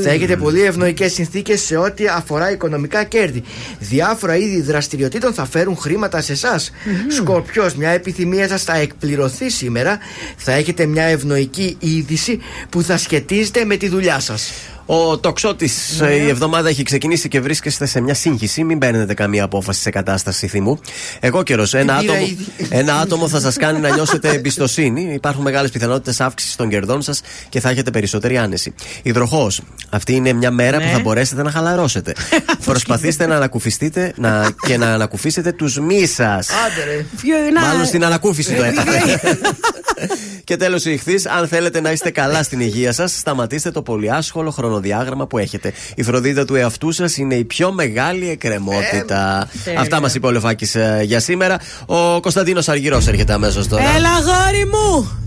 [0.04, 3.43] Θα έχετε πολύ ευνοϊκές συνθήκες σε ό,τι αφορά οικονομικά κέρδη.
[3.80, 6.72] Διάφορα είδη δραστηριοτήτων θα φέρουν χρήματα σε εσάς.
[7.08, 9.98] Σκορπιός, μια επιθυμία σας θα εκπληρωθεί σήμερα.
[10.38, 14.52] Θα έχετε μια ευνοϊκή είδηση που θα σχετίζεται με τη δουλειά σας.
[14.90, 15.70] Ο τοξότη
[16.26, 18.64] η εβδομάδα έχει ξεκινήσει και βρίσκεστε σε μια σύγχυση.
[18.64, 20.80] Μην παίρνετε καμία απόφαση σε κατάσταση θυμού.
[21.20, 21.74] Εγώ καιρός.
[21.74, 22.46] Ένα, πήρα άτομο, ήδη.
[22.70, 25.14] ένα άτομο θα σας κάνει να νιώσετε εμπιστοσύνη.
[25.14, 28.74] Υπάρχουν μεγάλες πιθανότητες αύξησης των κερδών σας και θα έχετε περισσότερη άνεση.
[29.04, 29.62] Υδροχός.
[29.90, 32.14] Αυτή είναι μια μέρα που θα μπορέσετε να χαλαρώσετε.
[32.66, 36.50] Προσπαθήστε να ανακουφιστείτε να, και να ανακουφίσετε τους μη σας.
[36.50, 37.06] Άντε ρε.
[37.22, 39.20] Ποιο είναι, Μάλλον α, στην ανακούφιση το έπαθε.
[40.44, 44.52] και τέλος η ηχθής, αν θέλετε να είστε καλά στην υγεία σας, σταματήστε το πολυάσχολο
[44.78, 45.74] χρονοδιάγραμμα που έχετε.
[45.96, 49.50] Η φροντίδα του εαυτού σας είναι η πιο μεγάλη εκκρεμότητα.
[49.64, 49.80] τέλεια.
[49.80, 51.60] Αυτά μας είπε ο Λεφάκης για σήμερα.
[51.86, 53.84] Ο Κωνσταντίνος Αργυρός έρχεται αμέσως τώρα.
[53.96, 55.27] Έλα, γόρι μου!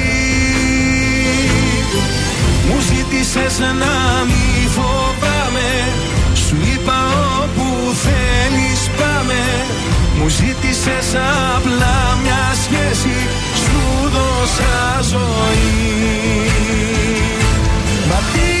[2.67, 3.93] μου ζήτησες να
[4.29, 5.71] μη φοβάμαι.
[6.33, 6.99] Σου είπα
[7.43, 7.67] όπου
[8.03, 9.41] θέλεις πάμε.
[10.17, 11.07] Μου ζήτησες
[11.55, 13.17] απλά μια σχέση.
[13.63, 15.81] Σου δώσα ζωή.
[18.09, 18.60] Μα τίποτα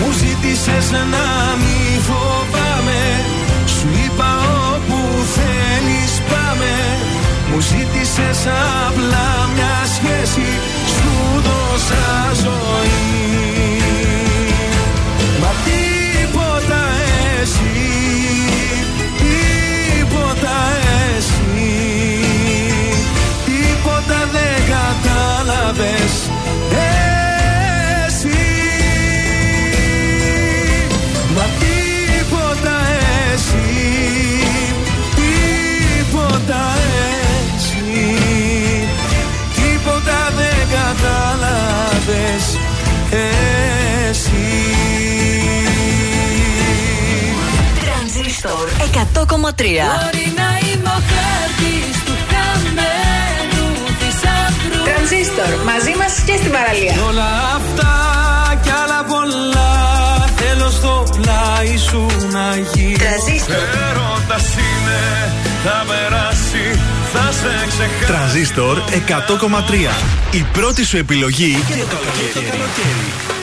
[0.00, 1.26] μου ζήτησες να
[1.60, 3.02] μη φοβάμαι.
[3.66, 4.30] Σου είπα
[4.72, 4.98] όπου
[5.36, 6.72] θέλεις πάμε.
[7.50, 8.40] Μου ζήτησες
[8.86, 10.48] απλά μια σχέση.
[10.94, 12.08] Σου δώσα
[12.42, 13.08] ζωή.
[15.40, 16.82] Μα τίποτα
[17.40, 17.88] εσύ
[19.22, 20.56] Τίποτα
[21.16, 21.72] εσύ.
[23.44, 26.30] Τίποτα δεν κατάλαβες
[43.10, 44.70] Εσύ
[49.86, 53.66] Μπορεί να είμαι ο χάρτης του χαμένου
[54.00, 56.94] θησαυρού Τρανζίστορ, μαζί μας και στην παραλία.
[57.08, 57.92] Όλα αυτά
[58.62, 59.72] κι άλλα πολλά
[60.40, 62.06] θέλω στο πλάι σου
[62.36, 62.96] να γίνει.
[63.02, 63.64] Τρανζίστορ.
[63.88, 65.02] Έρωτας είναι,
[65.64, 66.64] θα περάσει,
[67.12, 68.06] θα σε ξεχάσει.
[68.06, 70.34] Τρανζίστορ 100,3.
[70.34, 73.38] Η πρώτη σου επιλογή για το καλοκαίρι.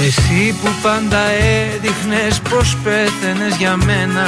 [0.00, 4.26] Εσύ που πάντα έδειχνες πως πέθαινες για μένα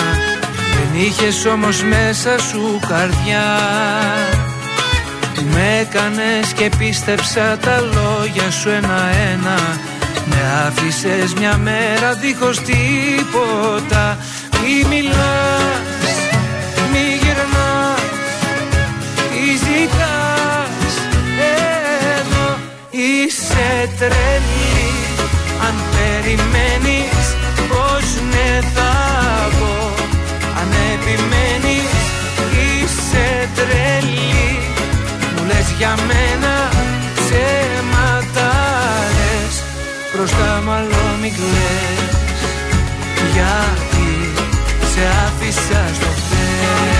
[0.93, 3.59] Δεν είχες όμως μέσα σου καρδιά.
[5.35, 9.59] Που με έκανες και πίστεψα τα λόγια σου ένα-ένα.
[10.27, 14.19] Με άφησες μια μέρα δίχως τίποτα.
[14.63, 16.15] Μη μιλάς,
[16.93, 18.01] μη γυρνάς,
[19.31, 20.95] τι ζητάς.
[22.19, 22.57] Εδώ
[22.91, 24.91] είσαι τρελή.
[25.67, 27.37] Αν περιμένεις
[27.69, 29.10] πως ναι θα πω Αν
[31.01, 31.93] επιμένεις
[32.63, 34.59] είσαι τρελή.
[35.35, 36.69] Μου λες για μένα
[37.15, 38.51] ψέματα
[39.17, 39.55] λες
[40.15, 42.13] Μπροστά μάλλον μην κλαις
[43.33, 44.33] Γιατί
[44.93, 47.00] σε άφησα στο χθες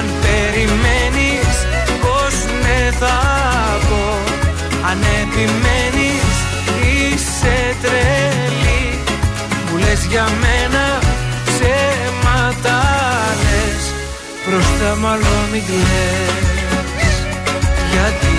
[0.00, 1.56] Αν περιμένεις
[2.02, 3.18] πως ναι θα
[3.88, 4.04] πω
[4.90, 6.34] Αν επιμένεις
[6.84, 8.98] είσαι τρελή.
[9.66, 10.84] Μου λες για μένα
[11.46, 12.78] ψέματα
[13.42, 13.82] λες.
[14.44, 17.16] Μπροστά μάλλον μην κλαις.
[17.90, 18.36] Γιατί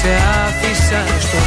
[0.00, 0.12] σε
[0.44, 1.38] άφησα στο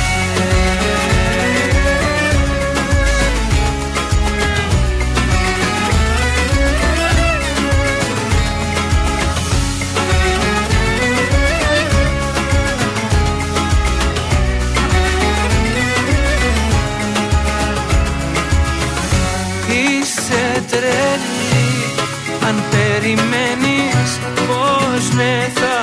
[23.00, 24.10] περιμένεις
[24.48, 25.78] πως ναι θα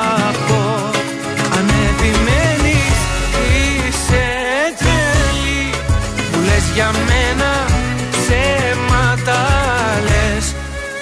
[0.46, 0.90] πω.
[1.58, 2.98] Αν επιμένεις
[3.56, 4.26] είσαι
[4.78, 5.70] τρελή.
[6.32, 7.52] Μου λες για μένα
[8.10, 9.40] ψέματα
[10.02, 10.54] λες.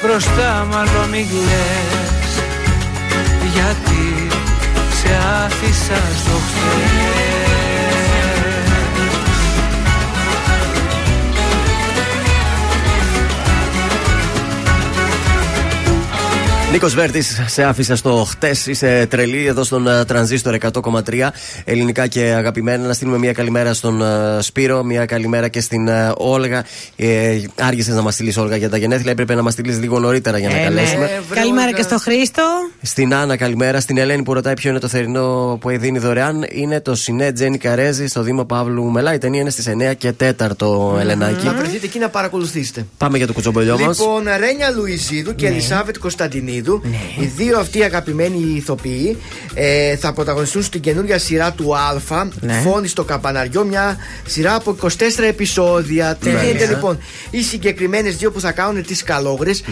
[0.02, 2.32] Μπροστά μάλλον μην κλαις
[3.54, 4.28] Γιατί
[4.98, 5.10] σε
[5.44, 7.83] άφησα στο χθες
[16.74, 18.66] Νίκος Βέρτης, σε άφησα στο χτες.
[18.66, 21.28] Είσαι τρελή εδώ στον uh, τρανζίστορ 100,3
[21.64, 22.86] ελληνικά και αγαπημένα.
[22.86, 26.64] Να στείλουμε μια καλημέρα στον uh, Σπύρο, μια καλημέρα και στην uh, Όλγα.
[26.96, 29.12] Ε, άργησες να μας στείλεις Όλγα για τα γενέθλια.
[29.12, 30.64] Έπρεπε να μας στείλεις λίγο νωρίτερα για να Ε, ναι.
[30.64, 31.22] καλέσουμε.
[31.34, 32.42] Καλημέρα και στο Χρήστο.
[32.82, 33.80] Στην Άννα, καλημέρα.
[33.80, 36.44] Στην Ελένη που ρωτάει ποιο είναι το θερινό που δίνει δωρεάν.
[36.48, 39.14] Είναι το Σινέ Τζένι Καρέζη στο Δήμο Παύλου Μελά.
[39.14, 40.30] Η ταινία είναι στις 9 και 4
[41.00, 41.44] Ελενάκι.
[41.46, 42.86] Να βρεθείτε εκεί να παρακολουθήσετε.
[42.96, 43.98] Πάμε για το κουτσομπολιό μας.
[43.98, 45.52] Λοιπόν, Ρένια Λουιζίδου και Ναι.
[45.52, 46.63] Ελισάβετ Κωνσταντινίδου,
[47.20, 49.16] οι δύο αυτοί αγαπημένοι ηθοποιοί,
[49.54, 51.82] ε, θα πρωταγωνιστούν στην καινούργια σειρά του Α,
[52.40, 52.52] Ναι.
[52.64, 53.96] Φόνη στο Καπαναριό, μια
[54.26, 56.16] σειρά από 24 επεισόδια.
[56.20, 56.42] Τι Ναι.
[56.44, 56.98] γίνεται λοιπόν,
[57.30, 59.62] οι συγκεκριμένες δύο που θα κάνουν τις καλόγρες,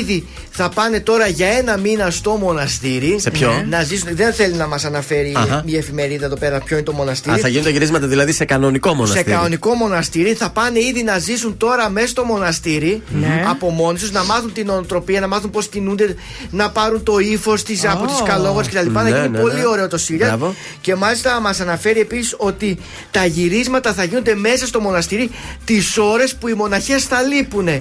[0.00, 3.16] ήδη θα πάνε τώρα για ένα μήνα στο μοναστήρι.
[3.20, 3.64] Σε ποιο; Ναι.
[3.76, 5.62] Να ζήσουν, δεν θέλει να μας αναφέρει Αχα.
[5.66, 7.34] η εφημερίδα εδώ πέρα ποιο είναι το μοναστήρι.
[7.34, 9.24] Α, θα γίνουν τα γυρίσματα δηλαδή σε κανονικό μοναστήρι.
[9.24, 13.44] Σε κανονικό μοναστήρι θα πάνε ήδη να ζήσουν τώρα μέσα στο μοναστήρι Ναι.
[13.50, 16.14] από μόνοι τους, να μάθουν την οτροπία, να μάθουν πώς κινούνται
[16.50, 18.86] να πάρουν το ύφος της από τις καλόγορες κτλ.
[18.94, 19.66] Θα Ναι, γίνει ναι, πολύ ναι.
[19.66, 20.28] ωραίο το σύριαλ.
[20.28, 20.54] Μπράβο.
[20.80, 22.78] Και μάλιστα μας αναφέρει επίσης ότι
[23.10, 25.30] τα γυρίσματα θα γίνονται μέσα στο μοναστήρι
[25.64, 27.68] τις ώρες που οι μοναχές θα λείπουν.
[27.68, 27.80] ε, ή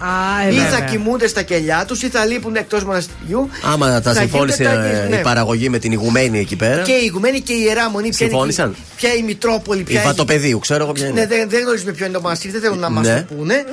[0.53, 0.69] βέβαια.
[0.69, 3.49] θα κοιμούνται στα κελιά τους ή θα λείπουν εκτός μοναστηριού.
[3.73, 5.21] Άμα τα Θα συμφώνησε γίνονται τα ε, γυρίσματα, η ναι.
[5.23, 6.81] παραγωγή με την ηγουμένη εκεί πέρα.
[6.81, 8.09] Και η ηγουμένη και η ιερά μονή.
[8.09, 8.69] Ποια είναι Συμφώνησαν.
[8.69, 11.19] εκεί- Ποια η Μητρόπολη, Η ποια έχει- Βατοπεδίου, ξέρω εγώ ποια είναι.
[11.19, 13.25] ναι, δεν, δεν γνωρίζουμε ποιο είναι το μοναστήρι, δεν θέλουν να μας Ναι.
[13.29, 13.63] το πούνε.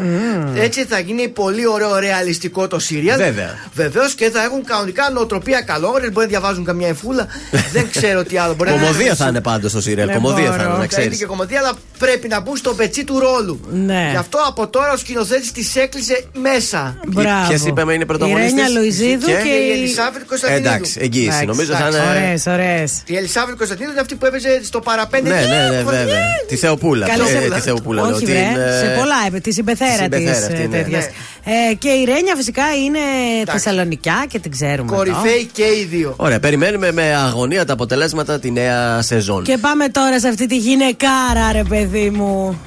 [0.54, 3.18] Έτσι θα γίνει πολύ ωραίο, ρεαλιστικό το σύριαλ.
[3.18, 3.58] Βέβαια.
[3.74, 6.10] Βεβαίως και θα έχουν κανονικά νοοτροπία καλόγρε.
[6.10, 7.26] Μπορεί να διαβάζουν καμιά εφούλα.
[7.72, 8.54] δεν ξέρω τι άλλο.
[8.54, 10.12] Μπορεί να Κομμωδία θα είναι πάντως στο σύριαλ.
[10.12, 11.16] Κομμωδία θα είναι, να θα είναι ξέρει.
[11.16, 13.60] και κομμωδία, αλλά πρέπει να μπουν στο πετσί του ρόλου.
[13.72, 14.08] Ναι.
[14.10, 16.98] Γι' αυτό από τώρα ο σκηνοθέτης της έκλεισε μέσα.
[17.06, 17.48] Μπράβο.
[17.48, 20.68] Ποιες είπαμε είναι Η πρωταγωνίστες; Ρένια Λουιζίδου Και- και, η Ελισάβετ Κωνσταντινίδου.
[20.68, 21.26] Εντάξει, εγγύηση.
[21.26, 22.10] Εντάξει, Νομίζω θα εντάξει, είναι.
[22.10, 23.02] Ωραίες, ωραίες.
[23.06, 25.28] Η Ελισάβετ Κωνσταντινίδου είναι αυτή που έπαιζε στο παραπέντε.
[25.28, 26.18] Ναι, ναι, ναι, βέβαια.
[26.48, 27.06] Τη Θεοπούλα.
[27.06, 28.02] Καλή Ε, σε- Τη Θεοπούλα.
[28.02, 29.38] λέω, Όχι, την, βρε, ε, σε πολλά έπε.
[29.40, 30.16] Τη συμπεθέρα τη.
[30.16, 31.10] συμπεθέρα αυτή, ναι.
[31.48, 32.98] Ε, και η Ρένια φυσικά είναι
[33.46, 34.92] Θεσσαλονικιά και την ξέρουμε.
[34.92, 34.96] εδώ.
[34.96, 36.14] Κορυφαίοι και οι δύο.
[36.16, 39.42] Ωραία, περιμένουμε με αγωνία τα αποτελέσματα τη νέα σεζόν.
[39.42, 42.60] Και πάμε τώρα σε αυτή τη γυναικάρα, ρε παιδί μου.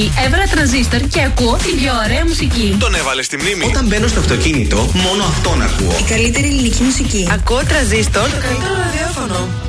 [0.00, 0.12] Έκανα την αλλαγή.
[0.26, 2.76] Έβαλα τρανζίστορ και ακούω την πιο ωραία μουσική.
[2.78, 3.64] Τον έβαλε στη μνήμη.
[3.64, 5.96] Όταν μπαίνω στο αυτοκίνητο, μόνο αυτόν ακούω.
[6.00, 7.28] Η καλύτερη ελληνική μουσική.
[7.32, 8.30] Ακούω τρανζίστορ.
[8.30, 9.63] Το καλύτερο ραδιόφωνο.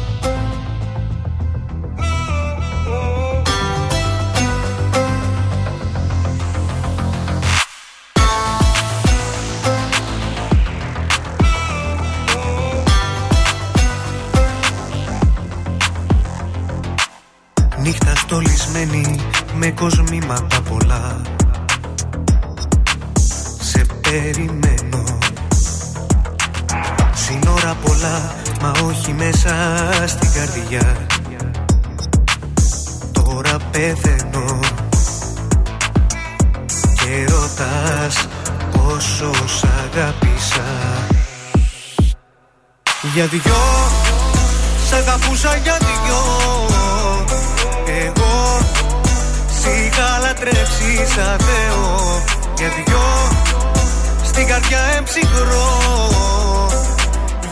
[39.84, 40.64] Αγάπησα
[43.14, 43.64] Για δυο
[44.90, 46.22] Σ' αγαπούσα για δυο.
[48.04, 48.60] Εγώ
[49.60, 52.24] Σ' είχα λατρέψει σαν Θεό.
[52.58, 53.06] Για δυο
[54.24, 55.70] Στην καρδιά εμψυχρό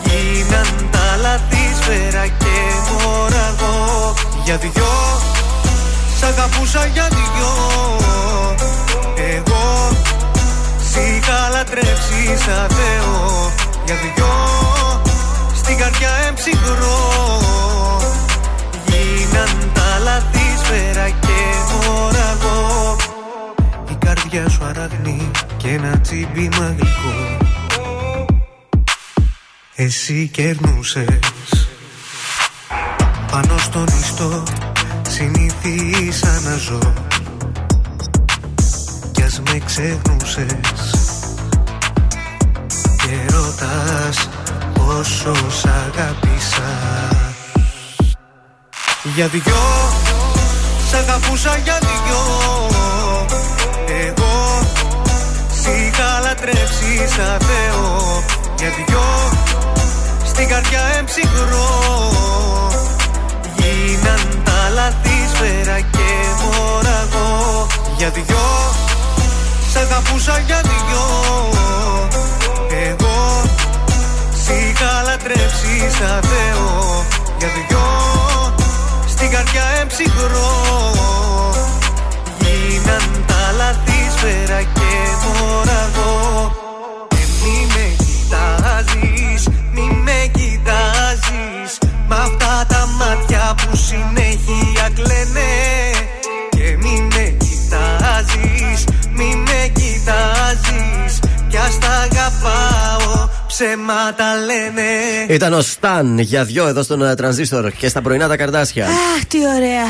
[0.04, 2.56] Γίναν τα λαθή σφαίρα και
[2.92, 4.14] μωραγό
[4.44, 4.94] Για δυο
[6.20, 7.54] Σ' αγαπούσα για δυο.
[9.36, 10.13] Εγώ Σ'
[10.96, 13.52] είχα λατρέψεις σαν Θεό
[13.86, 14.34] Για δυο
[15.56, 17.00] Στην καρδιά εμψυχρό.
[18.86, 21.40] Γίναν τα λαθή σφαίρα και
[21.72, 22.96] μωραγό
[23.92, 27.38] Η καρδιά σου αραγνή και ένα τσίμπημα γλυκό
[29.76, 31.68] Εσύ κερνούσες.
[33.32, 34.44] Πάνω στον ιστό
[35.10, 36.94] συνήθισα να ζω
[39.24, 40.80] Κι ας με ξεχνούσες.
[42.98, 44.30] Και ρωτάς
[44.74, 46.72] πόσο σ' αγάπησα
[49.16, 49.64] Για δυο
[50.90, 52.22] Σ' αγαπούσα για δυο.
[54.08, 54.62] Εγώ
[55.62, 58.24] Σ' είχα λατρέψει σαν Θεό.
[58.58, 59.04] Για δυο
[60.26, 61.70] Στην καρδιά εμψυχρό
[63.56, 66.10] Γίναν τα λαθή σφαίρα και
[66.42, 67.68] μωραγό
[67.98, 68.83] Για δυο
[69.74, 71.06] Σ' αγαπούσα για δυο.
[72.88, 73.42] Εγώ
[74.44, 77.06] Σ' είχα λατρέψει σαν Θεό.
[77.38, 77.88] Για δυο
[79.08, 80.52] Στην καρδιά εμψυχρό
[82.40, 84.92] Γίναν τα λαθή σφαίρα και
[85.24, 86.52] μωραγό
[87.08, 91.78] Και μη με κοιτάζεις, μη με κοιτάζεις.
[92.08, 95.93] Μ' αυτά τα μάτια που συνέχεια κλαίνε
[103.58, 104.82] ψέματα λένε
[105.30, 108.86] Ήταν ο Σταν για δυο εδώ στον ε, τρανζίστορ και στα πρωινά τα καρδάσια.
[108.86, 109.84] Αχ, τι ωραία.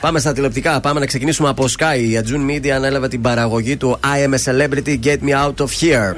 [0.00, 0.80] Πάμε στα τηλεοπτικά.
[0.80, 1.98] Πάμε να ξεκινήσουμε από Sky.
[1.98, 5.66] Η June Media ανέλαβε την παραγωγή του I am a celebrity, get me out of
[5.80, 6.14] here.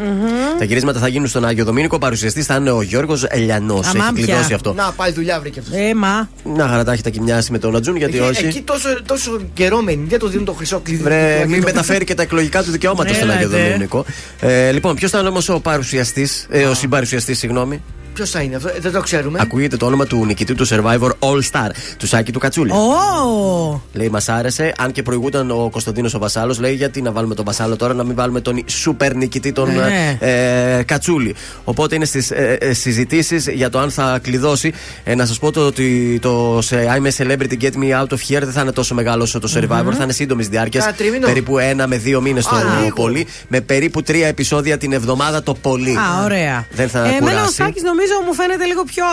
[0.59, 1.99] Τα γυρίσματα θα γίνουν στον Άγιο Δομήνικο.
[1.99, 3.87] Παρουσιαστή θα είναι ο Γιώργος Ελιανός.
[3.87, 4.25] Έχει Αμάν πια.
[4.25, 4.73] κλειδώσει αυτό.
[4.73, 5.75] Να, πάλι δουλειά βρήκε αυτός.
[5.77, 6.29] Ε, μα.
[6.45, 8.47] Να χαρά τα έχει τα κοιμιάσει με τον Ατζούν, γιατί Εκεί, όχι.
[8.47, 10.07] εκεί τόσο, τόσο καιρό μένει.
[10.09, 11.03] Δεν το δίνουν το χρυσό κλειδί.
[11.03, 13.63] Βρε, του μην Αγίου μεταφέρει και τα εκλογικά του δικαιώματα στον Άγιο Έλατε.
[13.67, 14.05] Δομήνικο.
[14.41, 17.83] Ε, λοιπόν, ποιος θα είναι όμως ο παρουσιαστής, ε, ο συμπαρουσιαστή, συγγνώμη.
[18.15, 19.39] Ποιος θα είναι αυτό, ε, δεν το ξέρουμε.
[19.43, 21.69] Ακούγεται το όνομα του νικητή του Survivor All Star,
[21.99, 22.71] του Σάκη του Κατσούλη.
[22.73, 23.81] Ω!
[23.93, 24.73] Λέει, μας άρεσε.
[24.79, 28.05] Αν και προηγούταν ο Κωνσταντίνος ο Βασάλος, λέει, γιατί να βάλουμε τον Βασάλο τώρα, να
[28.05, 30.17] μην βάλουμε τον σούπερ νικητή τον Ναι.
[30.21, 31.35] ε, Κατσούλη.
[31.65, 34.73] Οπότε είναι στις ε, ε, συζητήσεις για το αν θα κλειδώσει.
[35.05, 38.19] Ε, να σας πω το ότι το σε I'm a celebrity, get me out of
[38.29, 40.85] here δεν θα είναι τόσο μεγάλο όσο το Survivor, θα είναι σύντομης διάρκειας.
[40.85, 41.27] Κάνα τρίμηνο.
[41.27, 42.95] Περίπου ένα με δύο μήνες το Α, λίγο.
[42.95, 43.27] πολύ.
[43.49, 45.97] Με περίπου τρία επεισόδια την εβδομάδα το πολύ.
[45.97, 46.67] Α, ωραία.
[46.71, 47.55] Δεν θα Εμένα ο κουράσει.
[47.55, 49.05] Σάκης νομίζω μου φαίνεται λίγο πιο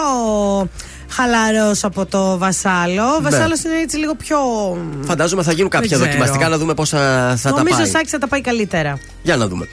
[1.10, 3.03] χαλαρός από το Βασάλο.
[3.03, 3.30] Ο Ναι.
[3.30, 4.38] Βασάλος είναι έτσι λίγο πιο.
[5.06, 6.11] Φαντάζομαι θα γίνουν κάποια Δεν ξέρω.
[6.11, 7.86] δοκιμαστικά να δούμε πώ θα, θα τα νομίζω πάει.
[7.88, 8.99] ο Σάκης θα τα πάει καλύτερα.
[9.22, 9.68] Για να δούμε.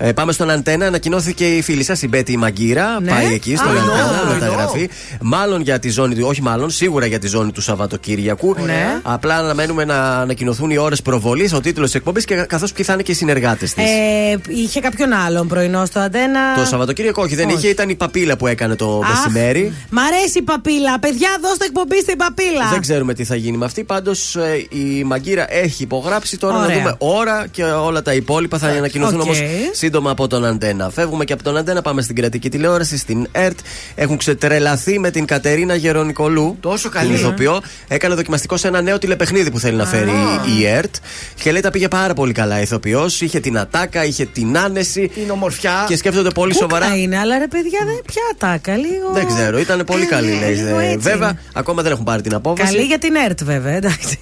[0.00, 0.86] Ε, πάμε στον Αντένα.
[0.86, 3.00] Ανακοινώθηκε η φίλη σας, η Μπέτη Μαγκύρα.
[3.00, 3.10] Ναι.
[3.10, 4.90] Πάει εκεί στον Α, Αντένα, εννοώ, μεταγραφή.
[5.20, 8.54] Μάλλον για τη ζώνη του, όχι μάλλον, σίγουρα για τη ζώνη του Σαββατοκύριακου.
[8.64, 9.00] Ναι.
[9.02, 12.92] Απλά αναμένουμε να ανακοινωθούν οι ώρες προβολής, ο τίτλος της εκπομπής και καθώς ποιοι θα
[12.92, 13.84] είναι και οι συνεργάτες της.
[13.84, 16.40] Ε, είχε κάποιον άλλον πρωινό στο αντένα.
[16.56, 17.56] Το Σαββατοκύριακο, όχι, δεν Όχι.
[17.56, 19.72] είχε, ήταν η παπίλα που έκανε το Αχ, μεσημέρι.
[19.90, 20.98] Μ' αρέσει η παπίλα.
[20.98, 22.68] Παιδιά, δώστε εκπομπή στην παπίλα.
[22.70, 23.84] Δεν ξέρουμε τι θα γίνει με αυτή.
[23.84, 24.36] Πάντως
[24.68, 26.38] η Μαγγίρα έχει υπογράψει.
[26.38, 26.68] Τώρα Ωραία.
[26.68, 29.24] να δούμε ώρα και όλα τα υπόλοιπα θα ανακοινωθούν Οκ.
[29.24, 29.42] όμως
[29.88, 30.90] σύντομα από τον Αντένα.
[30.90, 33.58] Φεύγουμε και από τον Αντένα, πάμε στην κρατική τηλεόραση, στην ΕΡΤ.
[33.94, 36.56] Έχουν ξετρελαθεί με την Κατερίνα Γερονικολού.
[36.60, 37.18] Τόσο καλή, Την ε.
[37.18, 37.60] ηθοποιό.
[37.88, 40.10] Έκανε δοκιμαστικό σε ένα νέο τηλεπαιχνίδι που θέλει να φέρει
[40.58, 40.94] η ΕΡΤ.
[41.42, 43.20] Και λέει τα πήγε πάρα πολύ καλά η ηθοποιός.
[43.20, 45.08] Είχε την ατάκα, είχε την άνεση.
[45.14, 45.84] Την ομορφιά.
[45.88, 46.96] Και σκέφτονται πολύ Κούκλα σοβαρά.
[46.96, 48.76] είναι, αλλά ρε παιδιά, δεν πια τάκα.
[48.76, 49.10] Λίγο.
[49.14, 50.54] Δεν ξέρω, ήταν πολύ Ε, καλή λέει.
[50.54, 50.98] λίγο Ε, έτσι.
[51.10, 52.72] Βέβαια, ακόμα δεν έχουν πάρει την απόφαση.
[52.72, 53.72] Καλή για την ΕΡΤ, βέβαια.
[53.72, 54.18] Εντάξει.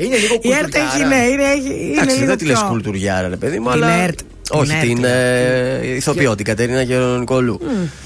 [0.00, 2.68] Είναι λίγο Η ΕΡΤ έχει, ναι, είναι, έχει, είναι Εντάξει, λίγο δεν τη λες πιο-
[2.68, 3.96] κουλτουριάρα, ρε παιδί μου, Την αλλά.
[4.52, 4.60] ΕΡΤ.
[4.62, 7.60] Όχι, Την την ΕΡΤ, ε, ηθοποιό, την Κατερίνα Γερονικολού.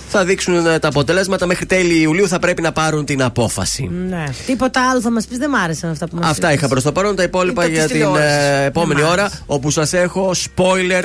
[0.09, 3.91] Θα δείξουν ε, τα αποτελέσματα μέχρι τέλη Ιουλίου θα πρέπει να πάρουν την απόφαση.
[4.09, 4.25] Ναι.
[4.47, 6.93] Τίποτα άλλο θα μας πεις, δεν μ' άρεσαν αυτά που μας Αυτά είχα προς το
[6.93, 7.17] παρόν.
[7.17, 8.37] Τα υπόλοιπα Είναι για της την τηλεόρασης.
[8.61, 9.43] ε, επόμενη Δεν μ' ώρα, άρεσε.
[9.47, 11.05] όπου σας έχω spoiler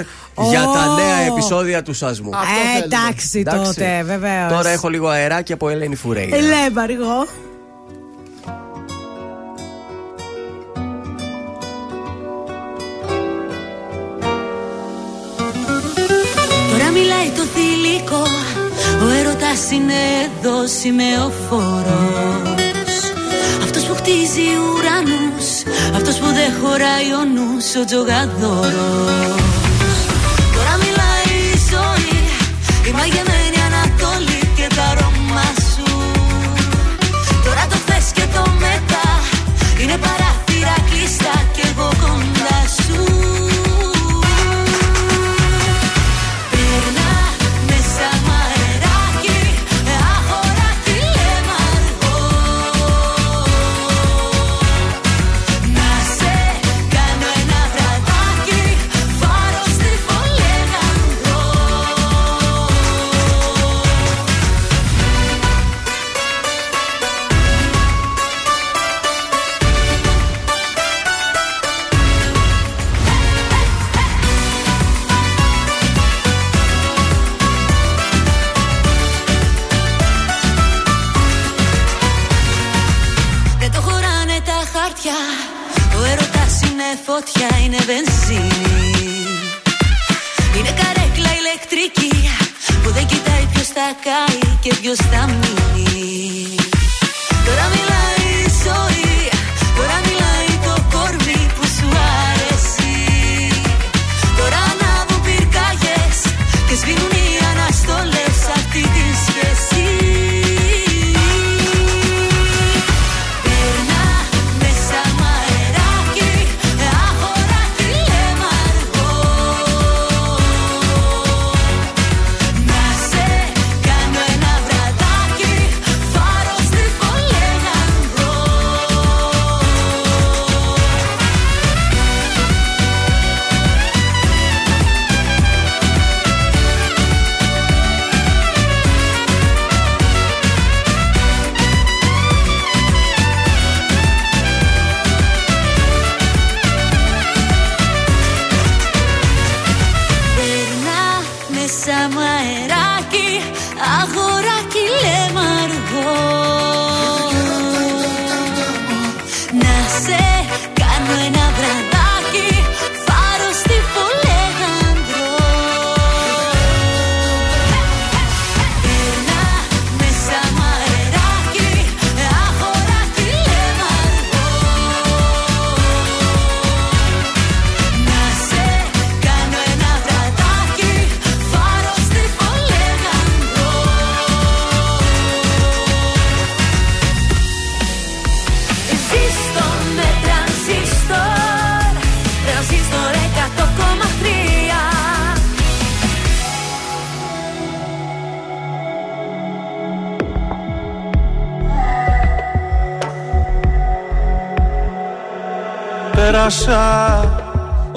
[0.50, 0.96] για τα Ω.
[0.96, 2.30] νέα επεισόδια του Σασμού.
[2.34, 2.86] Αυτό Ε, θέλουμε.
[2.86, 3.74] εντάξει Εντάξει.
[3.74, 4.52] τότε, βεβαίως.
[4.52, 6.36] Τώρα έχω λίγο αεράκι από Ελένη Φουρέιρα.
[6.36, 6.86] Ελέμπα,
[17.38, 18.26] το θηλυκό.
[19.04, 22.58] Ο έρωτας είναι εδώ σημεοφόρος.
[23.64, 25.48] Αυτός που χτίζει ουρανούς
[25.96, 29.42] Αυτός που δεν χωράει ο νους Ο τζογαδόρος.
[30.56, 32.20] Τώρα μιλάει η ζωή
[32.88, 33.37] Η μαγεμένη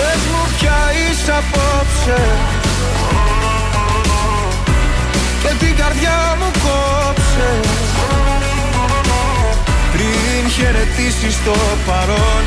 [0.00, 2.20] Πες μου πια είσαι απόψε.
[5.42, 7.50] Και την καρδιά μου κόψε.
[9.92, 11.54] Πριν χαιρετήσεις το
[11.86, 12.44] παρόν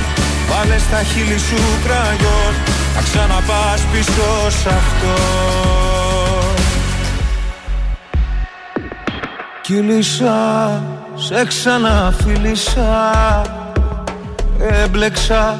[0.50, 2.54] Βάλε στα χείλη σου κραγιόν.
[2.96, 5.16] Να ξαναπάς πίσω σ' αυτό.
[9.62, 10.84] Κύλησα,
[11.16, 13.12] σε ξαναφίλησα.
[14.84, 15.60] Έμπλεξα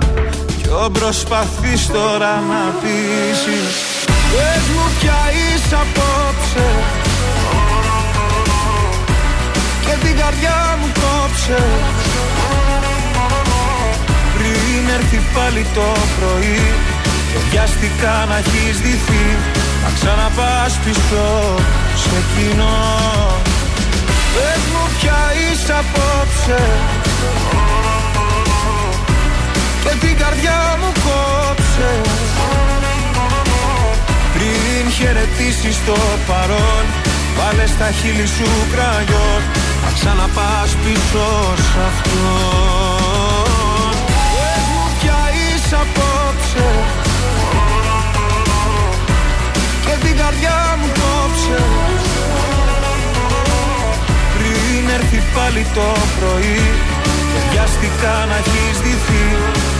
[0.73, 3.75] Ποιο προσπαθείς τώρα να πείσεις.
[4.31, 6.67] Πες μου πια είσαι απόψε.
[9.85, 11.63] Και την καρδιά μου κόψε.
[14.35, 15.87] Πριν έρθει πάλι το
[16.17, 16.61] πρωί
[17.31, 19.25] Και βιαστικά να έχεις δυθεί.
[19.83, 21.25] Να ξαναπάς πίσω
[21.95, 22.79] σε κοινό.
[24.33, 26.59] Πες μου πια είσαι απόψε
[29.83, 31.91] Και την καρδιά μου κόψε.
[34.33, 35.97] Πριν χαιρετήσεις το
[36.27, 36.85] παρόν
[37.37, 39.41] Βάλε στα χείλη σου κραγιόν.
[39.83, 41.27] Να ξαναπάς πίσω
[41.67, 42.31] σ' αυτό
[44.07, 46.69] Πες μου πια είσαι απόψε.
[49.85, 51.63] Και την καρδιά μου κόψε.
[54.33, 55.87] Πριν έρθει πάλι το
[56.19, 57.00] πρωί
[57.31, 59.25] Και βιαστικά να έχεις δυθεί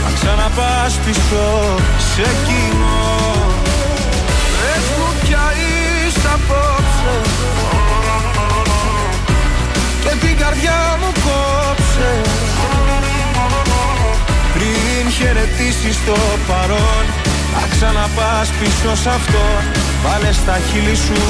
[0.03, 1.45] Να ξαναπάς πίσω
[2.13, 3.09] σε κοινό.
[4.57, 7.15] Πες μου πια είσαι απόψε.
[10.03, 12.11] Και την καρδιά μου κόψε.
[14.53, 16.17] Πριν χαιρετήσεις το
[16.47, 17.05] παρόν
[17.53, 19.45] Να ξαναπάς πίσω σ' αυτό.
[20.03, 21.21] Βάλε στα χείλη σου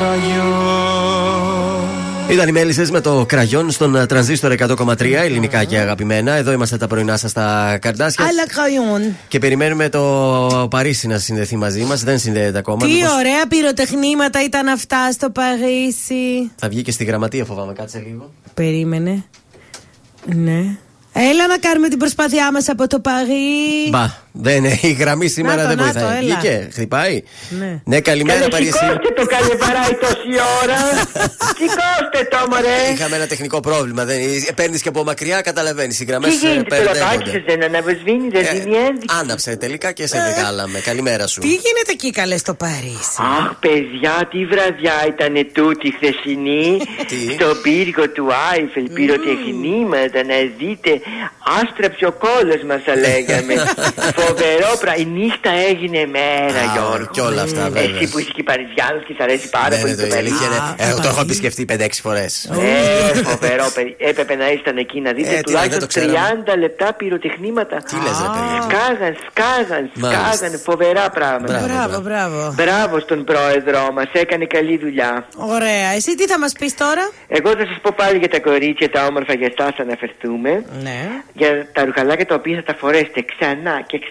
[0.00, 1.97] ραγιό
[2.30, 6.32] Ήταν οι μέλισσες με το κραγιόν στον ε, τρανζίστορ 100,3 ελληνικά και αγαπημένα.
[6.32, 8.24] Εδώ είμαστε τα πρωινά σας στα καρδάσια.
[8.24, 9.16] Αλλά κραγιόν.
[9.28, 12.02] Και περιμένουμε το Παρίσι να συνδεθεί μαζί μας.
[12.02, 12.86] Δεν συνδέεται ακόμα.
[12.86, 16.50] Τι Μήπως ωραία πυροτεχνήματα ήταν αυτά στο Παρίσι.
[16.56, 17.72] Θα βγει και στη γραμματεία, φοβάμαι.
[17.72, 18.32] Κάτσε λίγο.
[18.54, 19.24] Περίμενε.
[20.24, 20.76] Ναι.
[21.12, 23.88] Έλα να κάνουμε την προσπάθειά μας από το Παρί.
[23.90, 24.06] Μπα,
[24.40, 26.02] δεν, η γραμμή σήμερα Να το, δεν να βοηθάει.
[26.02, 26.38] το, έλα.
[26.38, 27.22] Βγήκε, χτυπάει.
[27.48, 27.80] Ναι.
[27.84, 28.72] Ναι, καλημέρα Καλέ, Παρίσι.
[28.78, 30.32] σηκώστε το καλεβαράει τόση
[30.62, 30.78] ώρα.
[31.58, 32.92] σηκώστε το, μωρέ.
[32.94, 34.04] Είχαμε ένα τεχνικό πρόβλημα.
[34.04, 34.18] Δεν...
[34.54, 36.00] Παίρνεις και από μακριά, καταλαβαίνεις.
[36.00, 40.06] Οι γραμμές Τι γίνεται, το λαπάκι σας δεν αναβοσβήνει, δεν δίνει ένδειξη; Άναψε τελικά και
[40.06, 40.78] σε βγάλαμε.
[40.78, 41.40] Καλημέρα σου.
[41.40, 46.78] Τι γίνεται εκεί καλέ στο Παρίσι; Αχ, παιδιά, τι βραδιά ήταν τούτη χθεσινή
[47.34, 48.90] στον πύργο του Άιφελ.
[48.92, 50.90] Πυροτεχνήματα να δείτε.
[51.62, 53.54] Άστραψε ο κόλος μας, θα λέγαμε.
[54.28, 55.00] Φοβερό πράγμα.
[55.02, 57.08] Η νύχτα έγινε μέρα, Α, Γιώργο.
[57.14, 57.82] κι όλα αυτά, βέβαια.
[58.00, 60.18] Εσύ που είσαι και Παριζιάνο και σ' αρέσει πάρα Ναι, πολύ ναι, το το η
[60.22, 60.74] αλήθεια Παρίσι.
[60.78, 60.88] είναι.
[60.90, 62.32] Εγώ το έχω επισκεφτεί 5-6 φορές.
[62.44, 63.92] Ε, φοβερό, παιδί.
[64.10, 66.42] Έπρεπε να ήσταν εκεί να δείτε Ε, τι να, δεν τουλάχιστον το ξέραμε.
[66.56, 67.76] 30 λεπτά πυροτεχνήματα.
[67.88, 68.54] Τι λες, ρε παιδί.
[68.66, 70.32] Σκάγαν, σκάγαν, Μάλιστα.
[70.36, 70.52] σκάγαν.
[70.68, 71.58] Φοβερά πράγματα.
[71.66, 72.40] Μπράβο, μπράβο.
[72.60, 75.12] Μπράβο στον πρόεδρό μας, έκανε καλή δουλειά.
[75.56, 75.88] Ωραία.
[75.98, 77.04] Εσύ τι θα μας πεις τώρα;
[77.38, 80.52] Εγώ θα σας πω πάλι για τα κορίτσια τα όμορφα για εσάς θα αναφερθούμε.
[80.86, 81.00] Ναι.
[81.40, 84.07] Για τα ρουχαλάκια τα οποία θα τα φορέσετε ξανά και ξανά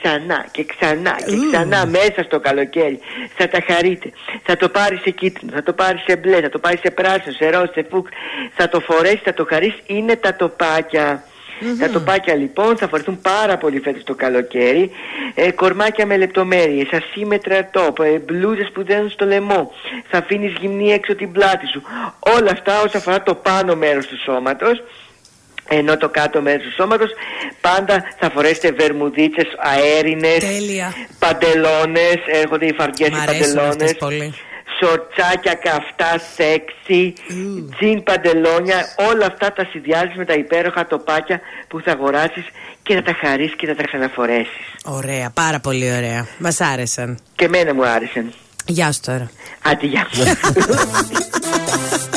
[0.52, 3.00] και ξανά και ξανά μέσα στο καλοκαίρι.
[3.36, 4.10] Θα τα χαρείτε.
[4.44, 7.36] Θα το πάρεις σε κίτρινο, θα το πάρεις σε μπλε, θα το πάρεις σε πράσινο,
[7.36, 8.12] σε ροζ, σε φούξ.
[8.56, 9.74] Θα το φορέσεις, θα το χαρείς.
[9.86, 11.24] Είναι τα τοπάκια.
[11.80, 14.92] Τα τοπάκια λοιπόν θα φορεθούν πάρα πολύ φέτος το καλοκαίρι.
[15.36, 19.72] Ε, κορμάκια με λεπτομέρειες, ασύμετρα τόπ, ε, μπλούζες που δένουν στο λαιμό.
[20.08, 21.82] Θα αφήνεις γυμνή έξω την πλάτη σου.
[22.20, 24.84] Όλα αυτά όσον αφορά το πάνω μέρος του σώματος.
[25.70, 27.10] Ενώ το κάτω μέρος του σώματος
[27.62, 30.94] πάντα θα φορέσετε βερμουδίτσες αέρινες, Τέλεια.
[31.20, 34.34] παντελόνες, έρχονται οι φαρδιές Μ' οι αρέσουν παντελόνες, αυτές πολύ.
[34.80, 37.14] σορτσάκια καυτά, σεξι,
[37.76, 42.46] τζιν παντελόνια, όλα αυτά τα συνδυάζεις με τα υπέροχα τοπάκια που θα αγοράσεις
[42.84, 44.66] και θα τα χαρίσεις και θα τα ξαναφορέσεις.
[44.86, 46.28] Ωραία, πάρα πολύ ωραία.
[46.38, 47.20] Μας άρεσαν.
[47.36, 48.34] Και εμένα μου άρεσαν.
[48.66, 49.30] Γεια σου τώρα.
[49.64, 50.08] Άντε γεια.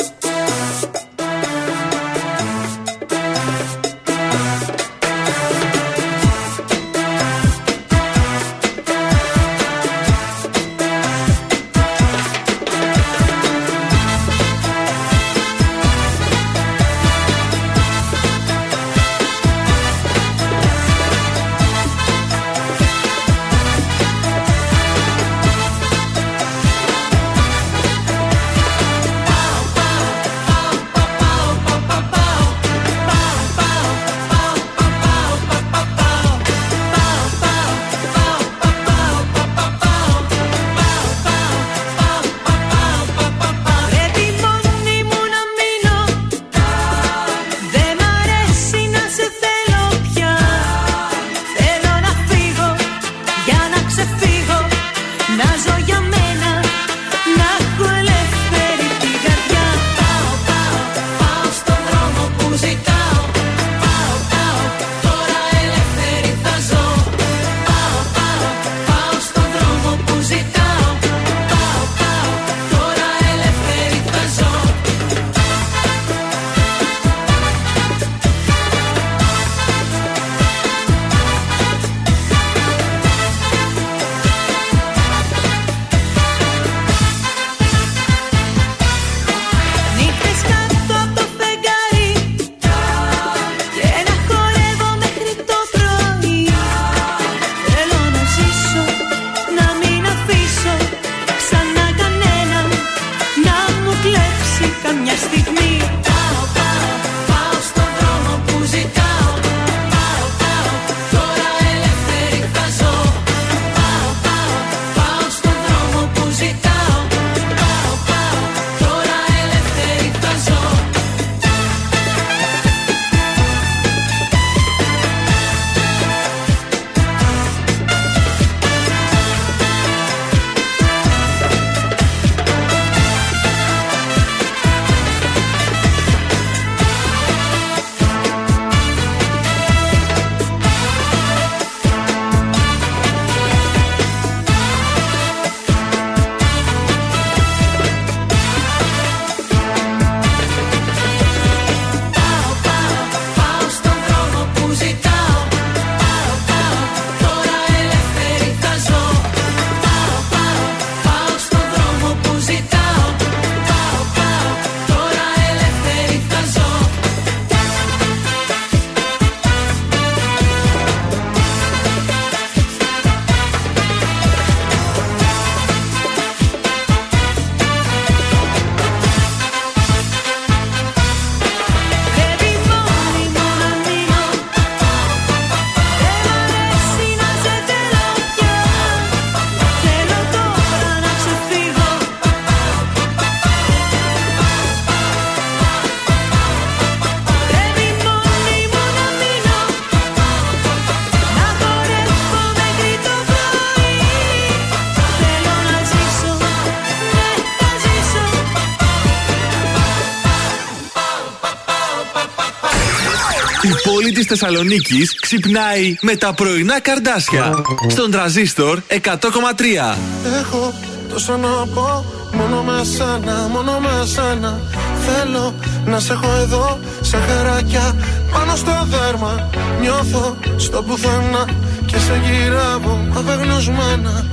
[214.31, 217.63] πόλη της Θεσσαλονίκης ξυπνάει με τα πρωινά καρδάσια.
[217.87, 219.97] Στον τραζίστορ 100,3.
[220.41, 220.73] Έχω
[221.09, 224.59] τόσα να πω Μόνο με σένα, μόνο με σένα.
[225.05, 225.53] Θέλω
[225.85, 227.95] να σε έχω εδώ Σε χαράκια
[228.31, 229.49] πάνω στο δέρμα.
[229.81, 231.45] Νιώθω στο πουθενά
[231.85, 234.25] Και σε γυρεύω απεγνωσμένα.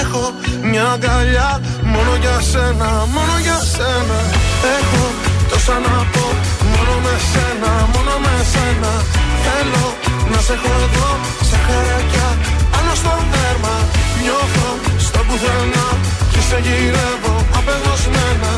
[0.00, 4.18] Έχω μια αγκαλιά Μόνο για σένα, μόνο για σένα.
[4.78, 5.04] Έχω
[5.50, 6.26] τόσα να πω
[6.72, 9.86] Μόνο με σένα, μόνο με σένα Θέλω
[10.32, 11.10] να σε έχω εδώ
[11.48, 12.28] Σε χαράκια
[12.72, 13.74] πάνω στο δέρμα
[14.22, 14.68] Νιώθω
[15.06, 15.86] στο πουθενά
[16.32, 18.52] Και σε γυρεύω απεγνωσμένα.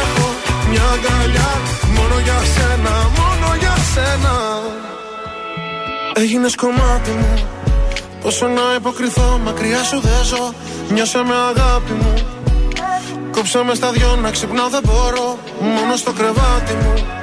[0.00, 0.26] Έχω
[0.70, 1.50] μια αγκαλιά
[1.96, 4.34] Μόνο για σένα, μόνο για σένα.
[6.14, 7.34] Έγινες κομμάτι μου
[8.22, 10.54] Πόσο να υποκριθώ, μακριά σου δεν ζω
[10.94, 12.14] Νιώσε με αγάπη μου.
[13.30, 17.13] Κόψε με στα δυο να ξυπνάω δεν μπορώ Μόνο στο κρεβάτι μου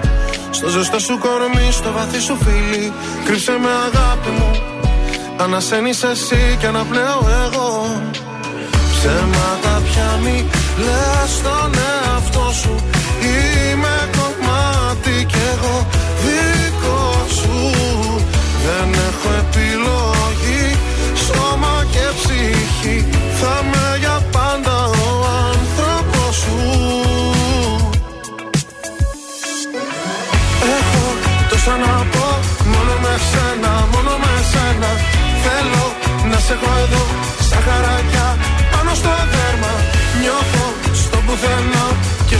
[0.61, 2.93] Στο ζεστό σου κορμί, στο βαθύ σου φίλι
[3.25, 4.51] Κρύψε με αγάπη μου.
[5.37, 8.01] Ανασένεις εσύ και αναπνέω εγώ.
[8.91, 12.75] Ψέματα πια μη λες στον εαυτό σου.
[13.21, 15.87] Είμαι κομμάτι κι εγώ
[16.23, 17.71] δικό σου.
[18.65, 20.10] Δεν έχω επιλογή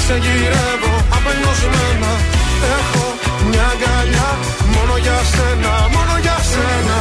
[0.06, 2.12] σε γυρεύω απελπισμένα.
[2.78, 3.06] Έχω
[3.50, 4.32] μια αγκαλιά
[4.76, 6.98] Μόνο για σένα, μόνο για σένα.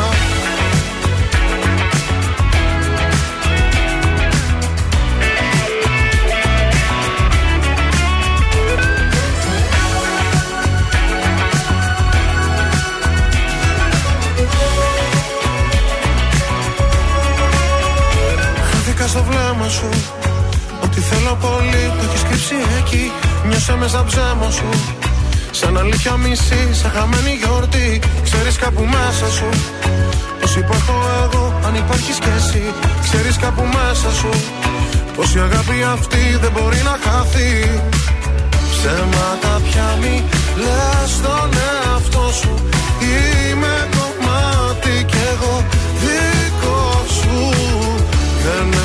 [18.70, 19.88] Χάθηκα στο βλέμμα σου.
[19.88, 20.19] Ότι
[21.10, 23.04] θέλω πολύ το έχεις κρύψει εκεί.
[23.48, 24.68] Νιώσα μέσα ψέμα σου.
[25.50, 28.00] Σαν αλήθεια μισή, σαν χαμένη γιορτή.
[28.26, 29.48] Ξέρεις κάπου μέσα σου.
[30.40, 32.62] Πως υπάρχω εγώ, αν υπάρχεις κι εσύ
[33.06, 34.30] Ξέρεις κάπου μέσα σου.
[35.16, 37.52] Πως η αγάπη αυτή δεν μπορεί να χαθεί.
[38.72, 40.24] Ψέματα πια μη
[40.64, 42.52] λες στον εαυτό σου.
[43.10, 45.54] Είμαι κομμάτι κι εγώ
[46.02, 47.36] δικό σου.
[48.44, 48.79] Δεν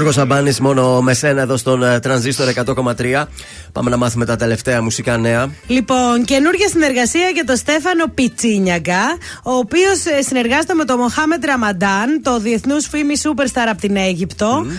[0.00, 3.24] Γιώργος Σαμπάνης, μόνο με σένα εδώ στον ε, τρανζίστορ 100,3.
[3.72, 5.50] Πάμε να μάθουμε τα τελευταία μουσικά νέα.
[5.66, 9.02] Λοιπόν, καινούργια συνεργασία για τον Στέφανο Πιτσίνιαγκα,
[9.42, 14.66] ο οποίος συνεργάζεται με τον Μοχάμετ Ραμαντάν, το διεθνούς φήμη superstar από την Αίγυπτο.
[14.68, 14.72] Ε,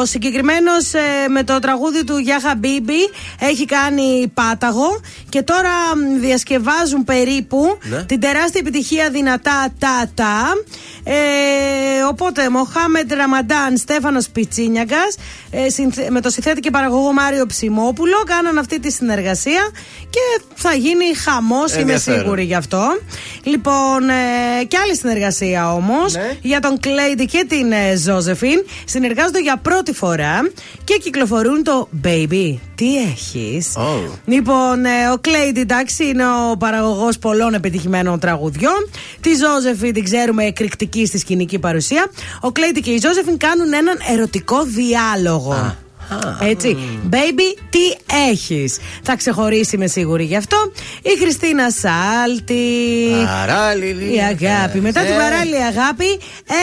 [0.00, 0.90] ο συγκεκριμένος
[1.30, 3.00] με το τραγούδι του Γεια Χαμπίμπι
[3.38, 8.02] έχει κάνει πάταγο και τώρα μ, διασκευάζουν περίπου Ναι.
[8.04, 10.52] την τεράστια επιτυχία δυνατά τα τα.
[11.04, 11.14] Ε,
[12.08, 15.16] οπότε, Μοχάμετ Ραμαντάν, Στέφανος Πιτσίνιαγκας,
[15.50, 19.60] ε, συνθε- με το συνθέτη και παραγωγό Μάριο Ψημόπουλο, κάναν αυτή τη συνεργασία
[20.10, 22.20] και θα γίνει χαμός, είμαι Ενδιαφέρον.
[22.20, 22.98] σίγουρη γι' αυτό.
[23.42, 28.64] Λοιπόν, ε, και άλλη συνεργασία όμως για τον Κλέιντι και την ε, Ζώζεφιν.
[28.84, 30.50] Συνεργάζονται για πρώτη φορά
[30.84, 32.58] και κυκλοφορούν το Baby.
[32.74, 33.76] Τι έχεις;
[34.24, 38.90] Λοιπόν, ε, ο Κλέιντι, εντάξει, είναι ο παραγωγός πολλών επιτυχημένων τραγουδιών.
[39.20, 42.10] Τη Ζώζεφιν την ξέρουμε εκρηκτική στη σκηνική παρουσία.
[42.40, 45.76] Ο Κλέιντι και η Ζώζεφιν κάνουν έναν ερωτικό διάλογο.
[46.40, 46.76] Έτσι.
[47.10, 47.78] Baby, τι
[48.30, 50.56] έχεις; Θα ξεχωρίσει, είμαι σίγουρη γι' αυτό.
[51.02, 52.54] Η Χριστίνα Σάλτη.
[53.24, 54.80] Παράλληλη Η αγάπη.
[54.80, 55.16] Μετά την Ε.
[55.16, 56.04] παράλληλη αγάπη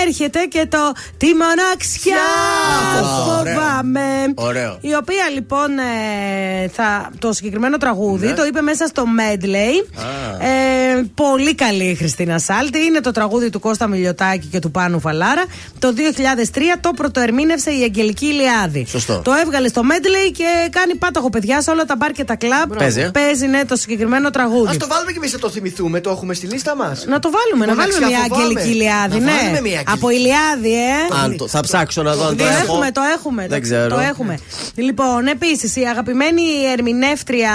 [0.05, 0.77] έρχεται και το
[1.17, 2.15] Τη μοναξιά.
[2.15, 3.53] Α, ωραίο.
[3.53, 4.07] Φοβάμαι.
[4.35, 4.77] Ωραίο.
[4.81, 8.34] Η οποία λοιπόν ε, θα, το συγκεκριμένο τραγούδι Ναι.
[8.34, 9.99] το είπε μέσα στο medley.
[10.41, 10.45] Α.
[10.47, 12.80] Ε, πολύ καλή η Χριστίνα Σάλτη.
[12.80, 15.43] Είναι το τραγούδι του Κώστα Μιλιοτάκη και του Πάνου Φαλάρα.
[15.80, 18.85] Το 2003 το πρωτοερμήνευσε η Αγγελική Ηλιάδη.
[18.89, 19.21] Σωστό.
[19.23, 22.73] Το έβγαλε στο medley και κάνει πάτοχο παιδιά σε όλα τα μπαρ και τα κλαμπ.
[22.77, 23.09] Παίζει, ε.
[23.13, 24.75] Παίζει, ναι, το συγκεκριμένο τραγούδι.
[24.75, 27.05] Α το βάλουμε και εμείς να το θυμηθούμε, το έχουμε στη λίστα μας.
[27.07, 29.31] Να το βάλουμε, να βάλουμε μια Αγγελική Ηλιάδη, ναι.
[29.31, 31.15] βάλουμε μια Από Ηλιάδη, ε.
[31.23, 32.61] Αν το, θα ψάξω να δω αν το Το έχω.
[32.73, 33.41] έχουμε, το έχουμε.
[33.47, 33.87] Δεν το- ξέρω.
[33.95, 34.37] Το έχουμε.
[34.75, 36.41] Λοιπόν, επίσης, η αγαπημένη
[36.77, 37.51] ερμηνεύτρια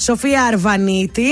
[0.00, 1.30] Σοφία Αρβανίτη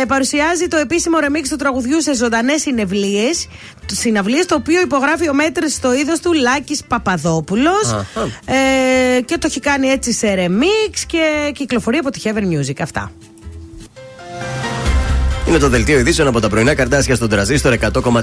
[0.00, 3.48] ε, παρουσιάζει το επίσημο ρεμίξ του τραγουδιού σε ζωντανές συνευλίες.
[3.92, 7.92] Συναυλίες, το οποίο υπογράφει ο μέτρης στο είδος του Λάκης Παπαδόπουλος.
[7.92, 8.54] Αχα.
[8.54, 12.80] Ε, και το έχει κάνει έτσι σε ρεμίξ και κυκλοφορεί από τη Heaven Music.
[12.80, 13.12] Αυτά.
[15.48, 18.22] Είναι το δελτίο ειδήσεων από τα πρωινά καρτάσια στον τραζίστορ 100,3.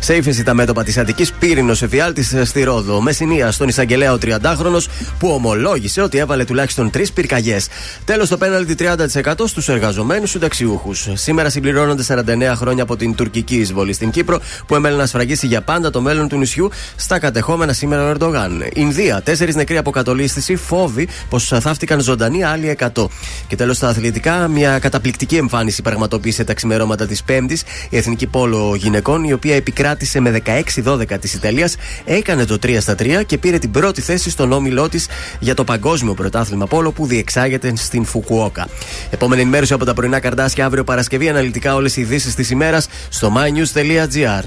[0.00, 3.00] Σε ύφεση τα μέτωπα της Αττικής πύρινος εφιάλτης στη Ρόδο.
[3.00, 4.86] Μεσηνία στον Ισαγγελέα ο 30χρονο
[5.18, 7.68] που ομολόγησε ότι έβαλε τουλάχιστον τρεις πυρκαγιές.
[8.04, 11.08] Τέλος το πέναλτι 30% στους εργαζομένους συνταξιούχους.
[11.14, 15.60] Σήμερα συμπληρώνονται 49 χρόνια από την τουρκική εισβολή στην Κύπρο που έμελε να σφραγίσει για
[15.60, 18.64] πάντα το μέλλον του νησιού στα κατεχόμενα σήμερα ο Ερντογάν.
[18.74, 23.06] Ινδία, τέσσερις νεκροί από κατολίσθηση, φόβοι πως θαύτηκαν ζωντανοί άλλοι 100.
[23.48, 28.74] Και τέλος στα αθλητικά, μια καταπληκτική εμφάνιση πραγματοποίησε τα ξημερώματα της Πέμπτης η Εθνική Πόλο
[28.76, 30.42] Γυναικών, η οποία επικράτησε με
[30.84, 34.88] 16-12 της Ιταλίας, έκανε το 3 στα 3 και πήρε την πρώτη θέση στον όμιλό
[34.88, 35.08] της
[35.38, 38.68] για το Παγκόσμιο Πρωτάθλημα Πόλο που διεξάγεται στην Φουκουόκα.
[39.10, 43.32] Επόμενη ενημέρωση από τα πρωινά καρτάσια αύριο Παρασκευή, αναλυτικά όλες οι ειδήσεις της ημέρας στο
[43.36, 44.44] mynews.gr.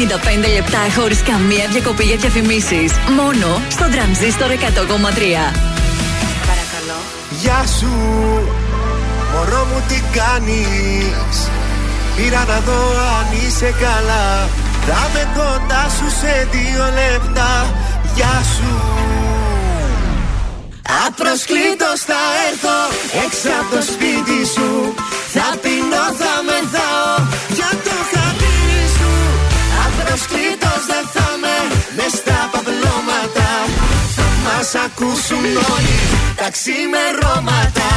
[0.00, 2.92] λεπτά χωρίς καμία διακοπή για διαφημίσεις.
[3.18, 4.56] Μόνο στο τρανζίστορ 100,3.
[6.50, 6.98] Παρακαλώ.
[7.40, 7.92] Γεια σου,
[9.32, 11.36] μωρό μου τι κάνεις;
[12.16, 12.80] Πήρα να δω
[13.18, 14.48] αν είσαι καλά.
[14.86, 17.74] Θα με κοντά σου σε δύο λεπτά.
[18.14, 18.72] Γεια σου.
[21.06, 22.78] Απροσκλήτως θα έρθω
[23.24, 24.94] έξω από το σπίτι σου.
[25.34, 27.14] Θα πεινώ, θα μεθάω
[34.68, 35.98] Θα μας ακούσουν όλοι
[36.36, 37.88] τα ξημερώματα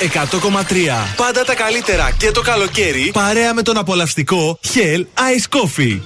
[0.00, 1.14] 100,3.
[1.16, 6.00] Πάντα τα καλύτερα και το καλοκαίρι παρέα με τον απολαυστικό Hell Ice Coffee.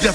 [0.00, 0.06] Κι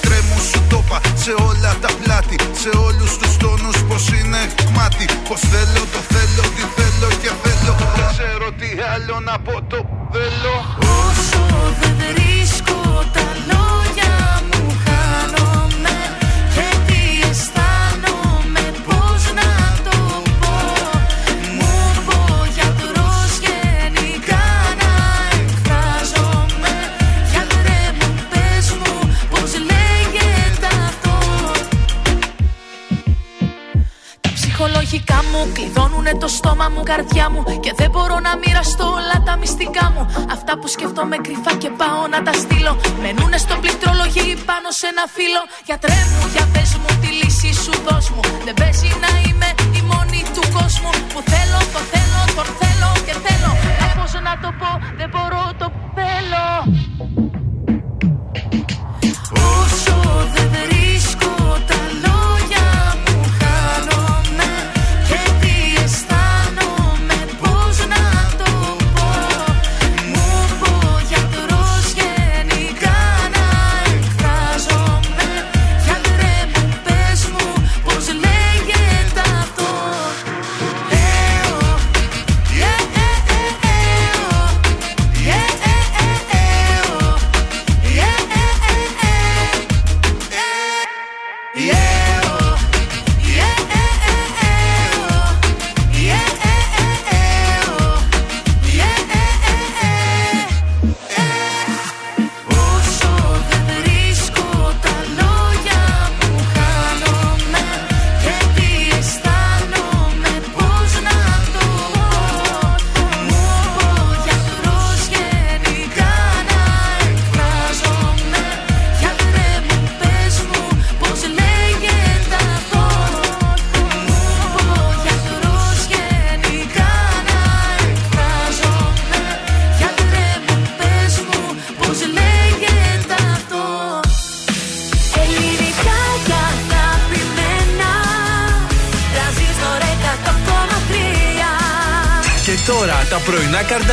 [41.00, 42.72] Αυτά που σκέφτομαι κρυφά και πάω να τα στείλω.
[43.02, 45.42] Μενούνε στο πληκτρολογί πάνω σε ένα φύλλο.
[45.68, 47.97] Γιατρέ μου, για πες μου τη λύση σου δώσ'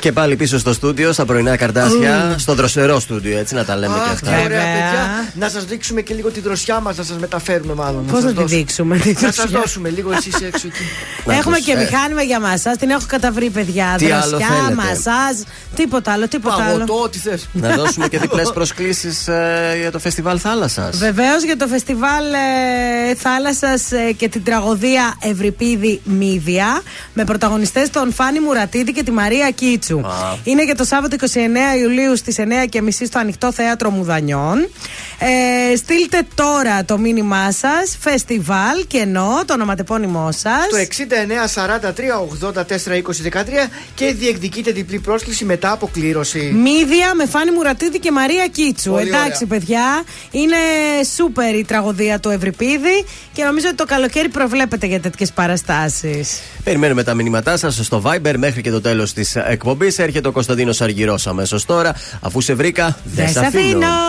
[0.00, 3.94] Και πάλι πίσω στο στούντιο, στα πρωινά καρτάσια, στο δροσερό στούντιο, έτσι να τα λέμε
[3.94, 4.30] και Αχ, αυτά.
[4.30, 5.30] τι ωραία, παιδιά.
[5.34, 8.04] Να σας δείξουμε και λίγο τη δροσιά μας, να σας μεταφέρουμε μάλλον.
[8.06, 8.56] Πώς σας να τη δώσουμε.
[8.56, 10.82] δείξουμε, τη Να σας δροσιά; δώσουμε λίγο εσείς έξω εκεί.
[11.38, 11.76] Έχουμε ακούς, και ε.
[11.76, 12.76] μηχάνημα για μασά.
[12.76, 13.94] Την έχω καταβρει, παιδιά.
[13.98, 15.36] Τι άλλο Δροσιά, θέλετε; μασάζ.
[15.74, 16.72] Τίποτα άλλο, τίποτα άλλο.
[16.72, 17.48] Παγωτό, ό,τι θες.
[17.52, 19.28] Να δώσουμε και διπλές προσκλήσεις
[19.80, 20.96] για το φεστιβάλ θάλασσας.
[20.98, 23.82] Βεβαίως για το φεστιβάλ ε, θάλασσας
[24.16, 26.82] και την τραγωδία Ευρυπίδη Μύδια
[27.14, 29.97] με πρωταγωνιστές τον Φάνη Μουρατίδη και τη Μαρία Κίτσου.
[30.04, 30.36] Α.
[30.44, 34.68] Είναι για το Σάββατο 29 Ιουλίου στις 9.30 στο ανοιχτό θέατρο Μουδανιών.
[35.18, 40.66] Ε, στείλτε τώρα το μήνυμά σας, φεστιβάλ και ενώ το ονοματεπώνυμό σας.
[40.70, 42.18] Το 69 43
[42.52, 46.38] 84 20 13 και διεκδικείτε διπλή πρόσκληση μετά από κλήρωση.
[46.38, 48.90] Μύδια με Φάνη Μουρατίδη και Μαρία Κίτσου.
[48.90, 49.58] Πολύ Εντάξει, ωραία.
[49.58, 50.56] παιδιά, είναι
[51.14, 56.40] σούπερ η τραγωδία του Ευρυπίδη και νομίζω ότι το καλοκαίρι προβλέπετε για τέτοιες παραστάσεις.
[56.64, 59.77] Περιμένουμε τα μηνύματά σας στο Viber μέχρι και το τέλος της εκπομπής.
[59.86, 61.94] Έρχεται ο Κωνσταντίνος Αργυρός αμέσως τώρα.
[62.20, 63.86] Αφού σε βρήκα, δεν Δεν σε σε αφήνω.
[63.86, 64.08] αφήνω.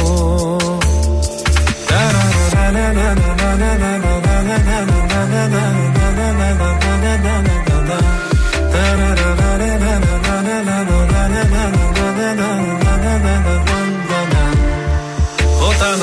[15.69, 16.01] Όταν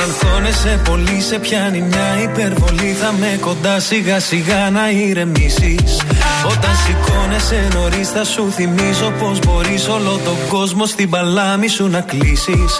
[0.50, 2.92] Σηκώνεσαι πολύ, σε πιάνει μια υπερβολή.
[3.00, 6.00] Θα με κοντά σιγά σιγά να ηρεμήσεις.
[6.44, 12.00] Όταν σηκώνεσαι νωρίς, θα σου θυμίζω πως μπορείς όλο τον κόσμο στην παλάμη σου να
[12.00, 12.70] κλείσεις.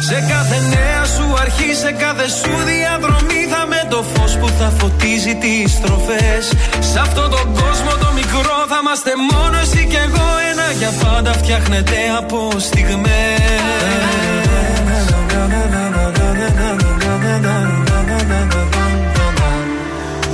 [0.00, 3.57] Σε κάθε νέα σου αρχή, σε κάθε σου διαδρομή, θα με
[3.90, 6.44] το φως που θα φωτίζει τις στροφές.
[6.90, 10.26] Σε αυτόν τον κόσμο το μικρό θα είμαστε μόνο εσύ και εγώ.
[10.50, 13.48] Ένα για πάντα φτιάχνεται από στιγμές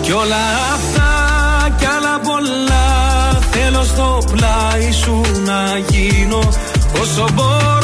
[0.03, 0.45] Κι όλα
[0.75, 1.11] αυτά
[1.79, 6.39] κι άλλα πολλά Θέλω στο πλάι σου να γίνω
[7.01, 7.84] Όσο μπορώ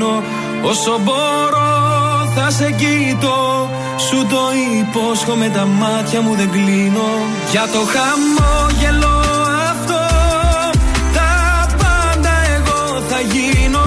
[0.00, 0.22] γίνω
[0.62, 1.68] Όσο μπορώ
[2.34, 3.70] θα σε κοιτώ.
[3.96, 4.38] Σου το
[4.80, 7.08] υπόσχομαι τα μάτια μου δεν κλείνω.
[7.50, 9.18] Για το χαμόγελο
[9.70, 10.00] αυτό
[11.12, 13.78] Τα πάντα εγώ θα γίνω.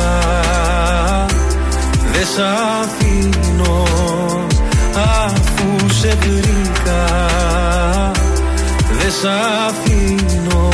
[0.00, 1.26] Α,
[2.12, 2.38] Δεν σ'
[2.80, 3.82] αφήνω
[4.94, 7.04] Αφού σε βρήκα.
[8.98, 9.26] Δεν σ'
[9.68, 10.72] αφήνω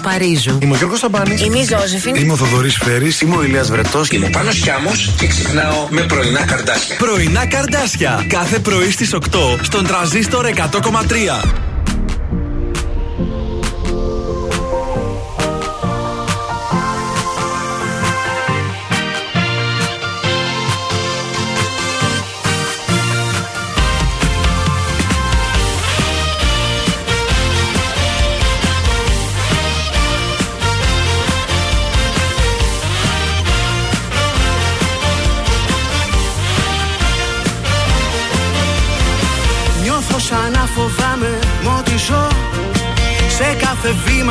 [0.00, 0.58] Παπαρίζου.
[0.62, 1.40] Είμαι ο Γιώργος Σαμπάνης.
[1.40, 2.14] Είμαι η Ζώζεφιν.
[2.14, 3.20] Είμαι ο Θοδωρής Φέρης.
[3.20, 4.10] Είμαι ο Ηλίας Βρετός.
[4.10, 6.96] Είμαι ο Πάνος Χιάμος και ξυπνάω με πρωινά καρδάσια.
[6.96, 8.24] Πρωινά καρδάσια.
[8.28, 11.42] Κάθε πρωί στις 8 στον τραζίστορ 100,3.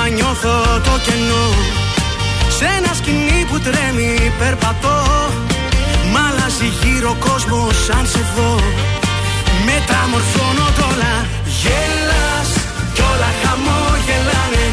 [0.10, 0.56] Νιώθω
[0.88, 1.48] το κενό.
[2.58, 4.98] Σε ένα σκηνή που τρέμει περπατώ.
[6.12, 8.54] Μ' αλλάζει γύρω κόσμος σαν σε δω.
[9.66, 11.14] Μεταμορφώνω τ' όλα.
[11.60, 12.50] Γελάς
[12.94, 14.66] κι όλα χαμόγελάνε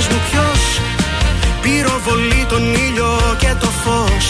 [0.00, 0.62] πες μου ποιος.
[1.62, 3.12] Πυροβολεί τον ήλιο
[3.42, 4.26] και το φως.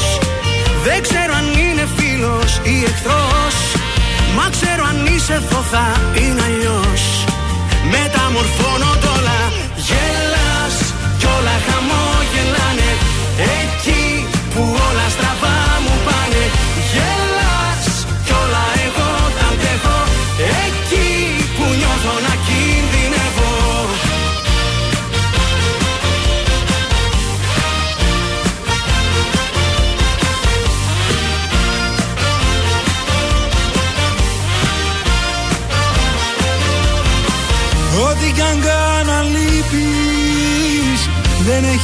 [0.85, 3.57] Δεν ξέρω αν είναι φίλος ή εχθρός.
[4.37, 5.87] Μα ξέρω αν είσαι εδώ θα
[6.21, 7.03] είναι αλλιώς.
[7.93, 9.39] Μεταμορφώνω τ' όλα.
[9.87, 10.77] Γελάς
[11.19, 11.57] κι όλα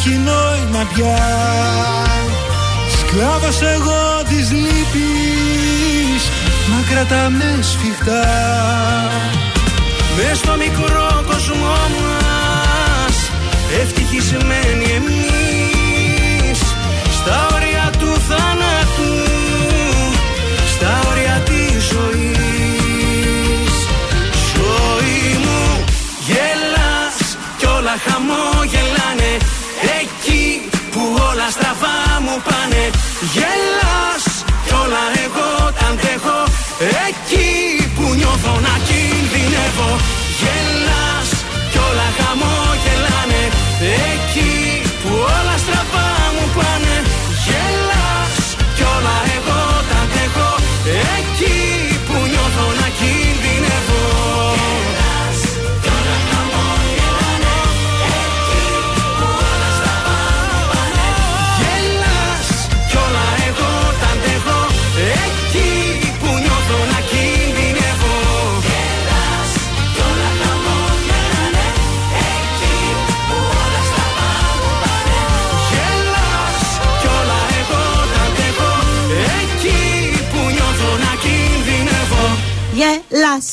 [0.07, 1.19] έχει νόημα πια.
[2.99, 6.23] Σκλάβος εγώ της λύπης
[6.69, 8.24] Μα κρατάμε σφιχτά.
[10.16, 13.31] Μες στο μικρό κόσμο μας
[13.83, 15.15] Ευτυχισμένοι εμείς
[38.47, 40.26] που νιώθω να κινδυνεύω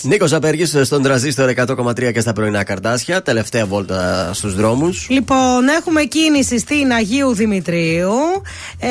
[0.05, 3.21] Νίκος Απέργη στον τραζίστορ 100,3 και στα πρωινά καρτάσια.
[3.21, 5.07] Τελευταία βόλτα στους δρόμους.
[5.09, 8.11] Λοιπόν, έχουμε κίνηση στην Αγίου Δημητρίου.
[8.79, 8.87] Ε,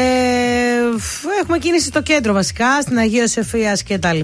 [1.42, 4.20] έχουμε κίνηση στο κέντρο βασικά, στην Αγία Σεφία κτλ.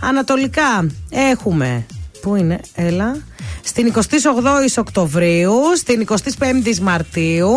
[0.00, 1.86] Ανατολικά έχουμε.
[2.20, 3.16] Πού είναι, έλα
[3.62, 6.06] στην 28η Οκτωβρίου, στην
[6.38, 7.50] 25η Μαρτίου,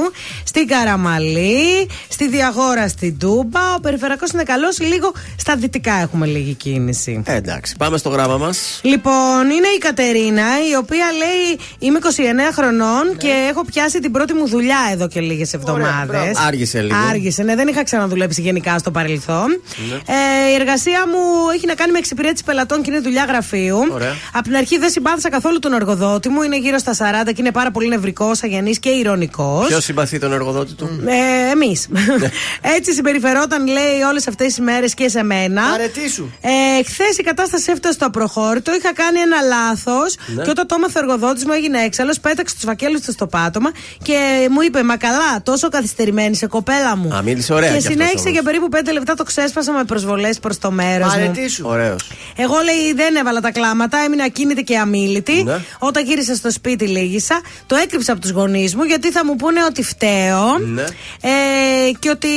[0.44, 3.73] στην Καραμαλή, στη Διαγόρα στην Τούμπα.
[3.77, 7.22] Ο περιφερειακός είναι καλός, λίγο στα δυτικά έχουμε λίγη κίνηση.
[7.26, 8.80] Ε, εντάξει, πάμε στο γράμμα μας.
[8.84, 12.07] Λοιπόν, είναι η Κατερίνα, η οποία λέει: Είμαι 29
[12.53, 13.14] χρονών Ναι.
[13.18, 16.38] και έχω πιάσει την πρώτη μου δουλειά εδώ και λίγες εβδομάδες.
[16.48, 16.95] Άργησε λίγο.
[17.10, 19.61] Άργησε, ναι, δεν είχα ξαναδουλέψει γενικά στο παρελθόν.
[19.90, 19.95] Ναι.
[19.95, 23.77] Ε, η εργασία μου έχει να κάνει με εξυπηρέτηση πελατών και είναι δουλειά γραφείου.
[23.91, 24.14] Ωραία.
[24.34, 25.94] Από την αρχή δεν συμπάθησα καθόλου τον εργοδότη
[26.30, 26.41] μου.
[26.41, 29.67] Είναι γύρω στα 40 και είναι πάρα πολύ νευρικός, αγενής και ηρωνικός.
[29.67, 31.88] Ποιος συμπαθεί τον εργοδότη του; Ε, Εμείς.
[31.89, 32.30] Ναι.
[32.77, 35.63] Έτσι συμπεριφερόταν, λέει, όλες αυτές τις μέρες και σε μένα.
[35.63, 36.26] Αρετήσου.
[36.41, 38.76] Ε, Χθες η κατάσταση έφτασε στο απροχώρητο.
[38.76, 40.43] Είχα κάνει ένα λάθος Ναι.
[40.43, 42.19] και όταν το έμαθε ο εργοδότης μου έγινε έξαλλος.
[42.19, 43.69] Πέταξε τους φακέλους του στο πάτωμα
[44.03, 47.13] και μου είπε: Μα καλά, τόσο καθυστερημένη είσαι κοπέλα μου.
[47.15, 48.31] Α, μίλησε ωραία Και κι αυτός συνέχισε όμως.
[48.31, 51.22] για περίπου 5 λεπτά το ξέσπασμα με προσβολές προς το μέρος μου.
[51.22, 51.65] Παραιτήσου.
[51.67, 52.09] Ωραίος.
[52.35, 55.43] Εγώ λέει δεν έβαλα τα κλάματα, έμεινα ακίνητη και αμίλητη.
[55.43, 55.59] Ναι.
[55.86, 57.41] Όταν γύρισα στο σπίτι, λύγισα.
[57.68, 60.57] Το έκρυψα από τους γονείς μου γιατί θα μου πούνε ότι φταίω.
[60.74, 60.82] Ναι.
[61.22, 62.28] Ε, και ότι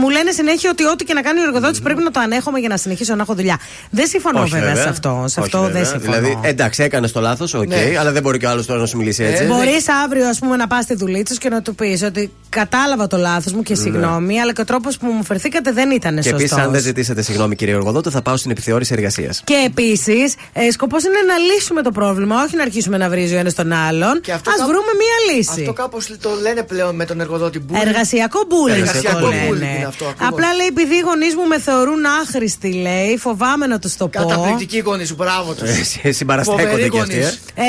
[0.00, 2.68] μου λένε συνέχεια ότι ό,τι και να κάνει ο εργοδότης πρέπει να το ανέχομαι για
[2.68, 3.58] να συνεχίσω να έχω δουλειά.
[3.90, 5.24] Δεν συμφωνώ Όχι, βέβαια, σε αυτό.
[5.26, 5.84] Σε Όχι, αυτό δεν βέβαια.
[5.84, 6.12] συμφωνώ.
[6.16, 7.76] Δηλαδή, εντάξει, έκανες το λάθος, οκ, Ναι.
[8.00, 9.44] αλλά δεν μπορεί και ο άλλος τώρα να σου μιλήσει έτσι.
[9.44, 13.06] Μπορείς αύριο ας πούμε, να πας στη δουλίτσα σου και να του πεις ότι κατάλαβα
[13.06, 16.20] το λάθος μου και συγγνώμη, αλλά και ο τρόπος που μου φερθήκατε δεν ήταν Ναι.
[16.20, 16.42] Και σωστός.
[16.50, 19.42] επίση, αν δεν ζητήσετε συγγνώμη, κύριε Εργοδότη, θα πάω στην επιθεώρηση εργασίας.
[19.44, 23.38] Και επίσης, ε, σκοπός είναι να λύσουμε το πρόβλημα, όχι να αρχίσουμε να βρίζει ο
[23.38, 24.20] ένας τον άλλον.
[24.20, 25.60] Και Α αυτό κάπου- βρούμε μία λύση.
[25.60, 27.86] Αυτό κάπως το λένε πλέον με τον εργοδότη bullying.
[27.86, 29.74] Εργασιακό bullying Εργασιακό το bullying λένε.
[29.76, 30.28] είναι αυτό, ακριβώς.
[30.28, 34.18] Απλά λέει επειδή οι γονείς μου με θεωρούν άχρηστη, λέει, φοβάμαι να τους το πω.
[34.28, 35.68] Καταπληκτική γονή σου, μπράβο τους.
[36.02, 37.30] Ε, Συμπαραστέκονται κι αυτοί, ε.
[37.54, 37.66] Ε,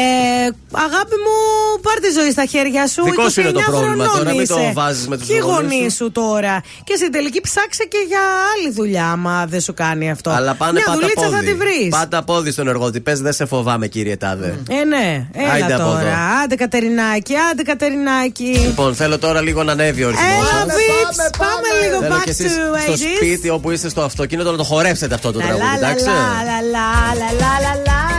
[0.86, 1.36] αγάπη μου,
[1.82, 3.03] πάρ τη ζωή στα χέρια σου.
[3.03, 4.72] Δικό σου είναι το 29 πρόβλημα χρονών τώρα, μην το είσαι.
[4.73, 6.03] βάζεις με τους Ποιοι γονείς γονείς σου.
[6.03, 6.61] σου τώρα.
[6.84, 8.19] Και στην τελική ψάξε και για
[8.53, 10.30] άλλη δουλειά, άμα δεν σου κάνει αυτό.
[10.30, 11.36] Αλλά πάνε Μια πάντα δουλίτσα πόδι.
[11.36, 11.90] θα τη βρεις.
[11.90, 12.99] Πάντα πόδι στον εργότη.
[12.99, 14.60] Πες, δεν σε φοβάμαι, κύριε Τάδε.
[14.69, 15.99] Ε, ναι, έλα Άιντε από τώρα.
[15.99, 16.09] εδώ.
[16.43, 18.43] Άντε Κατερινάκη, άντε Κατερινάκη.
[18.65, 20.23] Λοιπόν, θέλω τώρα λίγο να ανέβει ο ρυθμό.
[20.26, 22.97] Έλα, Vips, πάμε, λίγο Θέλω back και εσείς to στο 80s.
[23.15, 26.05] σπίτι όπου είστε στο αυτοκίνητο να το χορέψετε αυτό το Λα, τραγούδι, λα, λα, εντάξει.
[26.05, 26.89] λα, λα, λα,
[27.19, 28.11] λα, λα, λα, λα,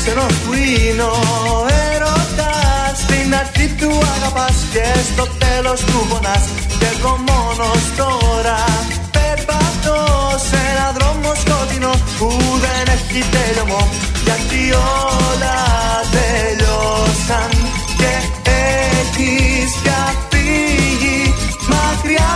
[0.00, 2.98] παράξενο που είναι ο έρωτας.
[3.02, 6.44] Στην αρχή του αγαπάς και στο τέλος του πονάς.
[6.78, 8.58] Και εγώ μόνος τώρα
[9.16, 9.98] περπατώ
[10.48, 12.28] σε ένα δρόμο σκοτεινό Που
[12.64, 13.88] δεν έχει τέλειωμο
[14.24, 14.62] Γιατί
[15.32, 15.58] όλα
[16.16, 17.50] τελειώσαν
[18.00, 18.12] Και
[18.60, 21.34] έχεις πια φύγει
[21.72, 22.34] μακριά.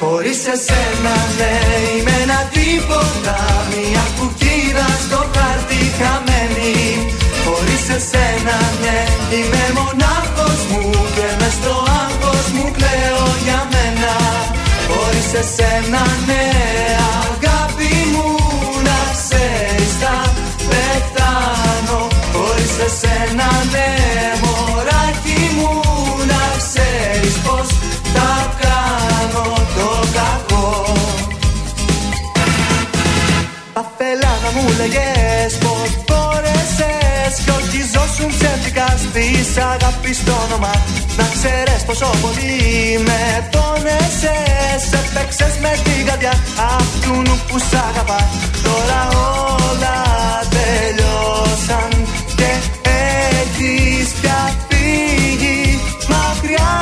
[0.00, 1.54] Χωρίς εσένα ναι
[1.98, 3.36] είμαι ένα τίποτα.
[3.70, 4.06] Μια
[4.78, 6.76] κουκκίνα στο χάρτη χαμένη
[7.44, 8.98] Χωρίς εσένα ναι
[9.36, 14.14] είμαι μονάχος μου Και μες στο άγχος μου κλαίω για μένα.
[14.90, 16.44] Χωρίς εσένα ναι
[17.22, 18.28] αγάπη μου
[18.86, 20.16] να ξέρεις θα
[20.68, 22.00] πεθάνω.
[22.32, 23.88] Χωρίς εσένα ναι
[34.80, 40.72] Αφελά να μου λέγες πως μπόρεσες Κι όχι ζώσουν ψεύτικα στις αγάπης στο όνομα.
[41.16, 46.34] Να ξέρεις πόσο πολύ με πόνεσες Έπαιξες με την καρδιά
[46.76, 48.28] αυτού που σ' αγαπά.
[48.62, 49.00] Τώρα
[49.70, 49.98] όλα
[50.54, 51.90] τελειώσαν
[52.36, 52.50] Και
[52.84, 56.72] έχεις πια φύγει μακριά.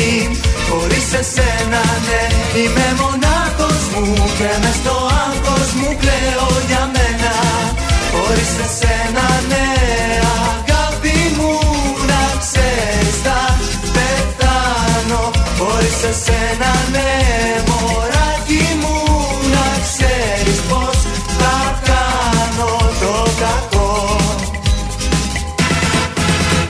[0.69, 2.23] Χωρίς εσένα ναι
[2.61, 4.05] είμαι μονάχος μου.
[4.39, 4.95] Και μες στο
[5.25, 7.35] άγχος μου κλαίω για μένα.
[8.13, 9.67] Χωρίς εσένα ναι
[10.49, 11.53] αγάπη μου
[12.11, 13.41] να ξέρεις θα
[13.95, 15.23] πεθάνω.
[15.59, 17.11] Χωρίς εσένα ναι
[17.69, 18.97] μωράκι μου
[19.55, 20.99] να ξέρεις πως
[21.41, 21.57] θα
[21.89, 23.89] κάνω το κακό.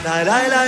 [0.04, 0.59] Λαϊ λαϊ λαϊ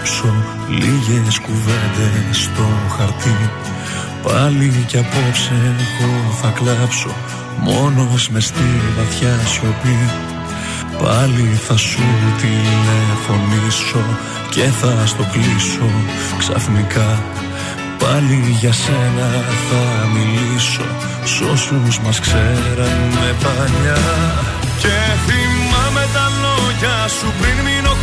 [0.00, 0.34] γράψω
[0.68, 2.66] λίγες κουβέντες στο
[2.96, 3.50] χαρτί.
[4.22, 7.14] Πάλι κι απόψε εγώ θα κλάψω
[7.58, 9.98] Μόνος μες στη βαθιά σιωπή.
[11.02, 12.02] Πάλι θα σου
[12.40, 14.04] τηλεφωνήσω
[14.50, 15.90] Και θα στο κλείσω
[16.38, 17.22] ξαφνικά.
[17.98, 19.28] Πάλι για σένα
[19.68, 20.84] θα μιλήσω
[21.24, 24.02] Σ' όσους μας ξέρανε παλιά.
[24.82, 24.96] Και
[25.26, 27.79] θυμάμαι τα λόγια σου πριν μείνω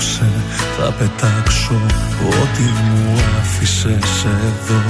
[0.00, 0.30] απόψε
[0.76, 1.80] θα πετάξω
[2.40, 4.82] ό,τι μου άφησες εδώ.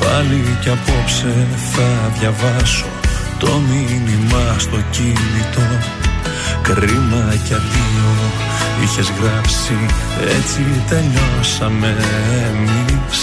[0.00, 2.86] Πάλι κι απόψε θα διαβάσω
[3.38, 5.68] το μήνυμα στο κινητό.
[6.62, 8.14] Κρίμα κι αντίο
[8.82, 9.76] είχες γράψει
[10.36, 11.96] έτσι τελειώσαμε
[12.48, 13.20] εμείς.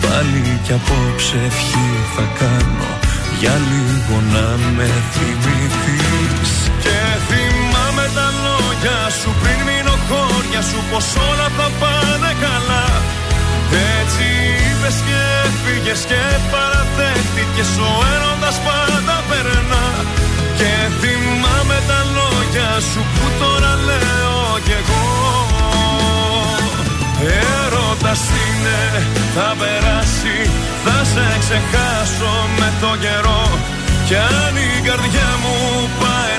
[0.00, 2.90] Πάλι κι απόψε ευχή θα κάνω
[3.40, 4.46] για λίγο να
[4.76, 6.52] με θυμηθείς.
[6.82, 12.86] Και θυμάμαι τα λόγια σου πριν μείνω χώρια σου Πως όλα θα πάνε καλά.
[13.98, 14.26] Έτσι
[14.66, 16.22] είπες και έφυγες και
[16.52, 19.86] παραδέχτηκες Ο έρωτας πάντα περνά.
[20.58, 25.04] Και θυμάμαι τα λόγια σου που τώρα λέω κι εγώ.
[27.54, 28.80] Έρωτας είναι,
[29.34, 30.36] θα περάσει,
[30.84, 33.44] θα σε ξεχάσω με το καιρό.
[34.06, 35.54] Κι αν η καρδιά μου
[36.00, 36.05] πάει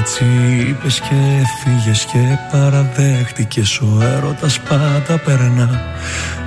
[0.00, 0.24] Έτσι
[0.68, 5.80] είπες και έφυγες και παραδέχτηκες ο έρωτας πάντα περνά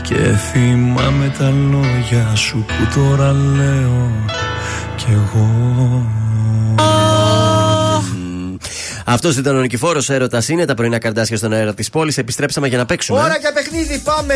[0.02, 0.16] Και
[0.52, 4.12] θυμάμαι τα λόγια σου που τώρα λέω
[4.96, 6.06] κι εγώ
[9.12, 12.18] Αυτός ήταν ο Νικηφόρος έρωτας είναι τα πρωινά καρδάσια στον αέρα της πόλης.
[12.18, 13.20] Επιστρέψαμε για να παίξουμε.
[13.20, 14.36] Ώρα για παιχνίδι, πάμε!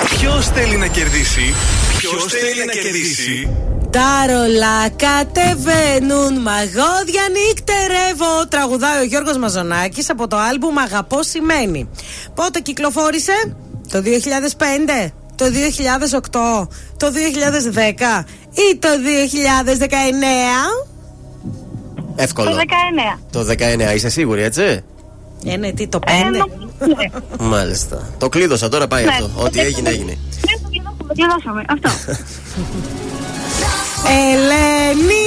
[0.10, 1.54] Ποιος θέλει να κερδίσει;
[1.98, 3.50] Ποιος θέλει να κερδίσει;
[3.90, 8.48] Τα ρολά κατεβαίνουν, μαγόδια νύκτερεύω.
[8.50, 11.90] Τραγουδάει ο Γιώργος Μαζονάκης από το άλμπουμ Αγαπώ σημαίνει.
[12.34, 13.56] Πότε κυκλοφόρησε;
[13.92, 16.68] Το 2005, το 2008,
[16.98, 20.86] το 2010 ή το 2019?
[22.16, 22.50] Εύκολο.
[22.50, 23.20] Το 19.
[23.32, 23.46] Το
[23.92, 24.84] 19, είσαι σίγουρη, έτσι;
[25.46, 26.32] Ε, ναι, τι, το Ε, 5.
[26.88, 27.46] ναι.
[27.48, 28.10] Μάλιστα.
[28.18, 29.10] Το κλείδωσα, τώρα πάει Ναι.
[29.12, 29.30] αυτό.
[29.36, 30.12] Ό,τι έγινε, έγινε.
[30.46, 31.64] Ναι, το κλειδώσαμε, κλειδώσαμε.
[31.70, 31.90] Αυτό.
[34.08, 35.26] Ελένη!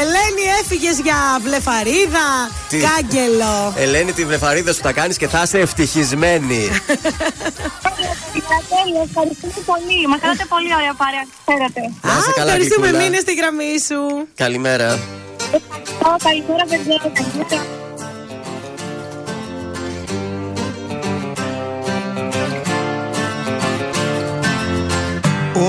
[0.00, 2.26] Ελένη, έφυγες για βλεφαρίδα,
[2.68, 3.72] Τι; κάγκελο.
[3.76, 6.68] Ελένη, τη βλεφαρίδα σου τα κάνεις και θα είσαι ευτυχισμένη.
[8.72, 10.06] Τέλεια, ευχαριστούμε πολύ.
[10.08, 11.80] Μας κάνατε πολύ ωραία παρέα, ξέρετε.
[12.02, 13.08] Να είσαι καλά, Ευχαριστούμε, Γλυκούλα.
[13.10, 14.00] μείνε στη γραμμή σου.
[14.34, 14.88] Καλημέρα.
[15.58, 17.81] Ευχαριστώ, καλημέρα, παιδιά.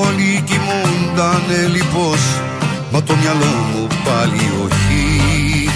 [0.01, 2.17] Όλοι κοιμούντανε λοιπόν
[2.91, 5.69] Μα το μυαλό μου πάλι όχι.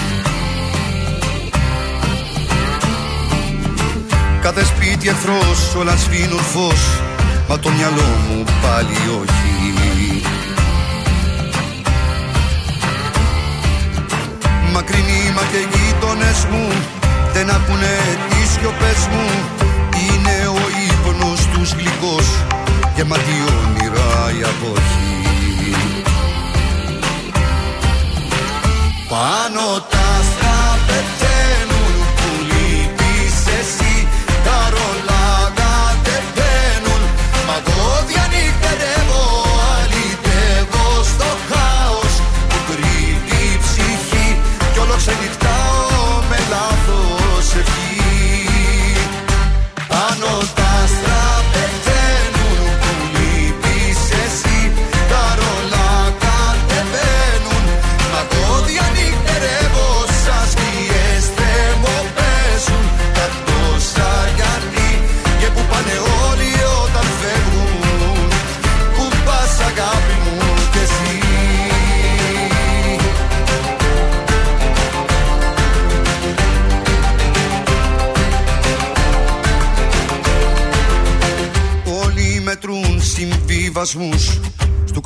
[4.42, 7.00] Κάθε σπίτι εχθρός όλα σβήνουν φως
[7.48, 10.22] Μα το μυαλό μου πάλι όχι.
[14.72, 16.66] Μακρινοί μα και γείτονες μου
[17.32, 17.96] Δεν ακούνε
[18.28, 19.26] τις σιωπές μου.
[20.02, 22.26] Είναι ο ύπνος τους γλυκός
[22.96, 23.67] Γεμάτη όνειρα
[24.30, 25.08] η αποχή.
[29.08, 29.77] Πάνω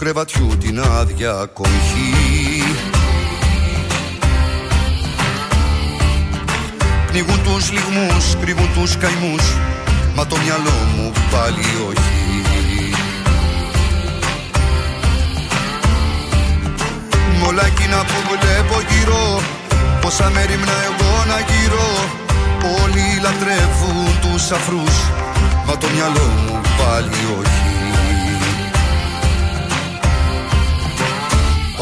[0.03, 2.63] κρεβατιού την άδεια κοχή
[7.07, 9.45] Πνίγουν τους λιγμούς, κρύβουν τους καημούς
[10.15, 12.43] Μα το μυαλό μου πάλι όχι.
[17.39, 19.41] Μ' όλα εκείνα που βλέπω γύρω
[20.01, 21.89] Πόσα μέρη μνα εγώ να γύρω
[22.83, 24.97] Όλοι λατρεύουν τους αφρούς
[25.67, 27.62] Μα το μυαλό μου πάλι όχι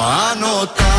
[0.01, 0.90] Πάνω τα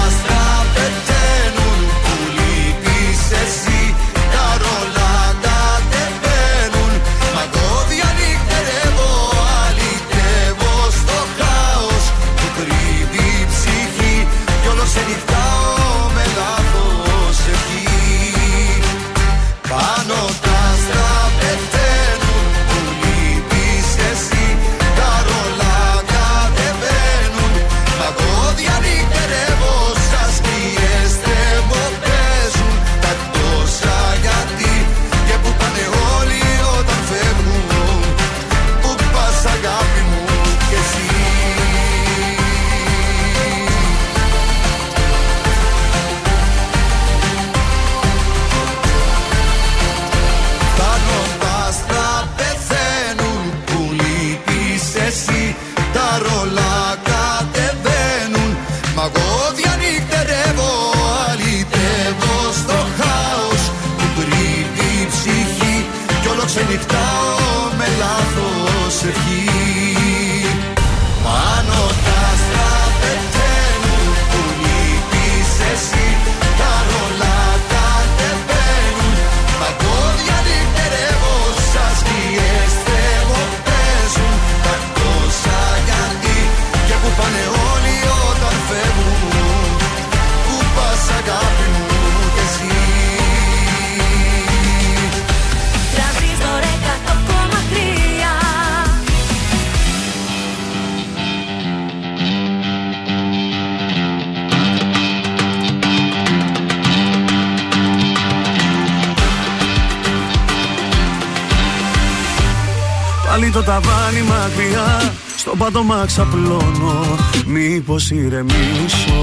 [116.07, 119.21] Στο πάτωμα ξαπλώνω Μήπως ηρεμήσω.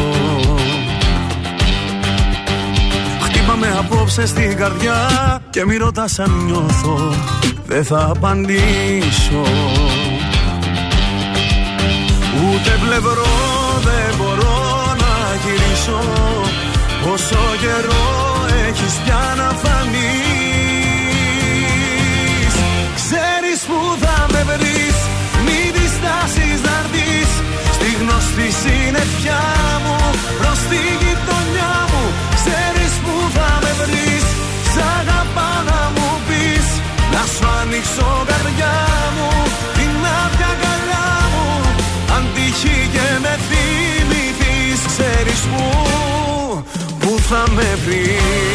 [3.22, 4.96] Χτύπαμε απόψε στην καρδιά
[5.50, 7.14] Και μη ρωτάς αν νιώθω
[7.66, 9.42] Δεν θα απαντήσω.
[12.44, 13.36] Ούτε πλευρό
[13.82, 15.14] δεν μπορώ να
[15.44, 16.00] γυρίσω.
[17.04, 18.06] Πόσο καιρό
[18.68, 20.07] έχεις πια να φανείς;
[29.18, 29.44] Συννεφιά
[29.84, 29.96] μου
[30.38, 32.02] προς τη γειτονιά μου
[32.38, 34.26] Ξέρεις που θα με βρεις.
[34.72, 36.66] Σ' αγαπάω να μου πεις
[37.12, 38.76] Να σου ανοίξω καρδιά
[39.16, 39.30] μου
[39.76, 41.46] Την άδεια αγκαλιά μου.
[42.14, 45.64] Αν τύχει και με θυμηθείς Ξέρεις που
[47.00, 48.47] Που θα με βρεις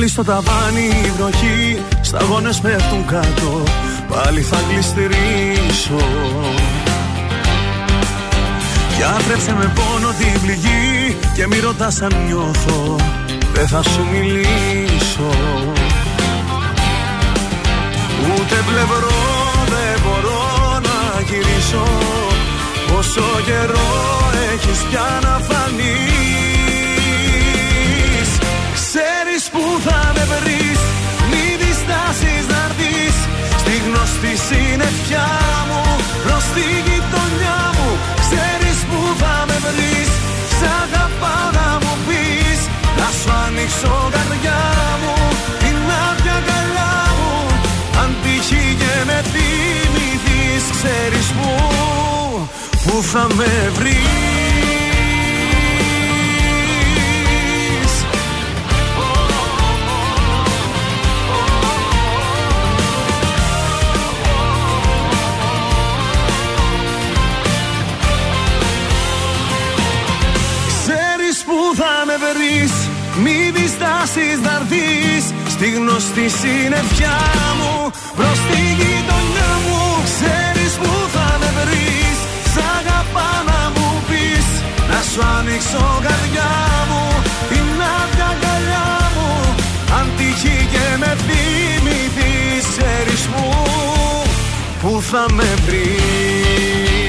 [0.00, 3.62] Πάλι στο ταβάνι η βροχή Σταγόνες πέφτουν κάτω
[4.08, 6.06] Πάλι θα γλιστρήσω
[8.96, 12.96] Γιατρέψε με πόνο την πληγή Και μη ρωτάς αν νιώθω
[13.52, 15.30] Δεν θα σου μιλήσω.
[18.34, 19.22] Ούτε πλευρό
[19.68, 21.84] δεν μπορώ να γυρίσω
[22.92, 23.90] Πόσο καιρό
[24.52, 26.29] έχεις πια να φανείς
[29.48, 30.80] που θα με βρεις
[31.30, 33.16] Μη διστάσεις να έρθεις
[33.62, 35.28] Στη γνωστή συννεφιά
[35.68, 35.82] μου
[36.24, 37.90] Προς τη γειτονιά μου
[38.24, 40.10] Ξέρεις που θα με βρεις.
[40.56, 42.60] Σ' αγαπάω να μου πεις
[42.98, 44.62] Να σου ανοίξω καρδιά
[45.02, 45.16] μου
[45.62, 47.32] Την άδεια αγκαλιά μου.
[48.02, 51.50] Αν τύχει και με θυμηθείς Ξέρεις που
[52.84, 54.89] Που θα με βρεις
[72.10, 72.72] με βρεις
[73.22, 75.24] Μη διστάσεις να έρθεις
[75.54, 77.18] Στη γνωστή συννεφιά
[77.58, 77.74] μου.
[78.18, 79.80] Προς τη γειτονιά μου
[80.10, 82.18] Ξέρεις που θα με βρεις.
[82.52, 84.46] Σ' αγαπάω να μου πεις
[84.90, 86.52] Να σου ανοίξω καρδιά
[86.88, 87.04] μου.
[87.50, 87.66] Την
[87.96, 89.30] άδεια αγκαλιά μου
[89.98, 93.44] Αν τύχει και με θυμηθείς Ξέρεις που
[94.80, 96.99] Που θα με βρεις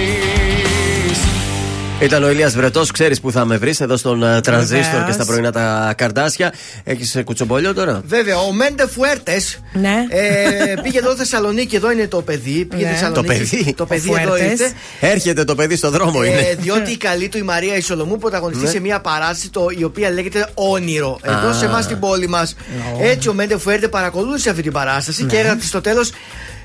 [2.01, 5.05] Ήταν ο Ηλίας Βρετός, ξέρεις που θα με βρεις εδώ στον ε, τρανζίστορ Βεβαίως.
[5.05, 6.53] και στα πρωινά τα καρδάσια.
[6.83, 9.95] Έχεις κουτσομπολιό τώρα; Βέβαια, ο Μέντε Φουέρτες Ναι.
[10.09, 12.65] ε, πήγε εδώ Θεσσαλονίκη, εδώ είναι το παιδί.
[12.65, 12.89] Πήγε Ναι.
[12.91, 13.15] Θεσσαλονίκη.
[13.21, 13.73] Το παιδί.
[13.73, 14.51] Το παιδί Ο εδώ Φουέρτες.
[14.59, 14.71] ήρθε.
[14.99, 16.55] Έρχεται το παιδί στο δρόμο, Ε, είναι.
[16.59, 18.69] διότι η καλή του η Μαρία Ισολομού πρωταγωνιστεί Ναι.
[18.69, 21.19] σε μια παράσταση το, η οποία λέγεται Όνειρο.
[21.21, 21.53] Εδώ Α.
[21.53, 22.55] σε εμάς στην πόλη μας.
[23.01, 26.11] Έτσι ο Μέντε Φουέρτε παρακολούθησε αυτή την παράσταση και έγραψε στο τέλος.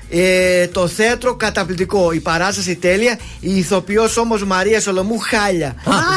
[0.09, 2.11] Ε, το θέατρο καταπληκτικό.
[2.11, 3.19] Η παράσταση τέλεια.
[3.39, 5.75] Η ηθοποιός όμως Μαρία Σολομού χάλια.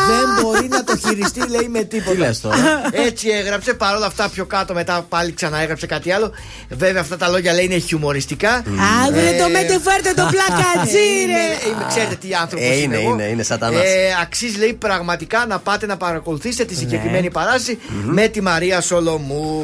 [0.09, 2.11] Δεν μπορεί να το χειριστεί, λέει με τίποτα.
[2.11, 2.57] Τι λες τώρα;
[2.93, 3.75] Έτσι έγραψε.
[3.75, 6.31] Παρ' όλα αυτά πιο κάτω μετά πάλι ξαναέγραψε κάτι άλλο.
[6.69, 8.63] Βέβαια αυτά τα λόγια λέει είναι χιουμοριστικά.
[9.07, 11.69] Αύριο το Ε, μέντε φέρτε το πλακατζί, είναι, ρε.
[11.71, 13.83] είμαι- ξέρετε τι άνθρωπος Ε, είναι, είναι, είναι σατανάς.
[14.23, 19.61] αξίζει λέει πραγματικά να πάτε να παρακολουθήσετε τη συγκεκριμένη παράσταση με τη Μαρία Σολομού.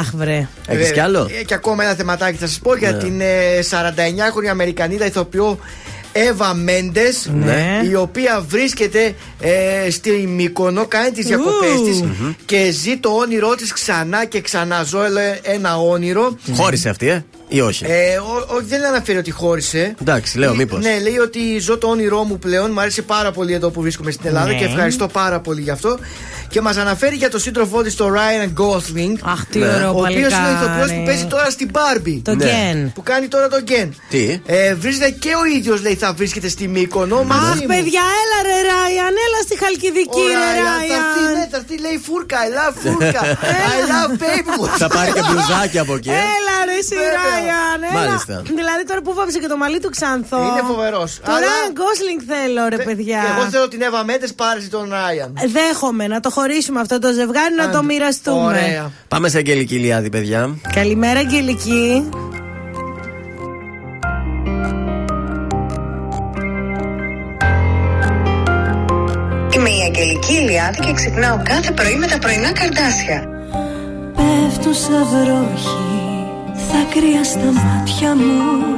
[0.00, 0.36] Αχ, βρε.
[0.36, 0.90] Έχεις Βέβαια.
[0.90, 2.98] κι άλλο; Ε, και ακόμα ένα θεματάκι θα σας πω για Ναι.
[2.98, 5.58] την ε, 49χρονη Αμερικανίδα ηθοποιό
[6.12, 7.80] Εύα Μέντες, Ναι.
[7.90, 12.04] η οποία βρίσκεται ε, στη Μύκονο, κάνει τις διακοπές της
[12.44, 14.82] και ζει το όνειρό της ξανά και ξανά.
[14.82, 16.36] Ζω ε, ένα όνειρο.
[16.54, 17.84] Χώρισε αυτή, ε, ή όχι.
[17.88, 19.94] Ε, ό- όχι, δεν αναφέρει ότι χώρισε.
[20.00, 20.84] Εντάξει, λέω Ε, μήπως.
[20.84, 22.70] Ναι, λέει ότι ζω το όνειρό μου πλέον.
[22.72, 24.54] Μου άρεσε πάρα πολύ εδώ που βρίσκομαι στην Ελλάδα Ναι.
[24.58, 25.98] και ευχαριστώ πάρα πολύ γι' αυτό.
[26.48, 29.14] Και μας αναφέρει για το σύντροφό της, τον Ryan Gosling.
[29.22, 29.66] Αχ, τι Ναι.
[29.74, 30.54] ωραίο Ο οποίος είναι ο παλικάρι.
[30.64, 32.20] ηθοποιός που παίζει τώρα στην Barbie.
[32.22, 32.44] Το Ναι.
[32.44, 32.92] Γκέν.
[32.92, 33.94] Που κάνει τώρα τον Γκέν.
[34.10, 37.66] Τι; Ε, βρίσκεται και ο ίδιος λέει θα βρίσκεται στη Μύκονο μαζί Αχ, μου.
[37.74, 41.48] παιδιά, έλα ρε Ράιαν, έλα στη Χαλκιδική, Ο ρε Ryan θα έρθει, ναι, Ράιαν.
[41.52, 43.22] θα έρθει, λέει φούρκα, I love φούρκα.
[43.76, 44.52] I love baby.
[44.82, 46.08] Θα πάρει και μπλουζάκι από εκεί.
[46.08, 46.12] ε.
[46.36, 47.39] Έλα ρε εσύ Βέβαια.
[47.40, 47.98] Ράιαν, έλα.
[48.06, 48.42] Μάλιστα.
[48.60, 50.38] Δηλαδή τώρα που βάψε και το μαλλί του Ξανθό.
[50.48, 51.10] Είναι φοβερός.
[51.24, 53.20] Το Αλλά- Ράιαν Γκόσλινγκ θέλω ρε παιδιά.
[53.36, 55.30] Εγώ θέλω την Εύα Μέντες πάρει τον Ράιαν.
[55.56, 57.86] Δέχομαι να το χωρίσουμε αυτό το ζευγάρι, να το Άντε.
[57.86, 58.44] μοιραστούμε.
[58.46, 58.90] Ωραία.
[59.08, 60.40] Πάμε σε Αγγελική Λιάδη, παιδιά.
[60.74, 62.08] Καλημέρα, Αγγελική.
[69.54, 73.28] Είμαι η Αγγελική Ηλιάδη και ξυπνάω κάθε πρωί με τα πρωινά καρδάσια.
[74.16, 76.09] Πέφτουν σαν βροχή
[76.68, 78.70] δάκρυα στα μάτια μου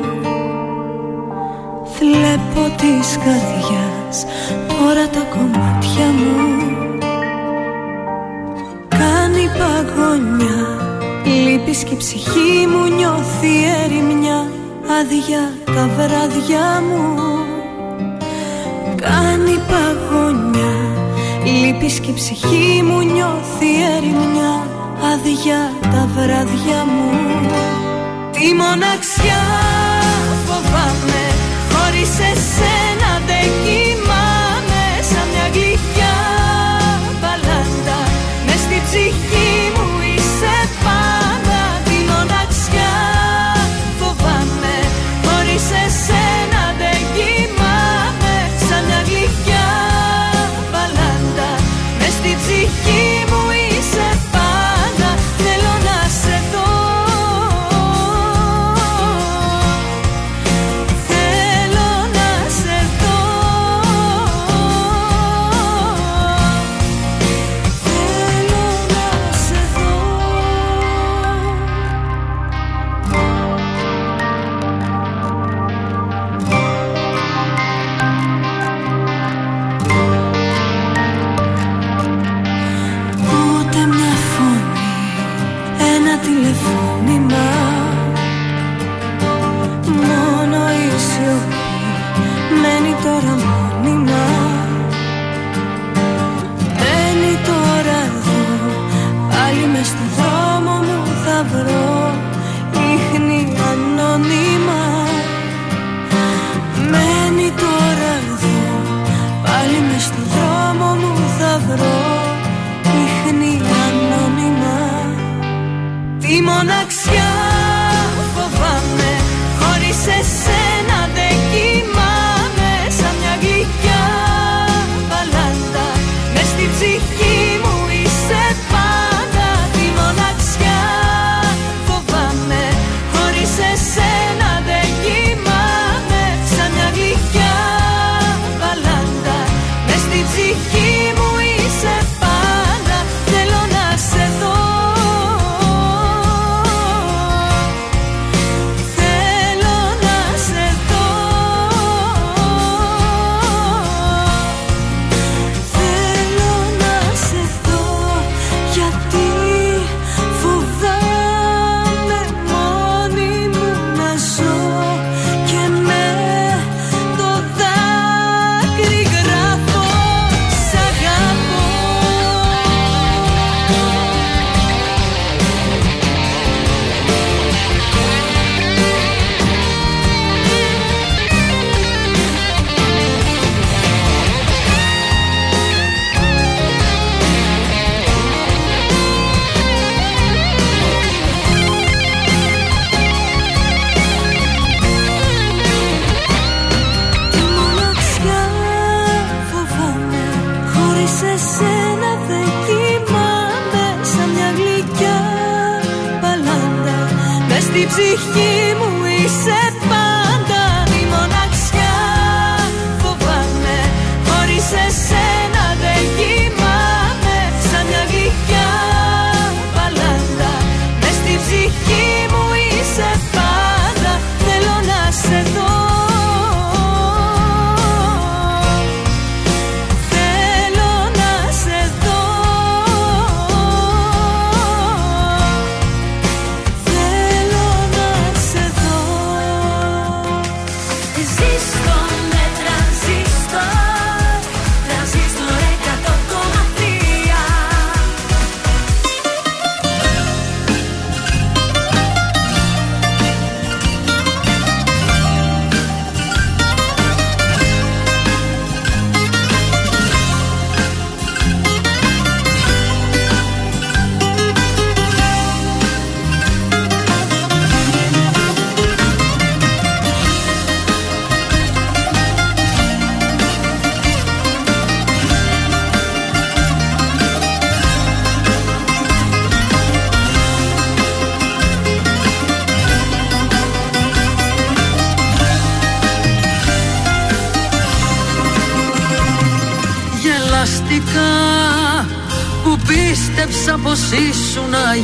[1.98, 4.24] Βλέπω της καρδιάς
[4.68, 6.58] τώρα τα κομμάτια μου.
[8.88, 10.60] Κάνει παγωνιά
[11.24, 13.54] Λείπεις και η ψυχή μου νιώθει
[13.84, 14.50] ερημιά.
[15.00, 17.20] Άδεια τα βράδια μου.
[18.96, 20.74] Κάνει παγωνιά
[21.44, 27.10] Λείπεις και η ψυχή μου νιώθει ερημιά Άδεια τα βράδια μου.
[28.30, 29.42] Τη μοναξιά
[30.46, 31.24] φοβάμαι
[31.72, 32.71] Χωρίς εσένα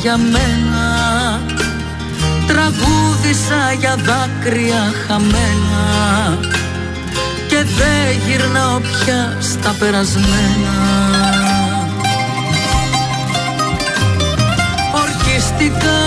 [0.09, 0.87] για μένα.
[2.47, 5.85] Τραγούδισα για δάκρυα χαμένα.
[7.49, 10.75] Και δεν γυρνάω πια στα περασμένα.
[15.03, 16.03] Ορκιστικά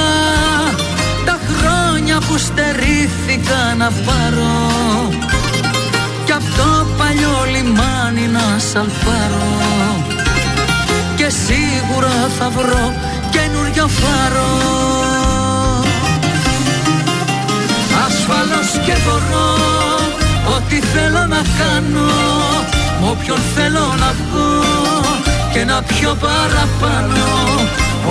[1.25, 4.53] τα χρόνια που στερήθηκα να πάρω.
[6.25, 9.51] Κι απ' το παλιό λιμάνι να σαλπάρω
[11.15, 12.93] Και σίγουρα θα βρω
[13.31, 14.51] καινούριο φάρο.
[18.05, 19.49] Ασφαλώς και μπορώ
[20.55, 22.09] Ό,τι θέλω να κάνω
[22.99, 24.49] Μ' όποιον θέλω να βγω
[25.53, 27.25] Και να πιω παραπάνω.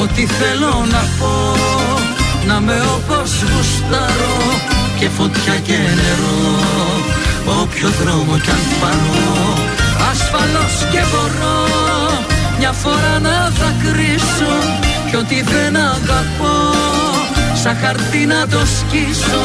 [0.03, 1.57] Ό,τι θέλω να πω
[2.47, 4.37] Να με όπως γουστάρω
[4.99, 6.39] Και φωτιά και νερό.
[7.63, 9.55] Όποιο δρόμο κι αν πάρω
[10.11, 11.59] Ασφαλώς και μπορώ
[12.59, 16.75] Μια φορά να δακρύσω Κι ό,τι δεν αγαπώ
[17.63, 19.43] Σαν χαρτί να το σκίσω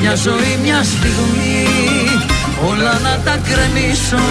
[0.00, 1.66] Μια ζωή, μια στιγμή
[2.68, 4.24] Όλα να τα κρεμίσω.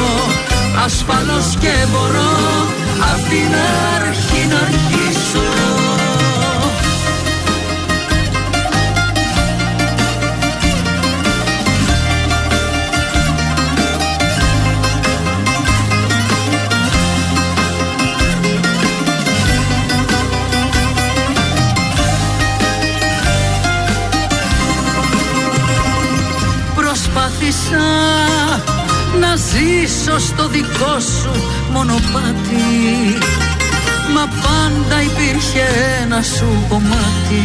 [0.85, 2.31] Ασφαλώς και μπορώ
[3.13, 3.55] Απ' την
[3.95, 5.86] αρχή να αρχίσω
[29.57, 31.31] ζήσω στο δικό σου
[31.71, 33.17] μονοπάτι.
[34.13, 35.65] Μα πάντα υπήρχε
[36.01, 37.43] ένα σου κομμάτι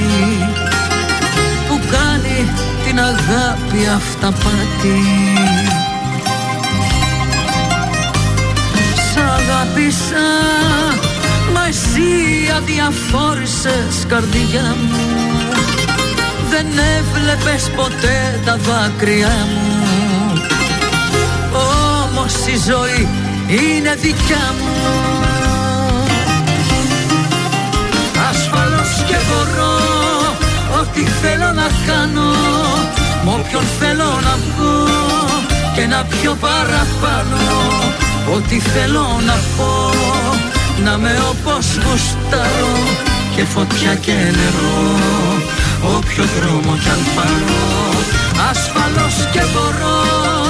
[1.69, 2.51] Που κάνει
[2.87, 5.03] την αγάπη αυταπάτη.
[8.95, 10.27] Σ' αγάπησα
[11.55, 12.11] Μα εσύ
[12.57, 15.01] αδιαφόρησες καρδιά μου.
[16.51, 19.62] Δεν έβλεπες ποτέ τα δάκρυά μου
[22.23, 23.09] Όμως η ζωή
[23.49, 24.75] είναι δικιά μου.
[28.31, 29.75] Ασφαλώς και μπορώ
[30.81, 32.31] ό,τι θέλω να κάνω
[33.25, 34.89] Μ' όποιον θέλω να βγω
[35.75, 37.43] και να πιω παραπάνω.
[38.35, 39.91] Ό,τι θέλω να πω
[40.85, 42.77] να με όπως γουστάρω
[43.37, 44.99] και φωτιά και νερό
[45.97, 47.63] Όποιο δρόμο κι αν πάρω.
[48.51, 50.42] Ασφαλώς και μπορώ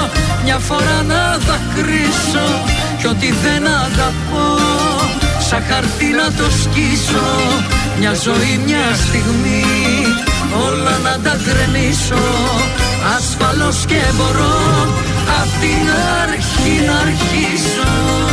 [0.45, 2.47] Μια φορά να δακρύσω
[2.99, 4.63] Κι ό,τι δεν αγαπώ
[5.49, 7.29] Σαν χαρτί να το σκίσω.
[7.99, 9.65] Μια ζωή, μια στιγμή
[10.67, 12.25] Όλα να τα γκρεμίσω.
[13.17, 14.57] Ασφαλώς και μπορώ
[15.41, 15.91] Απ' την
[16.23, 18.32] αρχή να αρχίσω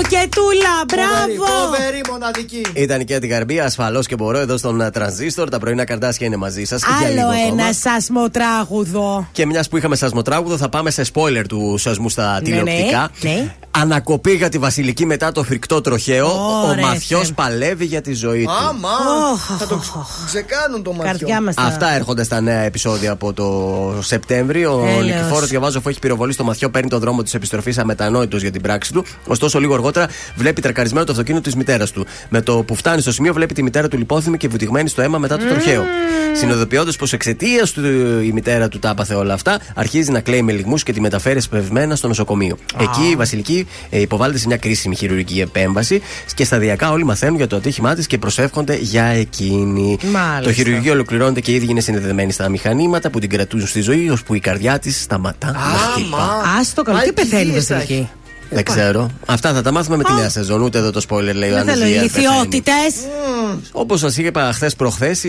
[0.00, 1.52] Μπράβο και τούλα, μπράβο!
[1.66, 2.62] Φοβερή μοναδική.
[2.74, 5.48] Ήταν και την Γαρμπή, ασφαλώς και μπορώ εδώ στον ε, Τρανζίστορ.
[5.48, 6.82] Τα πρωινά καρτάσια είναι μαζί σας.
[7.04, 9.28] Άλλο ένα σασμοτράγουδο.
[9.32, 13.10] Και μια που είχαμε σασμοτράγουδο, θα πάμε σε spoiler του σασμού στα Ναι, τηλεοπτικά.
[13.22, 13.54] ναι, ναι.
[13.80, 16.26] Ανακοπή για τη Βασιλική μετά το φρικτό τροχαίο.
[16.26, 17.32] ο Ωραία, Μαθιός Θεέ.
[17.34, 18.50] παλεύει για τη ζωή του.
[18.68, 18.88] Άμα!
[19.58, 19.94] Θα το ξε-
[20.26, 21.10] ξεκάνουν το μαθιό.
[21.10, 24.74] Καρδιά μας τα- Αυτά έρχονται στα νέα επεισόδια από το Σεπτέμβριο.
[24.80, 25.04] Ο Έλεος.
[25.04, 28.62] Νικηφόρος, διαβάζω, αφού έχει πυροβολή στο μαθιό, παίρνει τον δρόμο της επιστροφής αμετανόητο για την
[28.62, 29.04] πράξη του.
[29.26, 32.06] Ωστόσο, λίγο αργότερα βλέπει τρακαρισμένο το αυτοκίνητο της μητέρας του.
[32.28, 35.18] Με το που φτάνει στο σημείο, βλέπει τη μητέρα του λιπόθυμη και βουτυγμένη στο αίμα
[35.18, 35.84] μετά το τροχαίο.
[36.34, 37.82] Συνοδοποιώντα πως εξαιτίας του
[38.22, 41.40] η μητέρα του τα άπαθε όλα αυτά, αρχίζει να κλαίει με λιγμούς και τη μεταφέρει
[41.40, 42.56] σπευμένα στο νοσοκομείο.
[42.80, 46.02] Εκεί η Βασιλική ε, υποβάλλεται σε μια κρίσιμη χειρουργική επέμβαση
[46.34, 49.98] και σταδιακά όλοι μαθαίνουν για το ατύχημά της και προσεύχονται για εκείνη.
[50.02, 50.40] Μάλιστα.
[50.42, 54.34] Το χειρουργείο ολοκληρώνεται και ήδη είναι συνδεδεμένη στα μηχανήματα που την κρατούν στη ζωή, ώσπου
[54.34, 56.42] η καρδιά της σταματά να χτυπά.
[56.60, 58.08] Άστο καλό, τι πεθαίνει η Βασιλική.
[58.50, 59.10] Δεν ξέρω.
[59.26, 60.62] Αυτά θα τα μάθουμε με τη νέα σεζόν.
[60.62, 62.94] Ούτε εδώ το spoiler λέει ο Δεν Άννα θέλω Ζία, ηλικιότητες.
[63.72, 65.24] Όπως σας είπα χθες προχθές,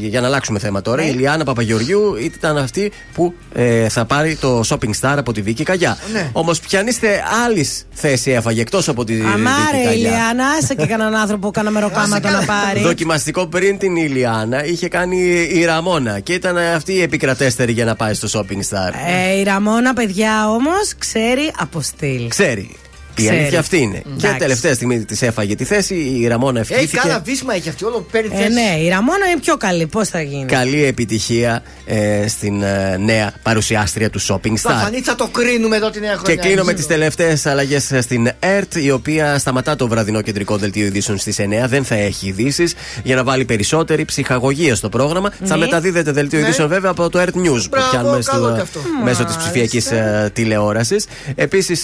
[0.00, 4.62] για να αλλάξουμε θέμα τώρα, η Λιάννα Παπαγεωργιού ήταν αυτή που ε, θα πάρει το
[4.68, 5.98] shopping star από τη Βίκη Καγιά.
[6.12, 6.30] Ναι.
[6.32, 9.92] Όμως πιανίστε άλλη θέση έφαγε εκτός από τη Βίκη Αμάρε, Καγιά.
[9.92, 12.80] Ηλιάνα, άσε και κανέναν άνθρωπο που κάνα μεροκάματο να πάρει.
[12.80, 17.94] Δοκιμαστικό πριν την Ηλιάνα είχε κάνει η Ραμόνα και ήταν αυτή η επικρατέστερη για να
[17.94, 18.92] πάει στο shopping star.
[19.08, 22.28] Ε, η Ραμόνα, παιδιά, όμως ξέρει από στυλ.
[22.38, 22.70] Ξέρει.
[23.22, 23.38] Η Ξέρει.
[23.40, 23.98] αλήθεια αυτή είναι.
[23.98, 24.38] Και Εντάξει.
[24.38, 27.00] τελευταία στιγμή της έφαγε τη θέση, η Ραμόνα Έχει ευχήθηκε.
[27.02, 28.52] κάνα βίσμα έχει αυτή, όλο παίρνει Ε, θέση.
[28.52, 29.86] ναι, η Ραμόνα είναι πιο καλή.
[29.86, 34.82] Πώς θα γίνει; Καλή επιτυχία ε, στην ε, νέα παρουσιάστρια του Shopping Θα Star.
[34.82, 36.42] φανεί, θα το κρίνουμε εδώ τη νέα Και χρονιά.
[36.42, 36.74] κλείνω με έτσι.
[36.86, 41.66] τις τελευταίες αλλαγές στην ΕΡΤ, η οποία σταματά το βραδινό κεντρικό δελτίο ειδήσεων στις 9.
[41.68, 45.30] Δεν θα έχει ειδήσεις για να βάλει περισσότερη ψυχαγωγία στο πρόγραμμα.
[45.44, 45.64] Θα Ναι.
[45.64, 46.44] μεταδίδεται δελτίο Ναι.
[46.44, 47.32] ειδήσεων βέβαια από το ERT News
[47.62, 48.80] που Μπράβο, πιάνουμε καλό και αυτό.
[49.04, 49.88] μέσω της ψηφιακής
[50.32, 51.06] τηλεόρασης.
[51.34, 51.82] Επίσης,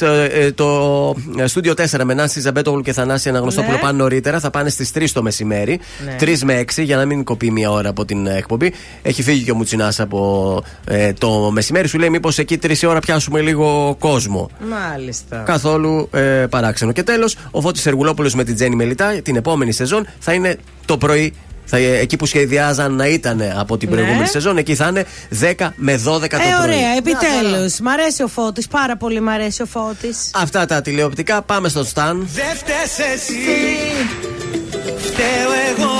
[0.55, 3.83] το ε, στούντιο 4 με Νάση Ζαμπέτογλου και Θανάση Αναγνωστόπουλο Ναι.
[3.83, 4.41] πάνε νωρίτερα.
[4.41, 5.81] Θα πάνε στις 3 το μεσημέρι.
[6.05, 6.17] Ναι.
[6.21, 8.73] 3 με 6 για να μην κοπεί μία ώρα από την εκπομπή.
[9.03, 11.89] Έχει φύγει και ο Μουτσινάς από ε, το μεσημέρι.
[11.89, 14.51] Σου λέει μήπως εκεί 3 η ώρα πιάσουμε λίγο κόσμο.
[14.69, 15.37] Μάλιστα.
[15.47, 16.21] Καθόλου ε,
[16.51, 16.93] παράξενο.
[16.93, 20.99] Και τέλος, ο Φώτης Εργουλόπουλος με την Τζέννη Μελιτά την επόμενη σεζόν θα είναι το
[20.99, 21.33] πρωί.
[21.65, 23.95] Θα, ε, εκεί που σχεδιάζαν να ήταν από την Ναι.
[23.95, 26.69] προηγούμενη σεζόν, εκεί θα είναι 10 με 12 το Ε, πρωί.
[26.69, 27.71] ωραία, επιτέλου.
[27.83, 30.31] Μ' αρέσει ο Φώτης, πάρα πολύ μ' αρέσει ο Φώτης.
[30.35, 31.43] Αυτά τα τηλεοπτικά.
[31.43, 32.29] Πάμε στον Σταν.
[32.35, 33.35] Δεν φταίς εσύ
[34.99, 35.93] Φταίω εγώ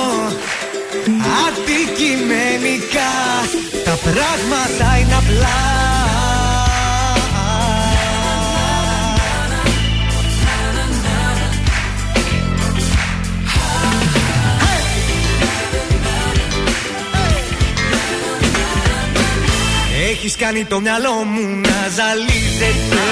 [1.47, 3.11] Αντικειμενικά
[3.83, 5.57] Τα πράγματα είναι απλά
[20.27, 23.03] Έχεις κάνει το μυαλό μου να ζαλίζεται.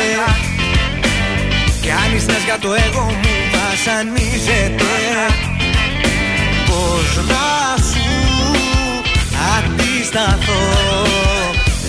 [1.88, 4.94] Κάνεις νες για το εγώ μου βασανίζεται.
[6.66, 8.10] Πώς να σου
[9.56, 10.64] αντισταθώ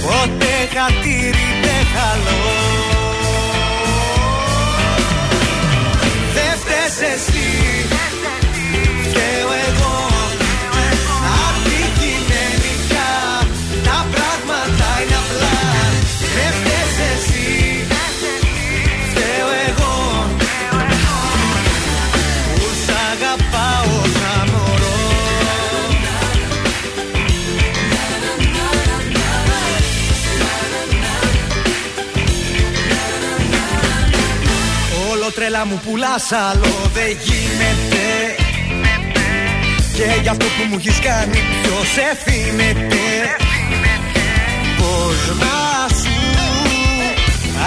[0.02, 2.93] Ποτέ χατήρι δεν χαλώ
[35.55, 38.05] Όλο τρέλα μου πουλάς άλλο δεν γίνεται.
[39.97, 43.05] Και για αυτό που μου έχεις κάνει ποιος ευθύνεται.
[44.78, 46.18] Πώς να σου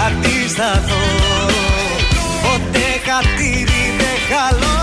[0.04, 1.04] αντισταθώ.
[2.44, 4.80] Ποτέ χατήρι δεν χαλώ.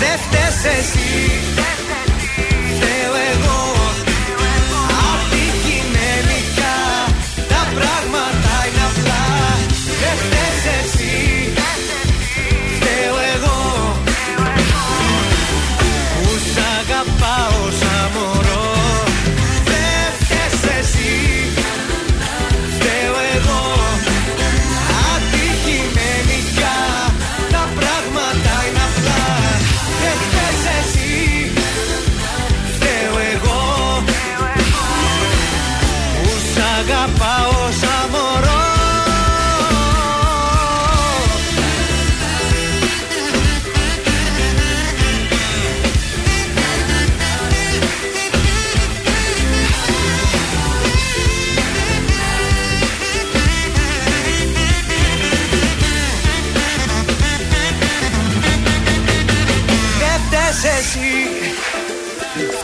[0.00, 1.10] Δεν φταίς εσύ.
[2.76, 3.60] Φταίω εγώ.
[5.10, 6.76] Αντικειμενικά
[7.48, 8.09] Τα πράγματα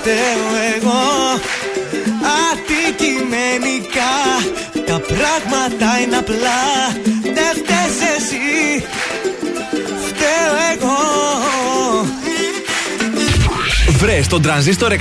[0.07, 1.05] Φταίω εγώ
[2.49, 4.15] Αντικειμενικά
[4.87, 6.61] Τα πράγματα είναι απλά
[7.23, 8.85] Δεν φταίς εσύ
[10.07, 10.99] Φταίω εγώ
[13.99, 14.99] Βρες τον τρανζίστορ 100,3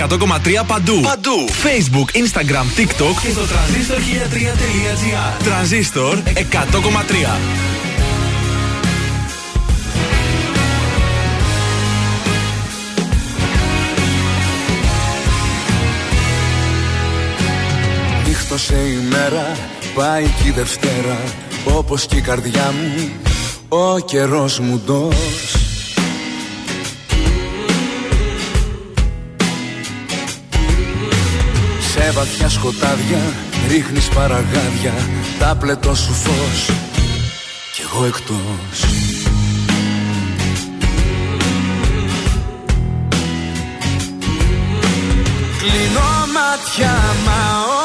[0.67, 0.99] παντού.
[0.99, 1.49] Παντού.
[1.49, 5.43] Facebook, Instagram, TikTok και στο τρανζίστορ 1003.gr.
[5.43, 7.84] Τρανζίστορ 100,3.
[18.55, 19.57] Νύχτωσε η μέρα,
[19.95, 21.17] πάει και η Δευτέρα
[21.77, 23.09] Όπως και η καρδιά μου,
[23.69, 25.55] ο καιρός μου ντός.
[31.93, 33.19] Σε βαθιά σκοτάδια
[33.67, 34.93] ρίχνεις παραγάδια
[35.39, 36.69] Τα πλετό σου φως
[37.73, 38.79] κι εγώ εκτός.
[45.57, 46.93] Κλείνω μάτια
[47.25, 47.84] μα ο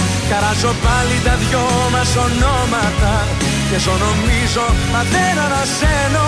[0.31, 3.13] Καράζω πάλι τα δυο μας ονόματα
[3.69, 6.27] Και ζω νομίζω μα δεν ανασένω.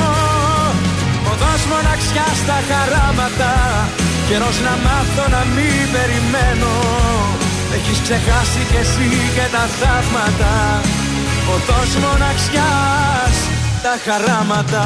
[1.32, 3.51] Οδός μοναξιάς στα χαράματα
[4.27, 6.73] Καιρός να μάθω να μην περιμένω.
[7.75, 10.53] Έχεις ξεχάσει κι εσύ και τα θαύματα
[11.53, 13.35] Οδός μοναξιάς
[13.83, 14.85] τα χαράματα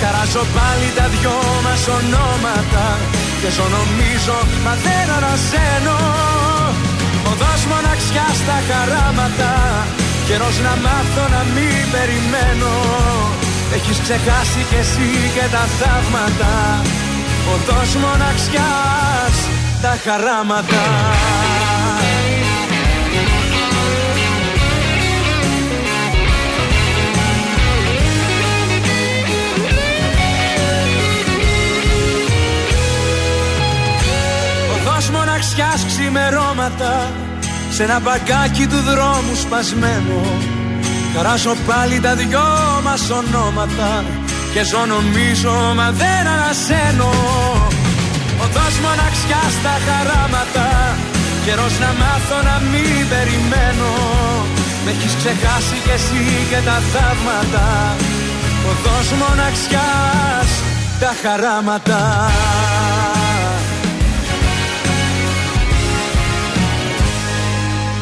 [0.00, 2.86] Χαράζω πάλι τα δυο μας ονόματα
[3.40, 5.98] Και ζω νομίζω μα δεν ανασένω.
[7.30, 9.52] Οδός μοναξιάς στα χαράματα
[10.26, 12.72] Καιρός να μάθω να μην περιμένω.
[13.76, 16.52] Έχεις ξεχάσει κι εσύ και τα θαύματα
[17.52, 19.36] Οδός μοναξιάς
[19.82, 20.82] τα χαράματα
[35.34, 36.92] Οδός μοναξιάς ξημερώματα
[37.74, 40.20] Σ' ένα μπαγκάκι του δρόμου σπασμένο.
[41.14, 42.48] Χαράσω πάλι τα δυο
[42.84, 43.90] μας ονόματα
[44.52, 47.12] Και ζω νομίζω μα δεν ανασένω.
[48.44, 50.68] Οδός μοναξιά στα χαράματα
[51.44, 53.92] Καιρός να μάθω να μην περιμένω.
[54.84, 57.66] Με έχεις ξεχάσει κι εσύ και τα θαύματα.
[58.70, 60.50] Οδός μοναξιάς
[61.00, 62.00] τα χαράματα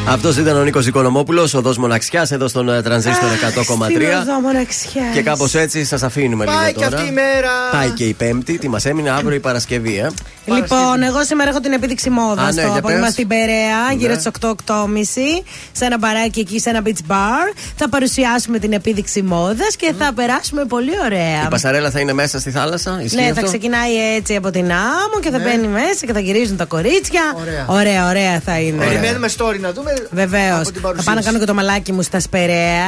[0.07, 5.13] Αυτός ήταν ο Νίκος Οικονομόπουλος, οδό Μοναξιάς, εδώ στον ε, Τρανζίστορ 100,3.
[5.13, 6.97] Και κάπως έτσι σας αφήνουμε Πάει λίγο και τώρα.
[6.97, 7.49] αυτή η μέρα.
[7.71, 10.09] Πάει και η Πέμπτη, τι μας έμεινε αύριο η Παρασκευή, ε.
[10.45, 13.13] Λοιπόν, εγώ σήμερα έχω την επίδειξη μόδας Α, ναι, στο για απόγευμα πες.
[13.13, 13.93] στην Περαία, Ναι.
[13.97, 17.53] γύρω στις 8-8.30, σε ένα μπαράκι εκεί, σε ένα beach bar.
[17.75, 21.43] Θα παρουσιάσουμε την επίδειξη μόδας και θα περάσουμε πολύ ωραία.
[21.45, 24.71] Η Πασαρέλα θα είναι μέσα στη θάλασσα, ισχύει Ναι, αυτό; θα ξεκινάει έτσι από την
[24.71, 25.43] άμμο και θα Ναι.
[25.43, 27.21] μπαίνει μέσα και θα γυρίζουν τα κορίτσια.
[27.41, 27.65] Ωραία.
[27.67, 28.85] ωραία, ωραία θα είναι.
[28.85, 29.92] Περιμένουμε story να δούμε.
[30.11, 30.59] Βεβαίως.
[30.59, 31.05] από την Θα παρουσίαση.
[31.05, 32.83] πάω να κάνω και το μαλάκι μου στα Περαία.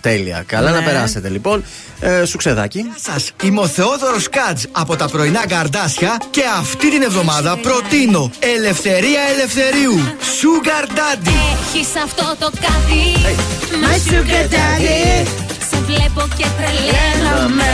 [0.00, 0.42] Τέλεια.
[0.46, 0.84] Καλά να Ναι.
[0.84, 1.64] περάσετε λοιπόν.
[2.00, 2.84] Ε, σουξεδάκι.
[3.02, 9.20] Σας, είμαι ο Θεόδωρος Κάτζ από τα πρωινά καρδάσια και αυτή την εβδομάδα προτείνω Ελευθερία
[9.34, 9.94] Ελευθερίου.
[10.38, 11.28] Sugar Daddy.
[11.74, 13.02] Έχεις αυτό το κάτι
[13.82, 15.26] My sugar daddy.
[15.70, 17.72] Σε βλέπω και τρελαίνομαι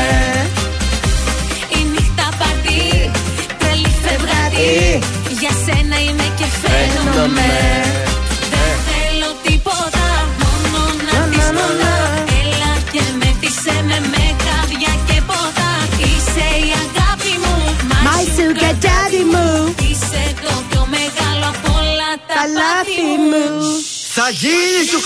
[1.68, 3.10] Η νύχτα παρτί
[3.58, 4.98] Τρελή φευγάτη
[5.40, 7.48] Για σένα είμαι και φαίνομαι
[24.32, 25.00] Θα γίνει σου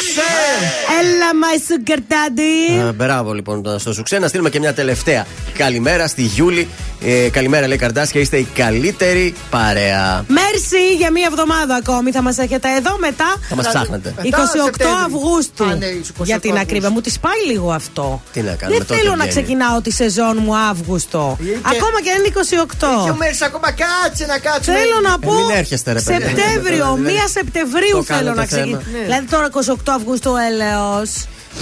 [1.01, 2.89] Έλα, my sugar daddy.
[2.89, 4.19] Ε, μπράβο λοιπόν στο Σουξέ.
[4.19, 5.27] Να στείλουμε και μια τελευταία
[5.59, 6.69] καλημέρα στη Γιούλη.
[7.07, 10.25] Ε, καλημέρα λέει Καρδάσια, είστε η καλύτερη παρέα.
[10.28, 12.11] Μέρση για μία εβδομάδα ακόμη.
[12.11, 13.36] Θα μας έχετε εδώ μετά.
[13.49, 14.15] Θα μας ψάχνετε.
[14.19, 14.23] 28
[14.65, 14.94] Σεπτέμβρη.
[15.05, 15.65] Αυγούστου.
[15.65, 16.89] Α, ναι, 28 για την ακρίβεια.
[16.89, 16.93] Αυγούστου.
[16.93, 18.23] Μου τη πάει λίγο αυτό.
[18.33, 19.31] Τι να κάνουμε Δεν τότε θέλω να βγαίνει.
[19.31, 21.36] ξεκινάω τη σεζόν μου Αύγουστο.
[21.41, 23.05] Και- Ακόμα και αν είναι 28.
[23.05, 24.77] Δύο μέρε ακόμα κάτσε να κάτσουμε.
[24.77, 25.33] Θέλω να πω.
[25.35, 26.27] μην έρχεστε, ρε παιδιά.
[26.28, 28.77] Σεπτέμβριο, Δηλαδή, 1 Σεπτεμβρίου το θέλω κάνετε να θέμα.
[28.78, 29.11] ξεκινήσω.
[29.15, 29.20] Ναι.
[29.20, 31.10] Δηλαδή τώρα 28 Αυγούστου έλεος.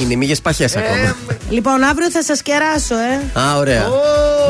[0.01, 1.17] Είναι μύγες παχές ακόμα.
[1.51, 3.41] Λοιπόν, αύριο θα σας κεράσω, ε.
[3.41, 3.87] Α, ωραία.
[3.89, 3.93] Ω,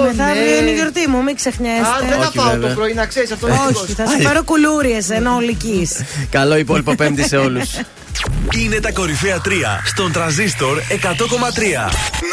[0.02, 0.50] Μεθαύριο ναι.
[0.50, 1.82] είναι η γιορτή μου, μην Α, ξεχνιέστε.
[2.08, 2.68] δεν θα Όχι, φάω βέβαια.
[2.68, 3.47] το πρωί να ξέρεις αυτό.
[3.48, 3.94] είναι Όχι, δικός.
[3.97, 5.90] θα σου φέρω κουλούριες ενώ ολικής.
[6.36, 7.70] Καλό υπόλοιπο Πέμπτη σε όλους.
[8.58, 9.48] Είναι τα κορυφαία 3
[9.84, 10.82] στον τραζίστορ 100,3.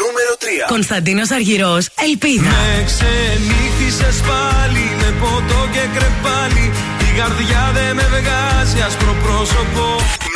[0.02, 0.44] Νούμερο 3.
[0.68, 2.42] Κωνσταντίνος Αργυρός, Ελπίδα.
[2.50, 9.84] Με ξενύχτησες πάλι με ποτό και κρεπάλι Η καρδιά δεν με βγάζει άσπρο πρόσωπο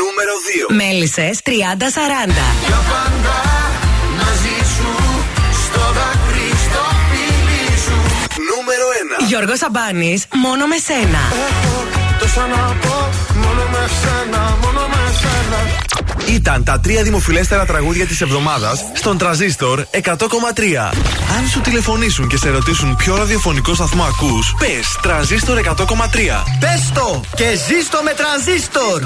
[0.01, 0.35] Νούμερο
[0.69, 0.75] 2.
[0.81, 1.51] Μέλισσες 30-40.
[2.69, 3.37] Για πάντα
[4.21, 4.91] μαζί σου
[5.65, 7.99] στο δάκρυ στο φίλι σου
[8.51, 8.87] Νούμερο
[9.23, 9.27] 1.
[9.29, 11.23] Γιώργος Σαμπάνης, μόνο με σένα.
[12.21, 12.97] Τόσα να πω
[13.85, 19.85] μόνο με σένα, μόνο με σένα Ήταν τα τρία δημοφιλέστερα τραγούδια της εβδομάδας στον τραζίστορ
[19.91, 20.07] 100,3.
[21.37, 26.45] Αν σου τηλεφωνήσουν και σε ρωτήσουν ποιο ραδιοφωνικό σταθμό ακούς, πες τραζίστορ 100,3.
[26.61, 29.01] Πες το και ζήστο με τρανζίστορ.